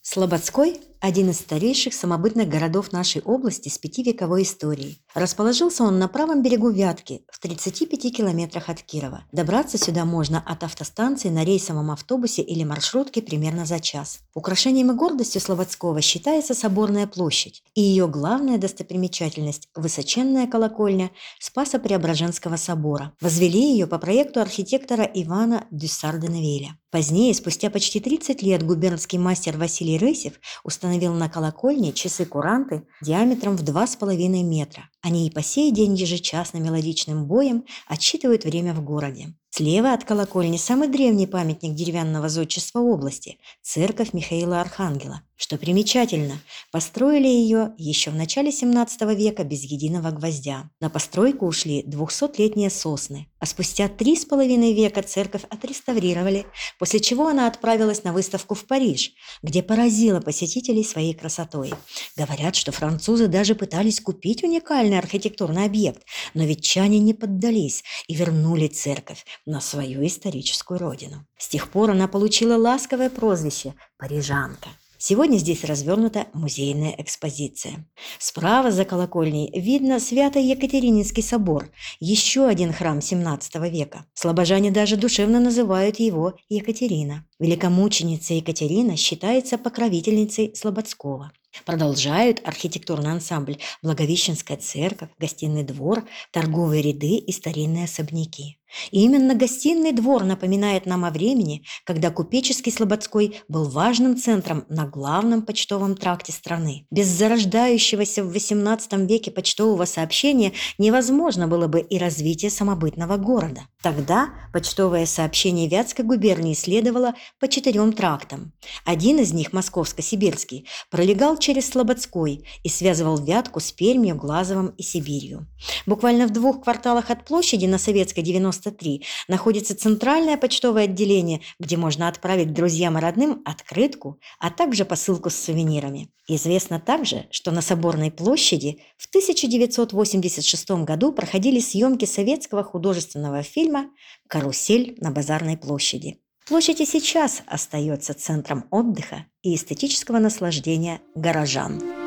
Слободской 0.00 0.80
один 1.02 1.30
из 1.30 1.40
старейших 1.40 1.94
самобытных 1.94 2.48
городов 2.48 2.92
нашей 2.92 3.22
области 3.22 3.68
с 3.68 3.76
пятивековой 3.76 4.44
историей. 4.44 5.00
Расположился 5.14 5.82
он 5.82 5.98
на 5.98 6.06
правом 6.06 6.42
берегу 6.42 6.70
Вятки, 6.70 7.22
в 7.28 7.40
35 7.40 8.16
километрах 8.16 8.68
от 8.68 8.82
Кирова. 8.82 9.24
Добраться 9.32 9.78
сюда 9.78 10.04
можно 10.04 10.40
от 10.46 10.62
автостанции 10.62 11.28
на 11.28 11.44
рейсовом 11.44 11.90
автобусе 11.90 12.42
или 12.42 12.62
маршрутке 12.62 13.20
примерно 13.20 13.66
за 13.66 13.80
час. 13.80 14.20
Украшением 14.32 14.92
и 14.92 14.94
гордостью 14.94 15.40
Слободского 15.40 16.00
считается 16.00 16.54
Соборная 16.54 17.08
площадь 17.08 17.64
и 17.74 17.80
ее 17.80 18.06
главная 18.06 18.58
достопримечательность– 18.58 19.68
высоченная 19.74 20.46
колокольня 20.46 21.10
Спаса-Преображенского 21.40 22.56
собора. 22.56 23.12
Возвели 23.20 23.72
ее 23.72 23.88
по 23.88 23.98
проекту 23.98 24.40
архитектора 24.40 25.02
Ивана 25.02 25.66
Дюссарденвеля. 25.72 26.78
Позднее, 26.92 27.34
спустя 27.34 27.70
почти 27.70 28.00
30 28.00 28.42
лет, 28.42 28.62
губернский 28.62 29.16
мастер 29.16 29.56
Василий 29.56 29.96
Рысев 29.96 30.34
установил 30.62 30.91
установил 30.92 31.14
на 31.14 31.30
колокольне 31.30 31.92
часы-куранты 31.92 32.82
диаметром 33.00 33.56
в 33.56 33.62
2,5 33.62 34.42
метра. 34.42 34.90
Они 35.00 35.26
и 35.26 35.30
по 35.30 35.42
сей 35.42 35.72
день 35.72 35.94
ежечасно 35.94 36.58
мелодичным 36.58 37.26
боем 37.26 37.64
отсчитывают 37.88 38.44
время 38.44 38.74
в 38.74 38.84
городе. 38.84 39.34
Слева 39.48 39.94
от 39.94 40.04
колокольни 40.04 40.58
самый 40.58 40.88
древний 40.88 41.26
памятник 41.26 41.74
деревянного 41.74 42.28
зодчества 42.28 42.80
области– 42.80 43.38
церковь 43.62 44.12
Михаила 44.12 44.60
Архангела. 44.60 45.22
Что 45.42 45.58
примечательно, 45.58 46.40
построили 46.70 47.26
ее 47.26 47.72
еще 47.76 48.12
в 48.12 48.14
начале 48.14 48.52
17 48.52 49.02
века 49.18 49.42
без 49.42 49.64
единого 49.64 50.12
гвоздя. 50.12 50.70
На 50.78 50.88
постройку 50.88 51.46
ушли 51.46 51.82
200-летние 51.82 52.70
сосны, 52.70 53.26
а 53.40 53.46
спустя 53.46 53.88
три 53.88 54.14
с 54.14 54.24
половиной 54.24 54.72
века 54.72 55.02
церковь 55.02 55.42
отреставрировали, 55.50 56.46
после 56.78 57.00
чего 57.00 57.26
она 57.26 57.48
отправилась 57.48 58.04
на 58.04 58.12
выставку 58.12 58.54
в 58.54 58.64
Париж, 58.66 59.14
где 59.42 59.64
поразила 59.64 60.20
посетителей 60.20 60.84
своей 60.84 61.12
красотой. 61.12 61.74
Говорят, 62.16 62.54
что 62.54 62.70
французы 62.70 63.26
даже 63.26 63.56
пытались 63.56 64.00
купить 64.00 64.44
уникальный 64.44 65.00
архитектурный 65.00 65.64
объект, 65.64 66.04
но 66.34 66.44
ветчане 66.44 67.00
не 67.00 67.14
поддались 67.14 67.82
и 68.06 68.14
вернули 68.14 68.68
церковь 68.68 69.26
на 69.44 69.60
свою 69.60 70.06
историческую 70.06 70.78
родину. 70.78 71.26
С 71.36 71.48
тех 71.48 71.68
пор 71.68 71.90
она 71.90 72.06
получила 72.06 72.56
ласковое 72.56 73.10
прозвище 73.10 73.74
«Парижанка». 73.98 74.68
Сегодня 75.04 75.38
здесь 75.38 75.64
развернута 75.64 76.28
музейная 76.32 76.94
экспозиция. 76.96 77.84
Справа 78.20 78.70
за 78.70 78.84
колокольней 78.84 79.50
видно 79.52 79.98
Свято-Екатерининский 79.98 81.24
собор, 81.24 81.72
еще 81.98 82.46
один 82.46 82.72
храм 82.72 82.98
XVII 82.98 83.68
века. 83.68 84.06
Слобожане 84.14 84.70
даже 84.70 84.96
душевно 84.96 85.40
называют 85.40 85.98
его 85.98 86.34
Екатерина. 86.48 87.26
Великомученица 87.40 88.34
Екатерина 88.34 88.96
считается 88.96 89.58
покровительницей 89.58 90.54
Слободского. 90.54 91.32
Продолжают 91.66 92.40
архитектурный 92.44 93.10
ансамбль 93.10 93.58
Благовещенская 93.82 94.56
церковь, 94.56 95.10
гостиный 95.18 95.64
двор, 95.64 96.04
торговые 96.30 96.80
ряды 96.80 97.16
и 97.16 97.32
старинные 97.32 97.86
особняки. 97.86 98.58
И 98.90 99.02
именно 99.02 99.34
гостиный 99.34 99.92
двор 99.92 100.24
напоминает 100.24 100.86
нам 100.86 101.04
о 101.04 101.10
времени, 101.10 101.64
когда 101.84 102.10
купеческий 102.10 102.72
Слободской 102.72 103.40
был 103.48 103.68
важным 103.68 104.16
центром 104.16 104.64
на 104.68 104.86
главном 104.86 105.42
почтовом 105.42 105.96
тракте 105.96 106.32
страны. 106.32 106.86
Без 106.90 107.06
зарождающегося 107.06 108.24
в 108.24 108.32
XVIII 108.32 109.06
веке 109.06 109.30
почтового 109.30 109.84
сообщения 109.84 110.52
невозможно 110.78 111.46
было 111.48 111.66
бы 111.66 111.80
и 111.80 111.98
развитие 111.98 112.50
самобытного 112.50 113.16
города. 113.16 113.62
Тогда 113.82 114.30
почтовое 114.52 115.06
сообщение 115.06 115.68
Вятской 115.68 116.04
губернии 116.04 116.54
следовало 116.54 117.14
по 117.40 117.48
четырем 117.48 117.92
трактам. 117.92 118.52
Один 118.84 119.18
из 119.18 119.32
них, 119.32 119.52
московско-сибирский, 119.52 120.66
пролегал 120.90 121.36
через 121.36 121.68
Слободской 121.68 122.44
и 122.62 122.68
связывал 122.68 123.18
Вятку 123.18 123.60
с 123.60 123.72
Пермью, 123.72 124.14
Глазовым 124.14 124.68
и 124.78 124.82
Сибирью. 124.82 125.46
Буквально 125.86 126.26
в 126.26 126.30
двух 126.30 126.62
кварталах 126.62 127.10
от 127.10 127.24
площади 127.24 127.66
на 127.66 127.78
Советской 127.78 128.20
93 128.62 129.04
находится 129.28 129.76
центральное 129.76 130.36
почтовое 130.36 130.84
отделение, 130.84 131.40
где 131.58 131.76
можно 131.76 132.08
отправить 132.08 132.52
друзьям 132.52 132.98
и 132.98 133.00
родным 133.00 133.42
открытку, 133.44 134.20
а 134.38 134.50
также 134.50 134.84
посылку 134.84 135.30
с 135.30 135.36
сувенирами. 135.36 136.10
Известно 136.28 136.80
также, 136.80 137.26
что 137.30 137.50
на 137.50 137.60
Соборной 137.60 138.10
площади 138.10 138.80
в 138.96 139.08
1986 139.08 140.70
году 140.84 141.12
проходили 141.12 141.60
съемки 141.60 142.04
советского 142.04 142.62
художественного 142.62 143.42
фильма 143.42 143.90
«Карусель 144.28 144.96
на 145.00 145.10
базарной 145.10 145.56
площади». 145.56 146.18
Площадь 146.46 146.80
и 146.80 146.86
сейчас 146.86 147.42
остается 147.46 148.14
центром 148.14 148.64
отдыха 148.70 149.26
и 149.42 149.54
эстетического 149.54 150.18
наслаждения 150.18 151.00
горожан. 151.14 152.01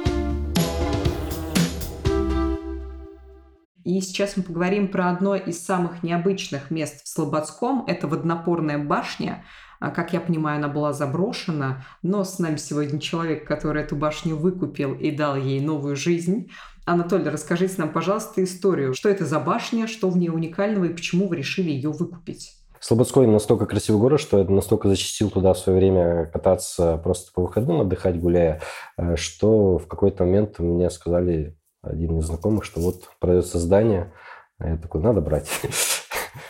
И 3.85 4.01
сейчас 4.01 4.35
мы 4.35 4.41
поговорим 4.41 4.87
про 4.87 5.11
одно 5.11 5.35
из 5.35 5.63
самых 5.63 6.01
необычных 6.01 6.71
мест 6.71 7.03
в 7.03 7.07
Слободском. 7.07 7.83
Это 7.85 8.07
воднопорная 8.07 8.79
башня. 8.79 9.45
А, 9.79 9.91
как 9.91 10.11
я 10.11 10.19
понимаю, 10.19 10.57
она 10.57 10.69
была 10.69 10.91
заброшена, 10.91 11.85
но 12.01 12.23
с 12.23 12.39
нами 12.39 12.55
сегодня 12.55 12.99
человек, 12.99 13.47
который 13.47 13.83
эту 13.83 13.95
башню 13.95 14.37
выкупил 14.37 14.95
и 14.95 15.11
дал 15.11 15.35
ей 15.35 15.59
новую 15.59 15.95
жизнь. 15.95 16.49
Анатолий, 16.85 17.29
расскажите 17.29 17.75
нам, 17.77 17.91
пожалуйста, 17.91 18.43
историю. 18.43 18.95
Что 18.95 19.07
это 19.07 19.23
за 19.23 19.39
башня, 19.39 19.85
что 19.85 20.09
в 20.09 20.17
ней 20.17 20.29
уникального 20.29 20.85
и 20.85 20.93
почему 20.93 21.27
вы 21.27 21.35
решили 21.35 21.69
ее 21.69 21.91
выкупить? 21.91 22.53
Слободской 22.79 23.27
настолько 23.27 23.67
красивый 23.67 24.01
город, 24.01 24.19
что 24.19 24.39
я 24.39 24.45
настолько 24.45 24.87
зачастил 24.87 25.29
туда 25.29 25.53
в 25.53 25.59
свое 25.59 25.77
время 25.77 26.25
кататься 26.25 26.97
просто 27.03 27.31
по 27.33 27.43
выходным, 27.43 27.81
отдыхать, 27.81 28.19
гуляя, 28.19 28.61
э, 28.97 29.15
что 29.15 29.77
в 29.77 29.87
какой-то 29.87 30.23
момент 30.23 30.57
мне 30.57 30.89
сказали, 30.89 31.55
один 31.85 32.19
из 32.19 32.25
знакомых, 32.25 32.63
что 32.65 32.79
вот 32.81 33.09
продается 33.19 33.59
здание. 33.59 34.11
А 34.57 34.69
я 34.69 34.77
такой, 34.77 35.01
надо 35.01 35.21
брать. 35.21 35.49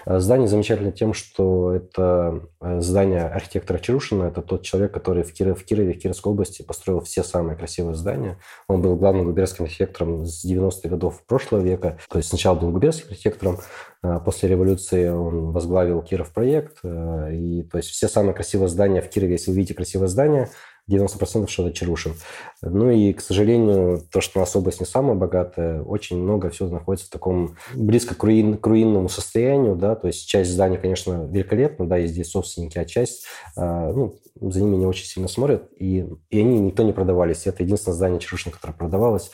Здание 0.06 0.48
замечательно 0.48 0.92
тем, 0.92 1.14
что 1.14 1.72
это 1.72 2.48
э, 2.62 2.80
здание 2.82 3.26
архитектора 3.26 3.80
Чарушина. 3.80 4.26
Это 4.26 4.42
тот 4.42 4.64
человек, 4.64 4.94
который 4.94 5.24
в 5.24 5.34
Кирове, 5.34 5.56
в 5.56 5.66
Кирове, 5.66 5.94
в 5.94 6.00
Кировской 6.00 6.32
области 6.32 6.62
построил 6.62 7.02
все 7.02 7.24
самые 7.24 7.58
красивые 7.58 7.96
здания. 7.96 8.38
Он 8.68 8.82
был 8.82 8.96
главным 8.96 9.26
губернским 9.26 9.66
архитектором 9.66 10.26
с 10.26 10.46
90-х 10.46 10.90
годов 10.90 11.24
прошлого 11.26 11.62
века. 11.62 11.98
То 12.10 12.18
есть 12.18 12.30
сначала 12.30 12.56
был 12.56 12.72
губернским 12.72 13.10
архитектором, 13.10 13.60
а 14.02 14.20
после 14.20 14.50
революции 14.50 15.10
он 15.10 15.52
возглавил 15.52 16.02
Киров 16.02 16.32
проект. 16.34 16.78
Э, 16.84 17.34
и 17.34 17.64
то 17.64 17.78
есть 17.78 17.90
все 17.90 18.08
самые 18.08 18.34
красивые 18.34 18.70
здания 18.70 19.02
в 19.02 19.10
Кирове, 19.10 19.34
если 19.34 19.52
вы 19.52 19.58
видите 19.58 19.74
красивое 19.74 20.08
здание, 20.08 20.50
90% 20.90 21.48
что 21.48 21.68
это 21.68 21.76
Чарушин. 21.76 22.14
Ну 22.62 22.90
и, 22.92 23.14
к 23.14 23.22
сожалению, 23.22 24.02
то, 24.12 24.22
что 24.22 24.40
у 24.40 24.42
нас 24.42 24.56
область 24.56 24.80
не 24.80 24.86
самая 24.86 25.16
богатая, 25.16 25.82
очень 25.82 26.22
много 26.22 26.50
все 26.50 26.68
находится 26.68 27.08
в 27.08 27.10
таком 27.10 27.58
близко 27.74 28.16
к, 28.16 28.24
руин, 28.24 28.58
к 28.58 28.68
руинному 28.68 29.10
состоянию, 29.10 29.76
да, 29.76 29.96
то 29.96 30.08
есть 30.08 30.28
часть 30.28 30.52
зданий, 30.52 30.78
конечно, 30.78 31.28
великолепна, 31.28 31.88
да, 31.88 31.98
есть 31.98 32.14
здесь 32.14 32.30
собственники, 32.30 32.78
а 32.78 32.86
часть, 32.86 33.26
а, 33.56 33.92
ну, 33.92 34.16
за 34.40 34.62
ними 34.62 34.76
не 34.76 34.86
очень 34.86 35.06
сильно 35.06 35.28
смотрят, 35.28 35.70
и, 35.78 36.06
и 36.30 36.40
они 36.40 36.60
никто 36.60 36.84
не 36.84 36.92
продавались. 36.92 37.48
Это 37.48 37.64
единственное 37.64 37.96
здание 37.96 38.20
Чарушина, 38.20 38.54
которое 38.54 38.74
продавалось. 38.74 39.32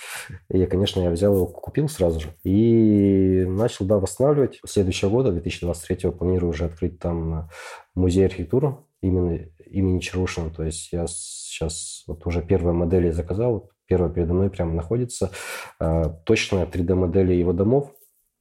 И, 0.50 0.66
конечно, 0.68 1.02
я 1.02 1.10
взял 1.10 1.34
его, 1.34 1.48
купил 1.48 1.90
сразу 1.90 2.20
же 2.20 2.36
и 2.44 3.44
начал, 3.48 3.86
да, 3.86 3.98
восстанавливать. 3.98 4.60
Следующего 4.66 5.10
года, 5.10 5.32
2023 5.32 6.12
планирую 6.12 6.52
уже 6.52 6.66
открыть 6.66 7.00
там 7.00 7.50
музей 7.96 8.26
архитектуры 8.26 8.78
именно 9.02 9.40
имени 9.66 10.00
Чарушина. 10.00 10.50
То 10.52 10.64
есть 10.64 10.90
я 10.92 11.06
сейчас 11.52 12.04
вот 12.08 12.26
уже 12.26 12.42
первые 12.42 12.74
модели 12.74 13.12
заказал, 13.12 13.72
первая 13.86 14.10
передо 14.10 14.34
мной 14.34 14.50
прямо 14.50 14.74
находится. 14.74 15.32
А, 15.80 16.10
точная 16.10 16.66
3D-модели 16.66 17.34
его 17.34 17.54
домов, 17.54 17.92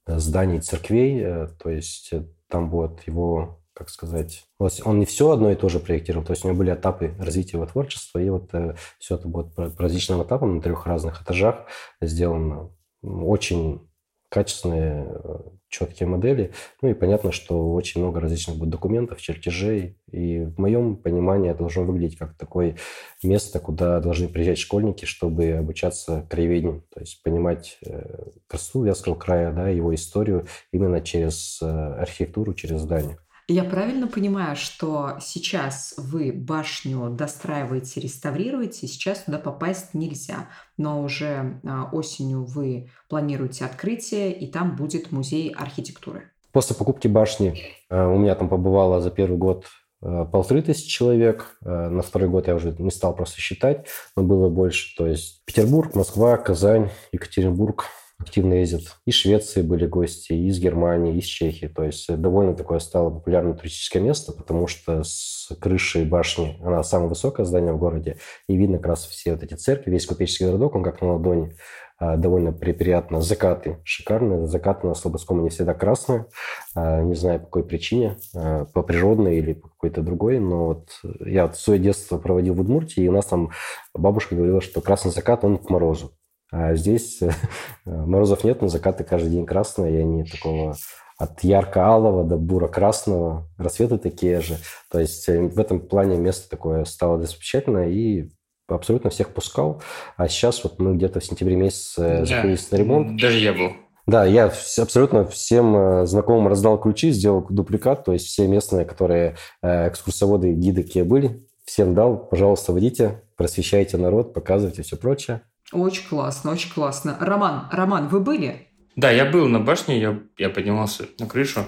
зданий, 0.07 0.61
церквей. 0.61 1.21
Э, 1.21 1.47
то 1.61 1.69
есть 1.69 2.13
э, 2.13 2.25
там 2.47 2.69
будет 2.69 3.05
его 3.07 3.61
как 3.73 3.89
сказать, 3.89 4.43
он 4.59 4.99
не 4.99 5.05
все 5.05 5.31
одно 5.31 5.49
и 5.49 5.55
то 5.55 5.69
же 5.69 5.79
проектировал, 5.79 6.25
то 6.25 6.33
есть 6.33 6.43
у 6.43 6.49
него 6.49 6.57
были 6.57 6.73
этапы 6.73 7.15
развития 7.17 7.57
его 7.57 7.65
творчества, 7.65 8.19
и 8.19 8.29
вот 8.29 8.53
э, 8.53 8.75
все 8.99 9.15
это 9.15 9.27
будет 9.29 9.55
по 9.55 9.73
различным 9.77 10.21
этапам 10.21 10.57
на 10.57 10.61
трех 10.61 10.85
разных 10.85 11.21
этажах 11.21 11.65
сделано. 12.01 12.69
Очень 13.01 13.89
качественные, 14.31 15.07
э, 15.09 15.39
четкие 15.67 16.07
модели. 16.07 16.53
Ну 16.81 16.89
и 16.89 16.93
понятно, 16.93 17.33
что 17.33 17.73
очень 17.73 17.99
много 17.99 18.21
различных 18.21 18.55
будет 18.55 18.69
документов, 18.69 19.21
чертежей. 19.21 19.97
И 20.09 20.39
в 20.39 20.57
моем 20.57 20.95
понимании 20.95 21.51
это 21.51 21.59
должно 21.59 21.83
выглядеть 21.83 22.17
как 22.17 22.37
такое 22.37 22.77
место, 23.23 23.59
куда 23.59 23.99
должны 23.99 24.29
приезжать 24.29 24.57
школьники, 24.57 25.03
чтобы 25.03 25.51
обучаться 25.51 26.25
краеведению. 26.29 26.85
То 26.93 27.01
есть 27.01 27.21
понимать 27.23 27.77
э, 27.85 28.29
красоту 28.47 28.83
Вятского 28.85 29.15
края, 29.15 29.51
да, 29.51 29.67
его 29.67 29.93
историю 29.93 30.47
именно 30.71 31.01
через 31.01 31.59
э, 31.61 31.65
архитектуру, 31.65 32.53
через 32.53 32.81
здание. 32.81 33.17
Я 33.51 33.65
правильно 33.65 34.07
понимаю, 34.07 34.55
что 34.55 35.17
сейчас 35.19 35.95
вы 35.97 36.31
башню 36.31 37.09
достраиваете, 37.09 37.99
реставрируете, 37.99 38.87
сейчас 38.87 39.23
туда 39.23 39.39
попасть 39.39 39.93
нельзя, 39.93 40.47
но 40.77 41.03
уже 41.03 41.59
а, 41.65 41.89
осенью 41.91 42.45
вы 42.45 42.89
планируете 43.09 43.65
открытие, 43.65 44.31
и 44.31 44.47
там 44.47 44.77
будет 44.77 45.11
музей 45.11 45.49
архитектуры. 45.49 46.31
После 46.53 46.77
покупки 46.77 47.09
башни 47.09 47.59
э, 47.89 48.05
у 48.05 48.17
меня 48.17 48.35
там 48.35 48.47
побывало 48.47 49.01
за 49.01 49.11
первый 49.11 49.37
год 49.37 49.65
э, 50.01 50.25
полторы 50.31 50.61
тысячи 50.61 50.87
человек. 50.87 51.57
Э, 51.61 51.89
на 51.89 52.03
второй 52.03 52.29
год 52.29 52.47
я 52.47 52.55
уже 52.55 52.73
не 52.79 52.89
стал 52.89 53.13
просто 53.13 53.41
считать, 53.41 53.85
но 54.15 54.23
было 54.23 54.47
больше. 54.47 54.95
То 54.95 55.07
есть 55.07 55.43
Петербург, 55.43 55.93
Москва, 55.93 56.37
Казань, 56.37 56.89
Екатеринбург, 57.11 57.83
активно 58.21 58.53
ездят. 58.55 58.97
Из 59.05 59.15
Швеции 59.15 59.61
были 59.61 59.85
гости, 59.85 60.33
из 60.33 60.59
Германии, 60.59 61.17
из 61.17 61.25
Чехии. 61.25 61.67
То 61.67 61.83
есть 61.83 62.13
довольно 62.15 62.55
такое 62.55 62.79
стало 62.79 63.09
популярное 63.09 63.53
туристическое 63.53 64.01
место, 64.01 64.31
потому 64.31 64.67
что 64.67 65.03
с 65.03 65.49
крыши 65.59 66.05
башни, 66.05 66.57
она 66.63 66.83
самое 66.83 67.09
высокое 67.09 67.45
здание 67.45 67.73
в 67.73 67.77
городе, 67.77 68.17
и 68.47 68.55
видно 68.55 68.77
как 68.77 68.87
раз 68.87 69.05
все 69.05 69.33
вот 69.33 69.43
эти 69.43 69.55
церкви, 69.55 69.91
весь 69.91 70.05
купеческий 70.05 70.45
городок, 70.45 70.75
он 70.75 70.83
как 70.83 71.01
на 71.01 71.13
ладони 71.13 71.55
а, 72.01 72.17
довольно 72.17 72.51
приятно. 72.51 73.21
Закаты 73.21 73.77
шикарные. 73.83 74.47
Закаты 74.47 74.87
на 74.87 74.95
Слободском 74.95 75.43
не 75.43 75.49
всегда 75.49 75.75
красные. 75.75 76.25
А, 76.73 77.01
не 77.01 77.13
знаю, 77.13 77.41
по 77.41 77.45
какой 77.45 77.63
причине. 77.63 78.17
А, 78.35 78.65
по 78.65 78.81
природной 78.81 79.37
или 79.37 79.53
по 79.53 79.69
какой-то 79.69 80.01
другой. 80.01 80.39
Но 80.39 80.65
вот 80.65 80.89
я 81.19 81.45
вот 81.45 81.57
свое 81.57 81.79
детство 81.79 82.17
проводил 82.17 82.55
в 82.55 82.61
Удмуртии, 82.61 83.03
и 83.03 83.07
у 83.07 83.11
нас 83.11 83.27
там 83.27 83.51
бабушка 83.93 84.35
говорила, 84.35 84.61
что 84.61 84.81
красный 84.81 85.11
закат, 85.11 85.43
он 85.43 85.59
к 85.59 85.69
морозу. 85.69 86.11
А 86.51 86.75
здесь 86.75 87.21
э, 87.21 87.31
морозов 87.85 88.43
нет, 88.43 88.61
но 88.61 88.67
закаты 88.67 89.03
каждый 89.03 89.31
день 89.31 89.45
красные, 89.45 89.95
и 89.95 90.01
они 90.01 90.23
такого 90.25 90.75
от 91.17 91.43
ярко-алого 91.43 92.23
до 92.23 92.37
буро-красного, 92.37 93.47
рассветы 93.57 93.97
такие 93.97 94.41
же. 94.41 94.57
То 94.91 94.99
есть 94.99 95.29
э, 95.29 95.41
в 95.41 95.59
этом 95.59 95.79
плане 95.79 96.17
место 96.17 96.49
такое 96.49 96.83
стало 96.83 97.21
замечательное, 97.21 97.89
и 97.89 98.29
абсолютно 98.67 99.09
всех 99.09 99.33
пускал. 99.33 99.81
А 100.17 100.27
сейчас 100.27 100.63
вот 100.63 100.79
мы 100.79 100.95
где-то 100.95 101.21
в 101.21 101.25
сентябре 101.25 101.55
месяце 101.55 102.25
да, 102.27 102.43
на 102.43 102.75
ремонт. 102.75 103.21
Даже 103.21 103.39
я 103.39 103.53
был. 103.53 103.71
Да, 104.07 104.25
я 104.25 104.51
абсолютно 104.77 105.25
всем 105.25 105.75
э, 105.75 106.05
знакомым 106.05 106.49
раздал 106.49 106.77
ключи, 106.81 107.11
сделал 107.11 107.45
дубликат, 107.49 108.03
то 108.03 108.11
есть 108.11 108.25
все 108.25 108.45
местные, 108.47 108.83
которые 108.83 109.37
экскурсоводы, 109.61 110.51
гиды, 110.51 110.83
какие 110.83 111.03
были, 111.03 111.47
всем 111.63 111.93
дал, 111.93 112.17
пожалуйста, 112.17 112.73
водите, 112.73 113.21
просвещайте 113.37 113.95
народ, 113.95 114.33
показывайте 114.33 114.81
все 114.81 114.97
прочее. 114.97 115.43
Очень 115.71 116.07
классно, 116.07 116.51
очень 116.51 116.71
классно. 116.71 117.17
Роман, 117.19 117.67
Роман, 117.71 118.09
вы 118.09 118.19
были? 118.19 118.67
Да, 118.95 119.09
я 119.09 119.25
был 119.25 119.47
на 119.47 119.59
башне, 119.59 119.99
я, 119.99 120.19
я 120.37 120.49
поднимался 120.49 121.07
на 121.17 121.27
крышу. 121.27 121.61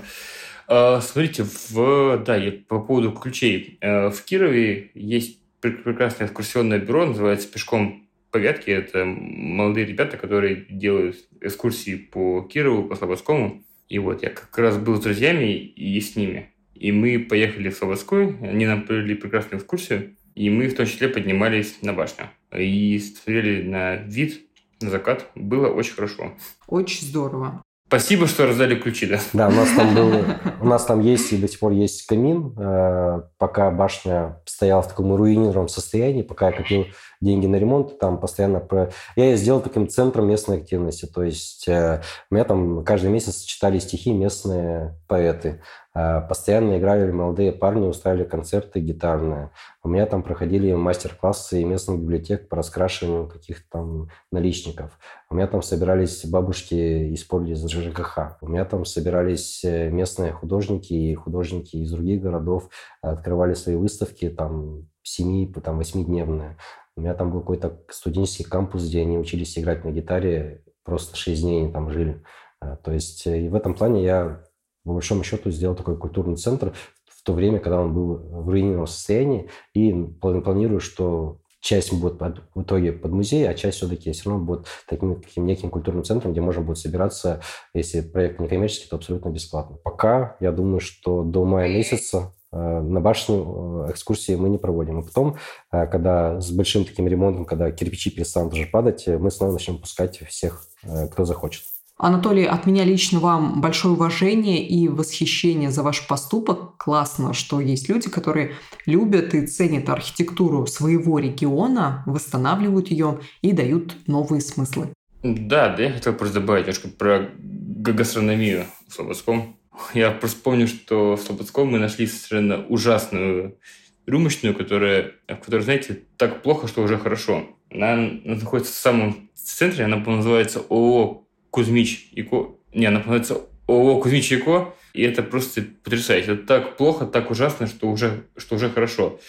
Э, 0.68 0.99
смотрите, 1.01 1.43
в, 1.43 2.18
да, 2.26 2.36
я, 2.36 2.51
по 2.51 2.80
поводу 2.80 3.12
ключей. 3.12 3.78
Э, 3.80 4.10
в 4.10 4.24
Кирове 4.24 4.91
есть 4.93 5.39
прекрасное 5.62 6.28
экскурсионное 6.28 6.80
бюро, 6.80 7.06
называется 7.06 7.47
«Пешком 7.47 8.08
по 8.32 8.38
Вятке». 8.38 8.74
Это 8.74 9.06
молодые 9.06 9.86
ребята, 9.86 10.18
которые 10.18 10.66
делают 10.70 11.16
экскурсии 11.39 11.95
по 11.95 12.41
Кирову, 12.41 12.89
по 12.89 12.95
Слободскому. 12.95 13.64
И 13.88 13.99
вот 13.99 14.22
я 14.24 14.30
как 14.30 14.58
раз 14.58 14.78
был 14.78 14.97
с 14.97 15.04
друзьями 15.04 15.54
и 15.54 15.99
с 16.01 16.18
ними. 16.18 16.49
И 16.76 16.91
мы 16.91 17.20
поехали 17.20 17.70
в 17.70 17.76
Слободской, 17.76 18.36
они 18.41 18.66
нам 18.66 18.82
провели 18.82 19.16
прекрасную 19.16 19.60
экскурсию. 19.60 20.16
И 20.36 20.49
мы 20.49 20.68
в 20.68 20.76
том 20.76 20.88
числе 20.88 21.08
поднимались 21.08 21.82
на 21.82 21.93
башню 21.93 22.30
и 22.58 22.99
смотрели 22.99 23.68
на 23.68 23.95
вид, 23.95 24.41
на 24.82 24.89
закат. 24.89 25.28
Было 25.36 25.68
очень 25.68 25.93
хорошо. 25.93 26.34
Очень 26.68 27.08
здорово. 27.08 27.64
Спасибо, 27.93 28.26
что 28.26 28.47
раздали 28.47 28.74
ключи, 28.74 29.06
да? 29.06 29.20
Да, 29.34 29.49
у 29.49 29.51
нас 29.51 29.70
там 29.76 29.93
был, 29.93 30.12
у 30.62 30.66
нас 30.66 30.84
там 30.84 31.01
есть 31.01 31.32
и 31.32 31.38
до 31.38 31.47
сих 31.47 31.60
пор 31.60 31.74
есть 31.74 32.08
камин, 32.08 32.56
э, 32.58 33.22
пока 33.38 33.70
башня 33.70 34.41
стояла 34.45 34.82
в 34.82 34.88
таком 34.88 35.14
руинированном 35.14 35.68
состоянии, 35.68 36.24
пока 36.24 36.47
я 36.47 36.54
копил 36.54 36.88
деньги 37.22 37.45
на 37.45 37.58
ремонт, 37.58 37.99
там 37.99 38.20
постоянно... 38.20 38.62
Про... 38.62 38.91
Я 39.16 39.26
ее 39.26 39.38
сделал 39.38 39.62
таким 39.62 39.88
центром 39.88 40.28
местной 40.28 40.58
активности, 40.58 41.06
то 41.06 41.22
есть 41.22 41.68
э, 41.68 42.01
у 42.32 42.34
меня 42.34 42.45
там 42.45 42.84
каждый 42.84 43.12
месяц 43.12 43.43
читали 43.43 43.78
стихи 43.78 44.12
местные 44.12 44.97
поэты, 45.08 45.62
постоянно 45.94 46.80
играли 46.80 47.12
молодые 47.12 47.52
парни, 47.52 47.86
устраивали 47.86 48.24
концерты 48.24 48.80
гитарные. 48.80 49.52
У 49.84 49.89
меня 49.89 50.06
там 50.08 50.24
проходили 50.24 50.74
мастер-классы 50.74 51.64
местных 51.64 52.00
библиотек 52.00 52.50
по 52.50 52.58
раскрашиванию 52.58 53.28
каких-то 53.28 53.66
там 53.70 54.10
наличников. 54.32 54.98
У 55.30 55.36
меня 55.36 55.48
там 55.48 55.62
собирались 55.62 56.26
бабушки 56.26 56.74
из 56.74 57.24
поля 57.24 57.54
из 57.54 57.68
ЖКХ. 57.68 58.38
У 58.41 58.48
меня 58.48 58.66
там 58.66 58.86
собирались 58.86 59.64
э, 59.64 59.89
местные 59.89 60.32
художники 60.32 60.94
и 60.94 61.14
художники 61.14 61.78
из 61.78 61.91
других 61.91 62.22
городов, 62.22 62.70
открывали 63.02 63.54
свои 63.54 63.76
выставки, 63.76 64.30
там, 64.30 64.88
семи, 65.04 65.54
там, 65.64 65.78
восьмидневные. 65.78 66.58
У 66.96 67.02
меня 67.02 67.14
там 67.14 67.32
был 67.32 67.41
какой-то 67.41 67.82
студенческий 67.89 68.46
кампус, 68.46 68.88
где 68.88 69.02
они 69.02 69.18
учились 69.18 69.58
играть 69.58 69.84
на 69.84 69.91
гитаре, 69.91 70.64
просто 70.84 71.16
шесть 71.16 71.41
дней 71.41 71.64
они 71.64 71.72
там 71.72 71.89
жили. 71.89 72.24
А, 72.60 72.78
то 72.78 72.91
есть 72.91 73.26
э, 73.28 73.41
и 73.41 73.50
в 73.50 73.56
этом 73.56 73.74
плане 73.74 74.04
я, 74.04 74.44
по 74.84 74.93
большому 74.93 75.23
счету, 75.23 75.49
сделал 75.51 75.75
такой 75.75 75.97
культурный 75.97 76.36
центр 76.36 76.73
в 77.05 77.23
то 77.23 77.34
время, 77.34 77.59
когда 77.59 77.81
он 77.81 77.93
был 77.93 78.15
в 78.15 78.49
руинированном 78.49 78.88
состоянии, 78.88 79.49
и 79.73 79.93
планирую, 79.93 80.79
что 80.79 81.38
часть 81.61 81.93
будет 81.93 82.17
под, 82.17 82.41
в 82.53 82.63
итоге 82.63 82.91
под 82.91 83.11
музей, 83.11 83.47
а 83.47 83.53
часть 83.53 83.77
все-таки 83.77 84.11
все 84.11 84.29
равно 84.29 84.43
будет 84.43 84.65
таким, 84.88 85.21
таким 85.21 85.45
неким 85.45 85.69
культурным 85.69 86.03
центром, 86.03 86.34
где 86.34 86.41
можно 86.41 86.61
будет 86.61 86.77
собираться, 86.77 87.41
если 87.73 88.01
проект 88.01 88.39
некоммерческий, 88.39 88.89
то 88.89 88.97
абсолютно 88.97 89.29
бесплатно. 89.29 89.77
Пока 89.77 90.36
я 90.41 90.51
думаю, 90.51 90.81
что 90.81 91.23
до 91.23 91.45
мая 91.45 91.69
месяца 91.69 92.34
Э, 92.53 92.81
на 92.81 93.01
башню 93.01 93.88
э, 93.88 93.91
экскурсии 93.91 94.36
мы 94.36 94.47
не 94.47 94.59
проводим. 94.59 94.99
И 94.99 95.03
потом, 95.03 95.38
э, 95.71 95.88
когда 95.88 96.39
с 96.39 96.51
большим 96.51 96.86
таким 96.86 97.07
ремонтом, 97.07 97.45
когда 97.45 97.71
кирпичи 97.71 98.11
перестанут 98.11 98.53
уже 98.53 98.67
падать, 98.67 99.07
мы 99.07 99.31
снова 99.31 99.53
начнем 99.53 99.79
пускать 99.79 100.19
всех, 100.27 100.67
кто 101.11 101.25
захочет. 101.25 101.63
Анатолий, 101.98 102.46
от 102.46 102.66
меня 102.66 102.84
лично 102.84 103.20
вам 103.20 103.62
большое 103.62 103.94
уважение 103.94 104.68
и 104.68 104.88
восхищение 104.88 105.70
за 105.70 105.84
ваш 105.84 106.08
поступок. 106.08 106.76
Классно, 106.78 107.34
что 107.34 107.62
есть 107.62 107.88
люди, 107.88 108.10
которые 108.10 108.54
любят 108.86 109.34
и 109.36 109.46
ценят 109.46 109.89
архитектуру 109.89 110.66
своего 110.66 111.20
региона, 111.20 112.04
восстанавливают 112.06 112.89
ее 112.89 113.20
и 113.41 113.52
дают 113.52 113.96
новые 114.08 114.41
смыслы. 114.41 114.89
Да, 115.22 115.70
да, 115.70 115.84
я 115.84 115.91
хотел 115.94 116.14
просто 116.14 116.41
добавить 116.41 116.64
немножко 116.64 116.89
про 116.89 117.30
гастрономию 117.38 118.66
в 118.88 118.94
Слободском. 118.94 119.56
Я 119.94 120.12
просто 120.12 120.41
помню, 120.41 120.68
что 120.68 121.16
в 121.16 121.22
Слободском 121.22 121.68
мы 121.68 121.80
нашли 121.80 122.08
совершенно 122.08 122.66
ужасную 122.66 123.58
рюмочную, 124.06 124.56
которая, 124.56 125.14
в 125.28 125.62
знаете, 125.62 126.02
так 126.18 126.41
плохо, 126.41 126.68
что 126.68 126.82
уже 126.82 126.98
хорошо. 126.98 127.46
Она, 127.72 127.94
она 127.94 128.10
находится 128.26 128.74
в 128.74 128.78
самом 128.78 129.30
центре, 129.36 129.86
она 129.86 129.98
называется 129.98 130.60
ООО 130.70 131.22
«Кузьмич 131.54 132.10
и 132.14 132.24
Ко». 132.24 132.56
Не, 132.74 132.88
она 132.88 132.97
называется 132.97 133.41
ООО 133.68 134.01
«Кузьмич 134.01 134.32
и 134.32 134.38
Ко», 134.38 134.74
и 134.93 135.04
это 135.04 135.22
просто 135.22 135.64
потрясающе. 135.84 136.34
Это 136.34 136.47
так 136.47 136.78
плохо, 136.78 137.06
так 137.06 137.30
ужасно, 137.30 137.68
что 137.68 137.91
уже, 137.91 138.24
что 138.38 138.56
уже 138.56 138.72
хорошо. 138.72 139.20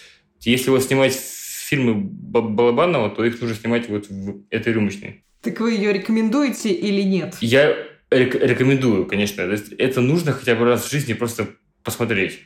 Если 0.40 0.70
вот 0.70 0.82
снимать 0.82 1.12
фильмы 1.14 1.94
Балабанова, 1.94 3.10
то 3.10 3.24
их 3.26 3.38
нужно 3.42 3.54
снимать 3.54 3.90
вот 3.90 4.08
в 4.08 4.42
этой 4.48 4.72
рюмочной. 4.72 5.22
Так 5.42 5.60
вы 5.60 5.72
ее 5.72 5.92
рекомендуете 5.92 6.70
или 6.70 7.02
нет? 7.02 7.36
Я 7.42 7.76
рекомендую, 8.10 9.04
конечно. 9.04 9.42
Это 9.42 10.00
нужно 10.00 10.32
хотя 10.32 10.54
бы 10.54 10.64
раз 10.64 10.86
в 10.86 10.90
жизни 10.90 11.12
просто 11.12 11.48
посмотреть, 11.82 12.40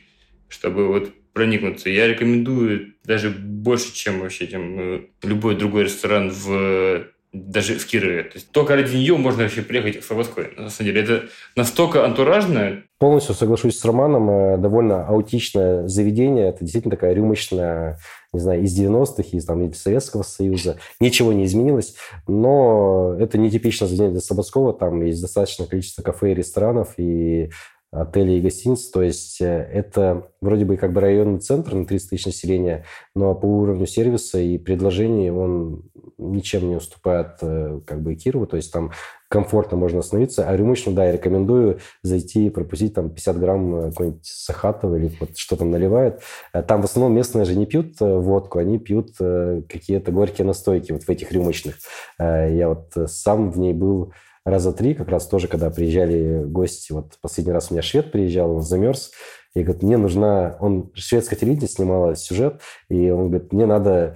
чтобы 0.49 0.87
вот 0.87 1.13
проникнуться. 1.31 1.89
Я 1.89 2.07
рекомендую 2.07 2.95
даже 3.05 3.29
больше, 3.29 3.93
чем 3.93 4.19
вообще 4.19 4.47
чем 4.47 4.79
э, 4.79 5.01
любой 5.23 5.55
другой 5.55 5.85
ресторан 5.85 6.31
в 6.31 7.07
даже 7.31 7.75
в 7.75 7.85
Кирове. 7.85 8.23
То 8.23 8.35
есть 8.35 8.51
только 8.51 8.75
ради 8.75 8.95
нее 8.95 9.15
можно 9.15 9.43
вообще 9.43 9.61
приехать 9.61 10.01
в 10.01 10.05
Слободской. 10.05 10.53
На 10.57 10.69
самом 10.69 10.91
деле 10.91 11.01
это 11.01 11.29
настолько 11.55 12.03
антуражно. 12.03 12.83
Полностью 12.97 13.35
соглашусь 13.35 13.77
с 13.77 13.85
Романом. 13.85 14.29
Э, 14.29 14.57
довольно 14.57 15.05
аутичное 15.05 15.87
заведение. 15.87 16.49
Это 16.49 16.59
действительно 16.61 16.95
такая 16.95 17.13
рюмочная, 17.13 17.99
не 18.33 18.39
знаю, 18.39 18.63
из 18.63 18.77
90-х, 18.77 19.23
из, 19.31 19.45
там, 19.45 19.63
из 19.63 19.79
Советского 19.79 20.23
Союза. 20.23 20.77
Ничего 20.99 21.31
не 21.31 21.45
изменилось. 21.45 21.95
Но 22.27 23.15
это 23.19 23.37
нетипичное 23.37 23.87
заведение 23.87 24.13
для 24.13 24.21
Слободского. 24.21 24.73
Там 24.73 25.03
есть 25.03 25.21
достаточное 25.21 25.67
количество 25.67 26.01
кафе 26.01 26.31
и 26.31 26.35
ресторанов. 26.35 26.95
И 26.97 27.51
отелей 27.91 28.37
и 28.37 28.41
гостиниц. 28.41 28.89
То 28.89 29.01
есть 29.01 29.41
э, 29.41 29.45
это 29.45 30.27
вроде 30.41 30.65
бы 30.65 30.77
как 30.77 30.93
бы 30.93 31.01
районный 31.01 31.39
центр 31.39 31.73
на 31.73 31.85
30 31.85 32.09
тысяч 32.11 32.25
населения, 32.25 32.85
но 33.15 33.33
по 33.33 33.45
уровню 33.45 33.87
сервиса 33.87 34.39
и 34.39 34.57
предложений 34.57 35.31
он 35.31 35.83
ничем 36.17 36.69
не 36.69 36.75
уступает 36.75 37.37
э, 37.41 37.79
как 37.85 38.01
бы 38.01 38.13
Кирову. 38.15 38.45
То 38.45 38.57
есть 38.57 38.71
там 38.71 38.91
комфортно 39.27 39.77
можно 39.77 39.99
остановиться. 39.99 40.47
А 40.47 40.55
рюмочную, 40.55 40.95
да, 40.95 41.05
я 41.05 41.13
рекомендую 41.13 41.79
зайти 42.03 42.47
и 42.47 42.49
пропустить 42.49 42.93
там 42.93 43.09
50 43.09 43.39
грамм 43.39 43.75
э, 43.75 43.89
какой-нибудь 43.89 44.25
сахатова 44.25 44.95
или 44.95 45.11
вот 45.19 45.37
что 45.37 45.55
там 45.55 45.71
наливают. 45.71 46.21
Там 46.67 46.81
в 46.81 46.85
основном 46.85 47.15
местные 47.15 47.45
же 47.45 47.55
не 47.55 47.65
пьют 47.65 47.95
водку, 47.99 48.59
они 48.59 48.77
пьют 48.77 49.17
какие-то 49.17 50.11
горькие 50.11 50.45
настойки 50.45 50.91
вот 50.91 51.03
в 51.03 51.09
этих 51.09 51.31
рюмочных. 51.31 51.75
Я 52.19 52.69
вот 52.69 53.09
сам 53.09 53.51
в 53.51 53.57
ней 53.57 53.73
был 53.73 54.13
раза 54.45 54.71
три, 54.73 54.93
как 54.93 55.09
раз 55.09 55.27
тоже, 55.27 55.47
когда 55.47 55.69
приезжали 55.69 56.43
гости, 56.43 56.91
вот 56.91 57.13
последний 57.21 57.53
раз 57.53 57.69
у 57.69 57.73
меня 57.73 57.81
швед 57.81 58.11
приезжал, 58.11 58.51
он 58.51 58.61
замерз, 58.61 59.11
и 59.55 59.63
говорит, 59.63 59.83
мне 59.83 59.97
нужна... 59.97 60.57
Он 60.59 60.91
шведское 60.93 61.37
телевидение 61.37 61.69
снимала 61.69 62.15
сюжет, 62.15 62.61
и 62.89 63.09
он 63.09 63.29
говорит, 63.29 63.51
мне 63.53 63.65
надо... 63.65 64.15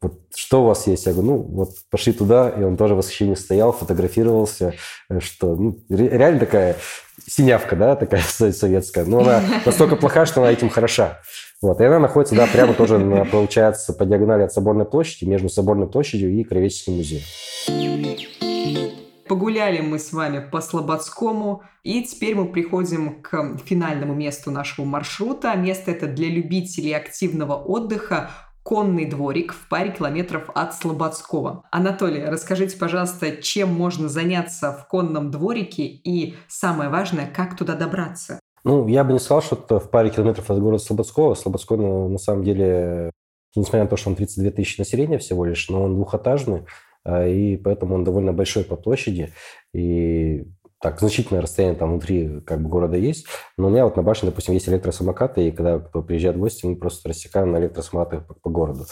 Вот 0.00 0.20
что 0.32 0.62
у 0.62 0.66
вас 0.66 0.86
есть? 0.86 1.06
Я 1.06 1.12
говорю, 1.12 1.28
ну, 1.28 1.42
вот 1.42 1.70
пошли 1.90 2.12
туда, 2.12 2.48
и 2.50 2.62
он 2.62 2.76
тоже 2.76 2.94
в 2.94 2.98
восхищении 2.98 3.34
стоял, 3.34 3.72
фотографировался, 3.72 4.74
что 5.18 5.56
ну, 5.56 5.80
реально 5.88 6.38
такая 6.38 6.76
синявка, 7.26 7.74
да, 7.74 7.96
такая 7.96 8.22
советская. 8.22 9.04
Но 9.04 9.18
она 9.18 9.42
настолько 9.66 9.96
плохая, 9.96 10.24
что 10.24 10.40
она 10.40 10.52
этим 10.52 10.68
хороша. 10.68 11.18
Вот, 11.60 11.80
и 11.80 11.84
она 11.84 11.98
находится, 11.98 12.36
да, 12.36 12.46
прямо 12.46 12.74
тоже, 12.74 12.98
на, 12.98 13.24
получается, 13.24 13.92
по 13.92 14.06
диагонали 14.06 14.44
от 14.44 14.52
Соборной 14.52 14.84
площади, 14.84 15.28
между 15.28 15.48
Соборной 15.48 15.88
площадью 15.88 16.30
и 16.30 16.44
Кровеческим 16.44 16.92
музеем. 16.92 17.24
Погуляли 19.28 19.80
мы 19.80 19.98
с 19.98 20.12
вами 20.12 20.38
по 20.38 20.60
Слободскому, 20.60 21.62
и 21.82 22.02
теперь 22.02 22.34
мы 22.34 22.50
приходим 22.50 23.20
к 23.20 23.58
финальному 23.64 24.14
месту 24.14 24.50
нашего 24.50 24.86
маршрута. 24.86 25.54
Место 25.54 25.90
это 25.90 26.06
для 26.06 26.28
любителей 26.28 26.92
активного 26.92 27.54
отдыха 27.54 28.30
конный 28.62 29.04
дворик 29.06 29.52
в 29.52 29.68
паре 29.68 29.92
километров 29.92 30.50
от 30.54 30.74
Слободского. 30.74 31.64
Анатолий, 31.70 32.24
расскажите, 32.24 32.76
пожалуйста, 32.76 33.36
чем 33.42 33.72
можно 33.72 34.08
заняться 34.08 34.72
в 34.72 34.88
конном 34.88 35.30
дворике 35.30 35.84
и, 35.84 36.36
самое 36.48 36.90
важное, 36.90 37.26
как 37.26 37.56
туда 37.56 37.74
добраться? 37.74 38.40
Ну, 38.64 38.86
я 38.88 39.04
бы 39.04 39.12
не 39.12 39.18
сказал, 39.18 39.42
что 39.42 39.56
это 39.56 39.80
в 39.80 39.90
паре 39.90 40.10
километров 40.10 40.50
от 40.50 40.58
города 40.60 40.82
Слободского. 40.82 41.34
Слободской, 41.34 41.78
на, 41.78 42.08
на 42.08 42.18
самом 42.18 42.44
деле, 42.44 43.10
несмотря 43.54 43.84
на 43.84 43.88
то, 43.88 43.96
что 43.96 44.10
он 44.10 44.16
32 44.16 44.50
тысячи 44.50 44.78
населения 44.78 45.18
всего 45.18 45.44
лишь, 45.44 45.68
но 45.68 45.84
он 45.84 45.94
двухэтажный, 45.94 46.64
и 47.06 47.56
поэтому 47.56 47.94
он 47.94 48.04
довольно 48.04 48.32
большой 48.32 48.64
по 48.64 48.76
площади, 48.76 49.32
и 49.72 50.44
так, 50.80 51.00
значительное 51.00 51.42
расстояние 51.42 51.76
там 51.76 51.90
внутри 51.90 52.40
как 52.42 52.62
бы 52.62 52.68
города 52.68 52.96
есть. 52.96 53.26
Но 53.56 53.66
у 53.66 53.70
меня 53.70 53.84
вот 53.84 53.96
на 53.96 54.02
башне, 54.02 54.28
допустим, 54.28 54.54
есть 54.54 54.68
электросамокаты, 54.68 55.48
и 55.48 55.50
когда 55.50 55.78
в 55.78 56.38
гости, 56.38 56.66
мы 56.66 56.76
просто 56.76 57.08
рассекаем 57.08 57.50
на 57.50 57.56
электросамокатах 57.58 58.26
по, 58.26 58.34
по 58.34 58.50
городу. 58.50 58.84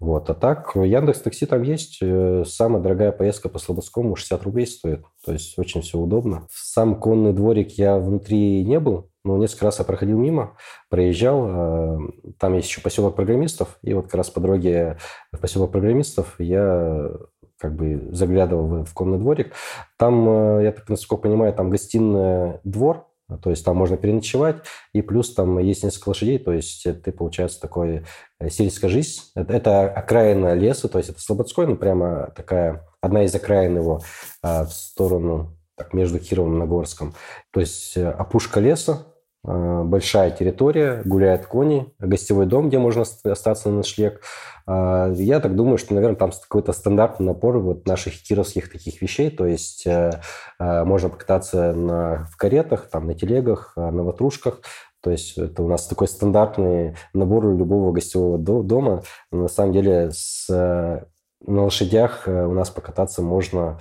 Вот. 0.00 0.28
А 0.30 0.34
так, 0.34 0.72
Яндекс 0.74 1.20
Такси 1.20 1.46
там 1.46 1.62
есть. 1.62 1.98
Э, 2.02 2.42
самая 2.44 2.82
дорогая 2.82 3.12
поездка 3.12 3.48
по 3.48 3.60
Слободскому 3.60 4.16
60 4.16 4.42
рублей 4.42 4.66
стоит. 4.66 5.04
То 5.24 5.32
есть 5.32 5.56
очень 5.58 5.82
все 5.82 5.98
удобно. 5.98 6.48
Сам 6.50 6.98
конный 6.98 7.32
дворик 7.32 7.70
я 7.72 7.98
внутри 7.98 8.64
не 8.64 8.80
был, 8.80 9.10
но 9.22 9.36
несколько 9.36 9.66
раз 9.66 9.78
я 9.78 9.84
проходил 9.84 10.18
мимо, 10.18 10.56
проезжал. 10.90 11.46
А, 11.46 11.98
там 12.40 12.54
есть 12.54 12.68
еще 12.68 12.80
поселок 12.80 13.14
программистов. 13.14 13.78
И 13.82 13.94
вот 13.94 14.06
как 14.06 14.14
раз 14.16 14.30
по 14.30 14.40
дороге 14.40 14.98
в 15.30 15.38
поселок 15.38 15.70
программистов 15.70 16.34
я 16.40 17.10
как 17.58 17.74
бы 17.74 18.08
заглядывал 18.12 18.84
в 18.84 18.94
конный 18.94 19.18
дворик. 19.18 19.52
Там, 19.96 20.28
э, 20.28 20.64
я 20.64 20.72
так 20.72 20.88
насколько 20.88 21.22
понимаю, 21.22 21.52
там 21.52 21.70
гостиный 21.70 22.60
двор, 22.64 23.06
то 23.42 23.50
есть 23.50 23.64
там 23.64 23.76
можно 23.76 23.98
переночевать, 23.98 24.56
и 24.94 25.02
плюс 25.02 25.34
там 25.34 25.58
есть 25.58 25.84
несколько 25.84 26.10
лошадей, 26.10 26.38
то 26.38 26.52
есть 26.52 26.86
ты, 27.02 27.12
получается, 27.12 27.60
такой 27.60 28.04
э, 28.40 28.48
сельская 28.48 28.88
жизнь. 28.88 29.20
Это, 29.34 29.52
это 29.52 29.90
окраина 29.90 30.54
леса, 30.54 30.88
то 30.88 30.98
есть 30.98 31.10
это 31.10 31.20
Слободской, 31.20 31.66
ну, 31.66 31.76
прямо 31.76 32.32
такая, 32.34 32.86
одна 33.02 33.24
из 33.24 33.34
окраин 33.34 33.76
его 33.76 34.00
а, 34.42 34.64
в 34.64 34.72
сторону, 34.72 35.58
так, 35.76 35.92
между 35.92 36.18
Кировом 36.18 36.56
и 36.56 36.58
Нагорском. 36.58 37.14
То 37.52 37.60
есть 37.60 37.96
э, 37.96 38.10
опушка 38.10 38.60
леса, 38.60 39.06
э, 39.16 39.17
большая 39.48 40.30
территория, 40.30 41.02
гуляют 41.04 41.46
кони, 41.46 41.92
гостевой 41.98 42.46
дом, 42.46 42.68
где 42.68 42.78
можно 42.78 43.04
остаться 43.24 43.70
на 43.70 43.78
ночлег. 43.78 44.20
А, 44.66 45.10
я 45.12 45.40
так 45.40 45.56
думаю, 45.56 45.78
что, 45.78 45.94
наверное, 45.94 46.16
там 46.16 46.30
какой-то 46.30 46.72
стандартный 46.72 47.26
напор 47.26 47.58
вот 47.58 47.86
наших 47.86 48.22
кировских 48.22 48.70
таких 48.70 49.00
вещей, 49.00 49.30
то 49.30 49.46
есть 49.46 49.86
э, 49.86 50.20
можно 50.58 51.08
покататься 51.08 51.72
на, 51.72 52.26
в 52.30 52.36
каретах, 52.36 52.88
там, 52.90 53.06
на 53.06 53.14
телегах, 53.14 53.72
на 53.76 54.02
ватрушках, 54.02 54.60
то 55.02 55.10
есть 55.10 55.38
это 55.38 55.62
у 55.62 55.68
нас 55.68 55.86
такой 55.86 56.08
стандартный 56.08 56.96
набор 57.14 57.46
любого 57.56 57.92
гостевого 57.92 58.38
дома. 58.62 59.02
На 59.30 59.48
самом 59.48 59.72
деле 59.72 60.10
с, 60.12 60.48
на 60.50 61.62
лошадях 61.62 62.24
у 62.26 62.52
нас 62.52 62.68
покататься 62.68 63.22
можно, 63.22 63.78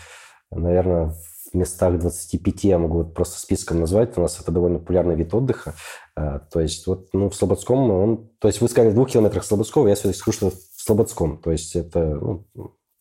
наверное, 0.51 1.07
в 1.07 1.36
местах 1.53 1.99
25, 1.99 2.63
я 2.63 2.79
могу 2.79 2.99
вот 2.99 3.13
просто 3.13 3.39
списком 3.39 3.79
назвать, 3.79 4.17
у 4.17 4.21
нас 4.21 4.39
это 4.39 4.51
довольно 4.51 4.79
популярный 4.79 5.15
вид 5.15 5.33
отдыха. 5.33 5.73
А, 6.15 6.39
то 6.39 6.59
есть 6.59 6.87
вот 6.87 7.09
ну, 7.13 7.29
в 7.29 7.35
Слободском 7.35 7.91
он... 7.91 8.29
То 8.39 8.47
есть 8.47 8.61
вы 8.61 8.67
сказали 8.69 8.91
в 8.91 8.95
двух 8.95 9.09
километрах 9.09 9.43
Слободского, 9.43 9.87
я 9.87 9.95
все-таки 9.95 10.17
скажу, 10.17 10.37
что 10.37 10.49
в 10.49 10.81
Слободском. 10.81 11.37
То 11.37 11.51
есть 11.51 11.75
это 11.75 11.99
ну, 11.99 12.45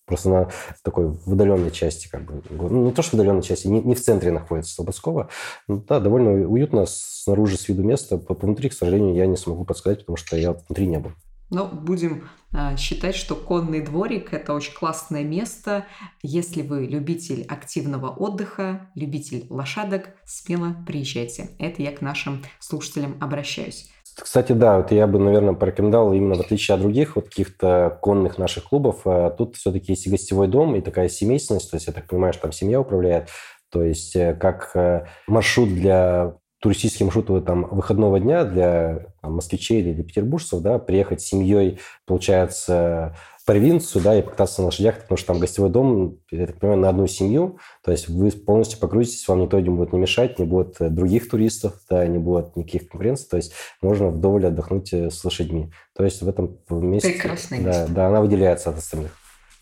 просто 0.06 0.28
на 0.30 0.50
такой 0.82 1.08
в 1.08 1.32
удаленной 1.32 1.70
части, 1.70 2.08
как 2.08 2.24
бы, 2.24 2.42
ну, 2.50 2.86
не 2.86 2.92
то, 2.92 3.02
что 3.02 3.16
в 3.16 3.20
удаленной 3.20 3.42
части, 3.42 3.66
не, 3.66 3.80
не 3.82 3.94
в 3.94 4.02
центре 4.02 4.30
находится 4.30 4.74
Слободского. 4.74 5.28
Ну, 5.68 5.84
да, 5.86 6.00
довольно 6.00 6.48
уютно 6.48 6.84
снаружи 6.86 7.58
с 7.58 7.68
виду 7.68 7.82
места. 7.82 8.16
Внутри, 8.16 8.68
к 8.68 8.74
сожалению, 8.74 9.14
я 9.14 9.26
не 9.26 9.36
смогу 9.36 9.64
подсказать, 9.64 10.00
потому 10.00 10.16
что 10.16 10.36
я 10.36 10.52
внутри 10.52 10.86
не 10.86 10.98
был. 10.98 11.12
Но 11.50 11.66
будем 11.66 12.28
а, 12.52 12.76
считать, 12.76 13.14
что 13.14 13.36
конный 13.36 13.80
дворик– 13.80 14.32
это 14.32 14.52
очень 14.52 14.74
классное 14.74 15.22
место. 15.22 15.86
Если 16.22 16.62
вы 16.62 16.86
любитель 16.86 17.44
активного 17.48 18.08
отдыха, 18.08 18.90
любитель 18.94 19.46
лошадок, 19.50 20.10
смело 20.24 20.74
приезжайте. 20.86 21.50
Это 21.58 21.82
я 21.82 21.92
к 21.92 22.00
нашим 22.00 22.42
слушателям 22.58 23.16
обращаюсь. 23.20 23.90
Кстати, 24.18 24.52
да, 24.52 24.78
вот 24.78 24.92
я 24.92 25.06
бы, 25.06 25.18
наверное, 25.18 25.52
порекомендовал 25.52 26.14
именно 26.14 26.36
в 26.36 26.40
отличие 26.40 26.74
от 26.74 26.80
других 26.80 27.16
вот 27.16 27.28
каких-то 27.28 27.98
конных 28.00 28.38
наших 28.38 28.64
клубов, 28.64 29.02
а, 29.04 29.30
тут 29.30 29.56
все-таки 29.56 29.92
есть 29.92 30.06
и 30.06 30.10
гостевой 30.10 30.48
дом, 30.48 30.74
и 30.74 30.80
такая 30.80 31.08
семейственность, 31.08 31.70
то 31.70 31.76
есть 31.76 31.86
я 31.86 31.92
так 31.92 32.06
понимаю, 32.06 32.32
что 32.32 32.42
там 32.42 32.52
семья 32.52 32.80
управляет, 32.80 33.28
то 33.70 33.82
есть 33.82 34.16
э, 34.16 34.34
как 34.34 34.70
э, 34.74 35.06
маршрут 35.26 35.68
для 35.68 36.36
туристический 36.60 37.04
маршрут 37.04 37.44
там, 37.44 37.68
выходного 37.70 38.18
дня 38.18 38.44
для 38.44 39.06
там, 39.20 39.34
москвичей 39.34 39.80
или 39.80 39.92
для 39.92 40.04
петербуржцев, 40.04 40.60
да, 40.60 40.78
приехать 40.78 41.20
с 41.20 41.26
семьей, 41.26 41.78
получается, 42.06 43.14
в 43.38 43.44
провинцию, 43.44 44.02
да, 44.02 44.18
и 44.18 44.22
покататься 44.22 44.62
на 44.62 44.66
лошадях, 44.66 45.02
потому 45.02 45.18
что 45.18 45.26
там 45.28 45.38
гостевой 45.38 45.70
дом, 45.70 46.18
я 46.30 46.46
так 46.46 46.58
понимаю, 46.58 46.80
на 46.80 46.88
одну 46.88 47.06
семью, 47.06 47.58
то 47.84 47.92
есть 47.92 48.08
вы 48.08 48.30
полностью 48.30 48.80
погрузитесь, 48.80 49.28
вам 49.28 49.42
никто 49.42 49.60
не 49.60 49.70
будет 49.70 49.92
не 49.92 49.98
мешать, 49.98 50.38
не 50.38 50.46
будет 50.46 50.76
других 50.80 51.28
туристов, 51.28 51.74
да, 51.88 52.06
не 52.06 52.18
будет 52.18 52.56
никаких 52.56 52.88
конкуренций, 52.88 53.28
то 53.28 53.36
есть 53.36 53.52
можно 53.82 54.08
вдоволь 54.08 54.46
отдохнуть 54.46 54.92
э, 54.92 55.10
с 55.10 55.24
лошадьми. 55.24 55.70
То 55.94 56.04
есть 56.04 56.22
в 56.22 56.28
этом 56.28 56.58
месте... 56.70 57.10
Прекрасное 57.10 57.60
да, 57.60 57.66
место. 57.66 57.92
Да, 57.92 58.08
она 58.08 58.20
выделяется 58.20 58.70
от 58.70 58.78
остальных. 58.78 59.12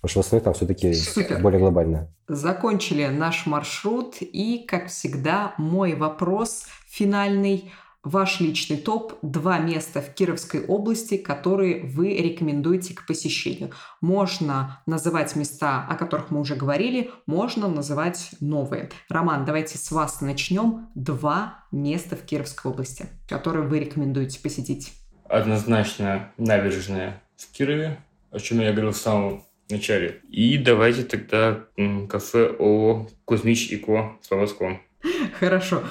Потому 0.04 0.22
что 0.22 0.22
в 0.22 0.26
основном 0.26 0.44
там 0.44 0.54
все-таки 0.54 1.40
более 1.40 1.60
глобально. 1.60 2.12
Закончили 2.28 3.06
наш 3.06 3.46
маршрут. 3.46 4.16
И, 4.20 4.62
как 4.68 4.88
всегда, 4.88 5.54
мой 5.56 5.94
вопрос 5.94 6.66
финальный. 6.94 7.72
Ваш 8.04 8.40
личный 8.40 8.76
топ– 8.76 9.14
два 9.22 9.58
места 9.58 10.02
в 10.02 10.12
Кировской 10.12 10.62
области, 10.66 11.16
которые 11.16 11.84
вы 11.84 12.14
рекомендуете 12.18 12.94
к 12.94 13.06
посещению. 13.06 13.70
Можно 14.02 14.82
называть 14.84 15.34
места, 15.36 15.86
о 15.88 15.94
которых 15.94 16.30
мы 16.30 16.40
уже 16.40 16.54
говорили, 16.54 17.10
можно 17.26 17.66
называть 17.66 18.30
новые. 18.40 18.90
Роман, 19.08 19.46
давайте 19.46 19.78
с 19.78 19.90
вас 19.90 20.20
начнем. 20.20 20.88
Два 20.94 21.64
места 21.72 22.14
в 22.14 22.26
Кировской 22.26 22.70
области, 22.70 23.06
которые 23.26 23.66
вы 23.66 23.80
рекомендуете 23.80 24.38
посетить. 24.38 24.92
Однозначно 25.26 26.30
набережная 26.36 27.22
в 27.36 27.50
Кирове, 27.52 27.98
о 28.30 28.38
чем 28.38 28.60
я 28.60 28.72
говорил 28.72 28.92
в 28.92 28.98
самом 28.98 29.44
начале. 29.70 30.20
И 30.28 30.58
давайте 30.58 31.04
тогда 31.04 31.64
кафе 32.08 32.54
ООО 32.58 33.08
«Кузьмич 33.24 33.70
и 33.70 33.78
Ко» 33.78 34.18
Слободском. 34.20 34.82
Хорошо. 35.40 35.82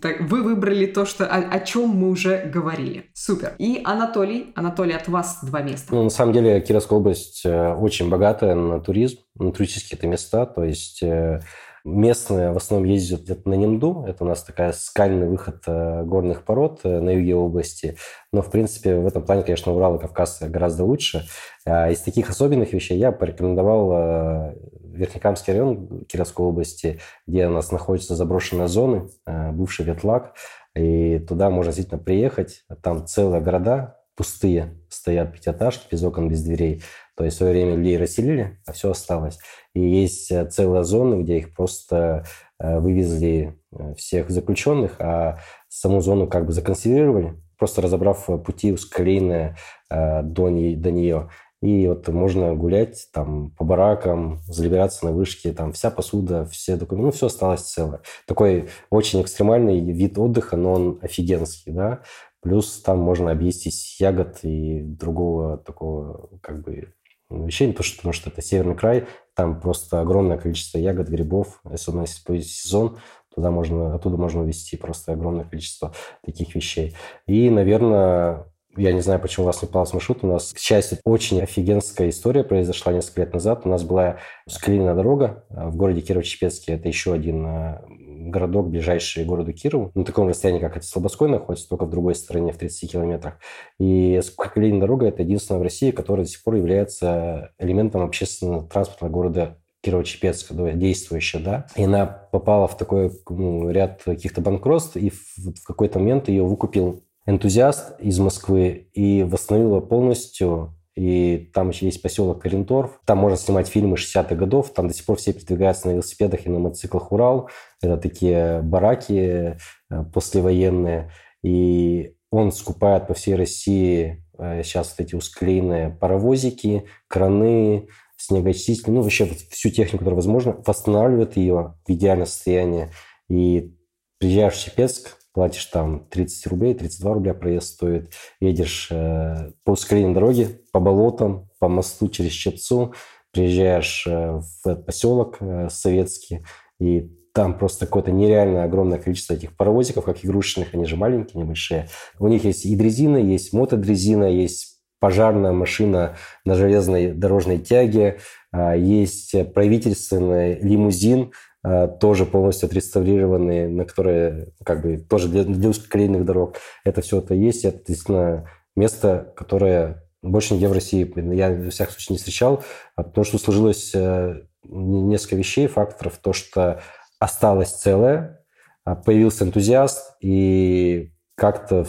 Так, 0.00 0.20
вы 0.22 0.42
выбрали 0.42 0.86
то, 0.86 1.04
что, 1.04 1.26
о, 1.26 1.36
о 1.36 1.60
чем 1.60 1.90
мы 1.90 2.10
уже 2.10 2.50
говорили. 2.52 3.10
Супер. 3.14 3.54
И 3.58 3.80
Анатолий. 3.84 4.52
Анатолий, 4.54 4.94
от 4.94 5.08
вас 5.08 5.38
два 5.42 5.62
места. 5.62 5.94
Ну, 5.94 6.04
на 6.04 6.10
самом 6.10 6.32
деле, 6.32 6.60
Кировская 6.60 6.98
область 6.98 7.44
э, 7.44 7.74
очень 7.74 8.08
богатая 8.08 8.54
на 8.54 8.80
туризм, 8.80 9.18
на 9.38 9.52
туристические 9.52 9.98
это 9.98 10.06
места. 10.06 10.46
То 10.46 10.64
есть 10.64 11.02
э, 11.02 11.40
Местные 11.84 12.50
в 12.50 12.56
основном 12.56 12.90
ездят 12.90 13.20
где-то 13.20 13.48
на 13.48 13.54
Немду. 13.54 14.04
Это 14.08 14.24
у 14.24 14.26
нас 14.26 14.42
такая 14.42 14.72
скальный 14.72 15.28
выход 15.28 15.62
э, 15.68 16.02
горных 16.02 16.42
пород 16.42 16.82
на 16.82 17.10
юге 17.10 17.36
области. 17.36 17.96
Но, 18.32 18.42
в 18.42 18.50
принципе, 18.50 18.96
в 18.96 19.06
этом 19.06 19.22
плане, 19.22 19.44
конечно, 19.44 19.72
Урал 19.72 19.94
и 19.94 20.00
Кавказ 20.00 20.40
гораздо 20.40 20.82
лучше. 20.82 21.26
А 21.64 21.88
из 21.88 22.00
таких 22.00 22.28
особенных 22.28 22.72
вещей 22.72 22.98
я 22.98 23.12
порекомендовал 23.12 24.52
Верхнекамский 24.96 25.52
район 25.52 26.04
Кировской 26.06 26.44
области, 26.46 27.00
где 27.26 27.46
у 27.46 27.50
нас 27.50 27.70
находятся 27.70 28.16
заброшенные 28.16 28.68
зоны, 28.68 29.08
бывший 29.26 29.84
ветлаг. 29.84 30.34
И 30.74 31.18
туда 31.20 31.50
можно 31.50 31.72
действительно 31.72 32.02
приехать. 32.02 32.64
Там 32.82 33.06
целые 33.06 33.40
города 33.40 33.96
пустые 34.16 34.74
стоят, 34.88 35.32
пятиэтажки, 35.32 35.88
без 35.90 36.02
окон, 36.02 36.28
без 36.28 36.42
дверей. 36.42 36.82
То 37.16 37.24
есть 37.24 37.36
в 37.36 37.38
свое 37.38 37.52
время 37.52 37.76
людей 37.76 37.96
расселили, 37.98 38.58
а 38.66 38.72
все 38.72 38.90
осталось. 38.90 39.38
И 39.74 39.80
есть 39.80 40.30
э, 40.30 40.46
целая 40.46 40.82
зона, 40.82 41.22
где 41.22 41.38
их 41.38 41.54
просто 41.54 42.24
э, 42.58 42.78
вывезли 42.78 43.58
э, 43.72 43.94
всех 43.94 44.30
заключенных, 44.30 44.96
а 45.00 45.38
саму 45.68 46.00
зону 46.00 46.26
как 46.26 46.46
бы 46.46 46.52
законсервировали, 46.52 47.40
просто 47.58 47.82
разобрав 47.82 48.26
пути 48.44 48.72
ускоренные 48.72 49.56
до, 49.90 50.22
до 50.22 50.90
нее. 50.90 51.30
И 51.66 51.88
вот 51.88 52.06
можно 52.06 52.54
гулять 52.54 53.08
там 53.12 53.50
по 53.50 53.64
баракам, 53.64 54.38
забираться 54.46 55.04
на 55.04 55.10
вышке, 55.10 55.52
там 55.52 55.72
вся 55.72 55.90
посуда, 55.90 56.44
все 56.44 56.76
документы, 56.76 57.06
ну, 57.06 57.10
все 57.10 57.26
осталось 57.26 57.62
целое. 57.62 58.02
Такой 58.24 58.68
очень 58.88 59.20
экстремальный 59.20 59.80
вид 59.80 60.16
отдыха, 60.16 60.56
но 60.56 60.74
он 60.74 61.00
офигенский, 61.02 61.72
да. 61.72 62.02
Плюс 62.40 62.80
там 62.82 63.00
можно 63.00 63.32
объестись 63.32 64.00
ягод 64.00 64.38
и 64.44 64.80
другого 64.80 65.58
такого 65.58 66.38
как 66.40 66.62
бы 66.62 66.94
вещей, 67.30 67.72
то, 67.72 67.82
что, 67.82 67.96
потому 67.96 68.12
что 68.12 68.30
это 68.30 68.42
северный 68.42 68.76
край, 68.76 69.06
там 69.34 69.60
просто 69.60 70.00
огромное 70.00 70.38
количество 70.38 70.78
ягод, 70.78 71.08
грибов, 71.08 71.58
особенно 71.64 72.02
если 72.02 72.38
сезон, 72.42 72.98
туда 73.34 73.50
можно, 73.50 73.92
оттуда 73.92 74.16
можно 74.16 74.42
увезти 74.42 74.76
просто 74.76 75.14
огромное 75.14 75.44
количество 75.44 75.92
таких 76.24 76.54
вещей. 76.54 76.94
И, 77.26 77.50
наверное, 77.50 78.46
я 78.76 78.92
не 78.92 79.00
знаю, 79.00 79.20
почему 79.20 79.44
у 79.44 79.46
вас 79.46 79.62
не 79.62 79.66
попался 79.66 79.94
маршрут. 79.94 80.18
У 80.22 80.26
нас, 80.26 80.52
к 80.52 80.58
счастью, 80.58 80.98
очень 81.04 81.40
офигенская 81.40 82.08
история 82.08 82.44
произошла 82.44 82.92
несколько 82.92 83.22
лет 83.22 83.32
назад. 83.32 83.62
У 83.64 83.68
нас 83.68 83.82
была 83.82 84.18
склеенная 84.48 84.94
дорога 84.94 85.44
а, 85.50 85.68
в 85.68 85.76
городе 85.76 86.00
Кирово-Чепецке. 86.00 86.74
Это 86.74 86.88
еще 86.88 87.12
один 87.12 87.44
а, 87.46 87.84
городок, 87.88 88.68
ближайший 88.68 89.24
к 89.24 89.26
городу 89.26 89.52
Кирову. 89.52 89.90
На 89.94 90.04
таком 90.04 90.28
расстоянии, 90.28 90.60
как 90.60 90.76
это 90.76 90.86
Слободской 90.86 91.28
находится, 91.28 91.68
только 91.68 91.86
в 91.86 91.90
другой 91.90 92.14
стороне, 92.14 92.52
в 92.52 92.58
30 92.58 92.90
километрах. 92.90 93.38
И 93.78 94.20
склеенная 94.22 94.80
дорога– 94.80 95.06
это 95.08 95.22
единственная 95.22 95.60
в 95.60 95.64
России, 95.64 95.90
которая 95.90 96.26
до 96.26 96.30
сих 96.30 96.42
пор 96.42 96.54
является 96.56 97.52
элементом 97.58 98.02
общественного 98.02 98.66
транспорта 98.66 99.08
города 99.08 99.58
Кирово-Чепецка, 99.86 100.72
действующая, 100.74 101.38
да, 101.38 101.66
и 101.76 101.84
она 101.84 102.06
попала 102.06 102.66
в 102.66 102.76
такой 102.76 103.12
ну, 103.28 103.70
ряд 103.70 104.02
каких-то 104.02 104.40
банкротств, 104.40 104.96
и 104.96 105.10
в, 105.10 105.22
в 105.36 105.64
какой-то 105.64 106.00
момент 106.00 106.28
ее 106.28 106.44
выкупил 106.44 107.04
энтузиаст 107.26 108.00
из 108.00 108.18
Москвы 108.18 108.88
и 108.94 109.22
восстановила 109.22 109.80
полностью 109.80 110.76
и 110.96 111.50
там 111.52 111.68
еще 111.68 111.86
есть 111.86 112.00
поселок 112.00 112.42
Каренторф. 112.42 113.00
Там 113.04 113.18
можно 113.18 113.36
снимать 113.36 113.68
фильмы 113.68 113.96
60-х 113.96 114.34
годов. 114.34 114.72
Там 114.72 114.88
до 114.88 114.94
сих 114.94 115.04
пор 115.04 115.18
все 115.18 115.34
передвигаются 115.34 115.88
на 115.88 115.92
велосипедах 115.92 116.46
и 116.46 116.48
на 116.48 116.58
мотоциклах 116.58 117.12
«Урал». 117.12 117.50
Это 117.82 117.98
такие 117.98 118.62
бараки 118.62 119.58
э, 119.90 120.04
послевоенные. 120.14 121.12
И 121.42 122.14
он 122.30 122.50
скупает 122.50 123.06
по 123.08 123.14
всей 123.14 123.34
России 123.34 124.24
э, 124.38 124.62
сейчас 124.64 124.94
вот 124.96 125.06
эти 125.06 125.14
усклеенные 125.14 125.90
паровозики, 125.90 126.84
краны, 127.08 127.88
снегочистители, 128.16 128.92
ну, 128.92 129.02
вообще 129.02 129.26
всю 129.50 129.68
технику, 129.68 129.98
которая 129.98 130.16
возможно, 130.16 130.56
восстанавливает 130.66 131.36
ее 131.36 131.74
в 131.86 131.92
идеальном 131.92 132.26
состоянии. 132.26 132.88
И 133.28 133.76
приезжаешь 134.18 134.54
в 134.54 134.64
Чепецк, 134.64 135.18
платишь 135.36 135.66
там 135.66 136.06
30 136.08 136.46
рублей, 136.46 136.72
32 136.72 137.12
рубля 137.12 137.34
проезд 137.34 137.74
стоит, 137.74 138.10
едешь 138.40 138.88
э, 138.90 139.50
по 139.64 139.72
ускоренной 139.72 140.14
дороге, 140.14 140.62
по 140.72 140.80
болотам, 140.80 141.50
по 141.58 141.68
мосту 141.68 142.08
через 142.08 142.32
Чепцу, 142.32 142.94
приезжаешь 143.32 144.06
э, 144.06 144.40
в 144.40 144.76
поселок 144.76 145.36
э, 145.40 145.68
советский, 145.68 146.42
и 146.80 147.12
там 147.34 147.58
просто 147.58 147.84
какое-то 147.84 148.12
нереальное 148.12 148.64
огромное 148.64 148.98
количество 148.98 149.34
этих 149.34 149.54
паровозиков, 149.54 150.06
как 150.06 150.24
игрушечных, 150.24 150.72
они 150.72 150.86
же 150.86 150.96
маленькие, 150.96 151.42
небольшие. 151.42 151.90
У 152.18 152.28
них 152.28 152.44
есть 152.44 152.64
и 152.64 152.74
дрезина, 152.74 153.18
есть 153.18 153.52
мотодрезина, 153.52 154.24
есть 154.24 154.78
пожарная 155.00 155.52
машина 155.52 156.16
на 156.46 156.54
железной 156.54 157.12
дорожной 157.12 157.58
тяге, 157.58 158.20
а, 158.52 158.74
есть 158.74 159.34
правительственный 159.52 160.58
лимузин, 160.60 161.32
э, 161.55 161.55
тоже 162.00 162.26
полностью 162.26 162.66
отреставрированные, 162.66 163.68
на 163.68 163.84
которые 163.84 164.52
как 164.64 164.82
бы 164.82 164.98
тоже 164.98 165.28
для, 165.28 165.44
для 165.44 165.70
узкоколейных 165.70 166.24
дорог. 166.24 166.56
Это 166.84 167.00
все 167.00 167.18
это 167.18 167.34
есть. 167.34 167.64
Это 167.64 167.78
действительно 167.78 168.48
место, 168.76 169.32
которое 169.36 170.04
больше 170.22 170.54
нигде 170.54 170.68
в 170.68 170.72
России 170.72 171.10
я, 171.34 171.50
в 171.50 171.70
всяком 171.70 171.92
случае, 171.92 172.14
не 172.14 172.18
встречал, 172.18 172.62
а 172.94 173.02
потому 173.02 173.24
что 173.24 173.38
сложилось 173.38 173.92
э, 173.94 174.42
несколько 174.64 175.36
вещей, 175.36 175.66
факторов. 175.66 176.18
То, 176.18 176.32
что 176.32 176.80
осталось 177.18 177.70
целое, 177.70 178.44
а 178.84 178.94
появился 178.94 179.44
энтузиаст, 179.44 180.16
и 180.20 181.12
как-то 181.34 181.84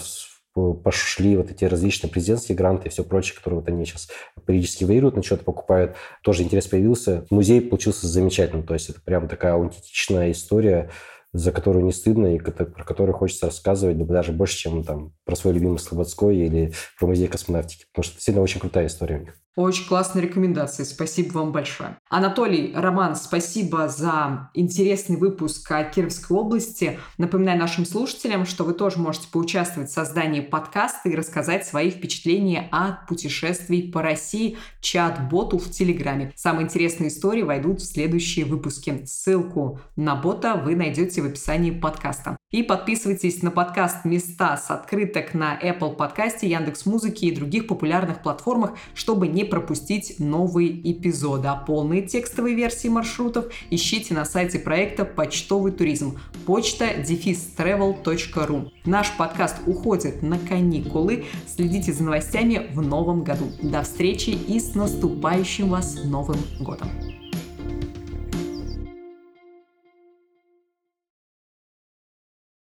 пошли 0.83 1.37
вот 1.37 1.51
эти 1.51 1.65
различные 1.65 2.11
президентские 2.11 2.57
гранты 2.57 2.87
и 2.87 2.91
все 2.91 3.03
прочее, 3.03 3.35
которые 3.35 3.59
вот 3.59 3.69
они 3.69 3.85
сейчас 3.85 4.09
периодически 4.45 4.83
варьируют, 4.83 5.15
на 5.15 5.23
что-то 5.23 5.43
покупают. 5.43 5.95
Тоже 6.23 6.43
интерес 6.43 6.67
появился. 6.67 7.25
Музей 7.29 7.61
получился 7.61 8.07
замечательным. 8.07 8.65
То 8.65 8.73
есть 8.73 8.89
это 8.89 9.01
прям 9.01 9.27
такая 9.27 9.53
аутентичная 9.53 10.31
история, 10.31 10.89
за 11.33 11.51
которую 11.51 11.85
не 11.85 11.91
стыдно 11.91 12.35
и 12.35 12.39
про 12.39 12.83
которую 12.83 13.15
хочется 13.15 13.47
рассказывать 13.47 14.05
даже 14.07 14.31
больше, 14.31 14.57
чем 14.57 14.83
там 14.83 15.13
про 15.25 15.35
свой 15.35 15.53
любимый 15.53 15.79
Слободской 15.79 16.37
или 16.37 16.73
про 16.99 17.07
музей 17.07 17.27
космонавтики, 17.27 17.85
потому 17.91 18.03
что 18.03 18.11
это 18.11 18.17
действительно 18.17 18.43
очень 18.43 18.59
крутая 18.59 18.87
история 18.87 19.17
у 19.17 19.21
них. 19.21 19.33
Очень 19.57 19.87
классные 19.87 20.21
рекомендации. 20.21 20.83
Спасибо 20.83 21.39
вам 21.39 21.51
большое. 21.51 21.97
Анатолий, 22.09 22.73
Роман, 22.75 23.15
спасибо 23.15 23.87
за 23.87 24.51
интересный 24.53 25.17
выпуск 25.17 25.71
о 25.71 25.83
Кировской 25.83 26.37
области. 26.37 26.99
Напоминаю 27.17 27.57
нашим 27.57 27.83
слушателям, 27.83 28.45
что 28.45 28.63
вы 28.63 28.73
тоже 28.75 28.99
можете 28.99 29.29
поучаствовать 29.31 29.89
в 29.89 29.93
создании 29.93 30.41
подкаста 30.41 31.09
и 31.09 31.15
рассказать 31.15 31.65
свои 31.65 31.89
впечатления 31.89 32.69
от 32.71 33.07
путешествий 33.07 33.91
по 33.91 34.03
России 34.03 34.59
чат-боту 34.79 35.57
в 35.57 35.71
Телеграме. 35.71 36.31
Самые 36.35 36.65
интересные 36.65 37.07
истории 37.07 37.41
войдут 37.41 37.81
в 37.81 37.91
следующие 37.91 38.45
выпуски. 38.45 39.05
Ссылку 39.07 39.79
на 39.95 40.15
бота 40.15 40.53
вы 40.53 40.75
найдете 40.75 41.23
в 41.23 41.25
описании 41.25 41.71
подкаста. 41.71 42.37
И 42.51 42.61
подписывайтесь 42.61 43.41
на 43.41 43.49
подкаст 43.49 44.05
«Места 44.05 44.55
с 44.55 44.69
открыток» 44.69 45.33
на 45.33 45.59
Apple 45.59 45.95
подкасте, 45.95 46.47
Яндекс 46.47 46.85
Музыки 46.85 47.25
и 47.25 47.35
других 47.35 47.67
популярных 47.67 48.21
платформах, 48.21 48.75
чтобы 48.93 49.27
не 49.27 49.46
пропустить 49.49 50.19
новые 50.19 50.69
эпизоды. 50.91 51.47
А 51.47 51.55
полные 51.55 52.01
текстовые 52.01 52.55
версии 52.55 52.87
маршрутов 52.87 53.45
ищите 53.69 54.13
на 54.13 54.25
сайте 54.25 54.59
проекта 54.59 55.05
«Почтовый 55.05 55.71
туризм» 55.71 56.19
почта 56.45 56.85
defistravel.ru. 56.85 58.69
Наш 58.85 59.11
подкаст 59.17 59.57
уходит 59.65 60.21
на 60.23 60.37
каникулы. 60.39 61.25
Следите 61.47 61.93
за 61.93 62.03
новостями 62.03 62.67
в 62.73 62.81
новом 62.81 63.23
году. 63.23 63.45
До 63.61 63.83
встречи 63.83 64.29
и 64.29 64.59
с 64.59 64.75
наступающим 64.75 65.69
вас 65.69 65.97
Новым 66.05 66.39
годом! 66.59 66.89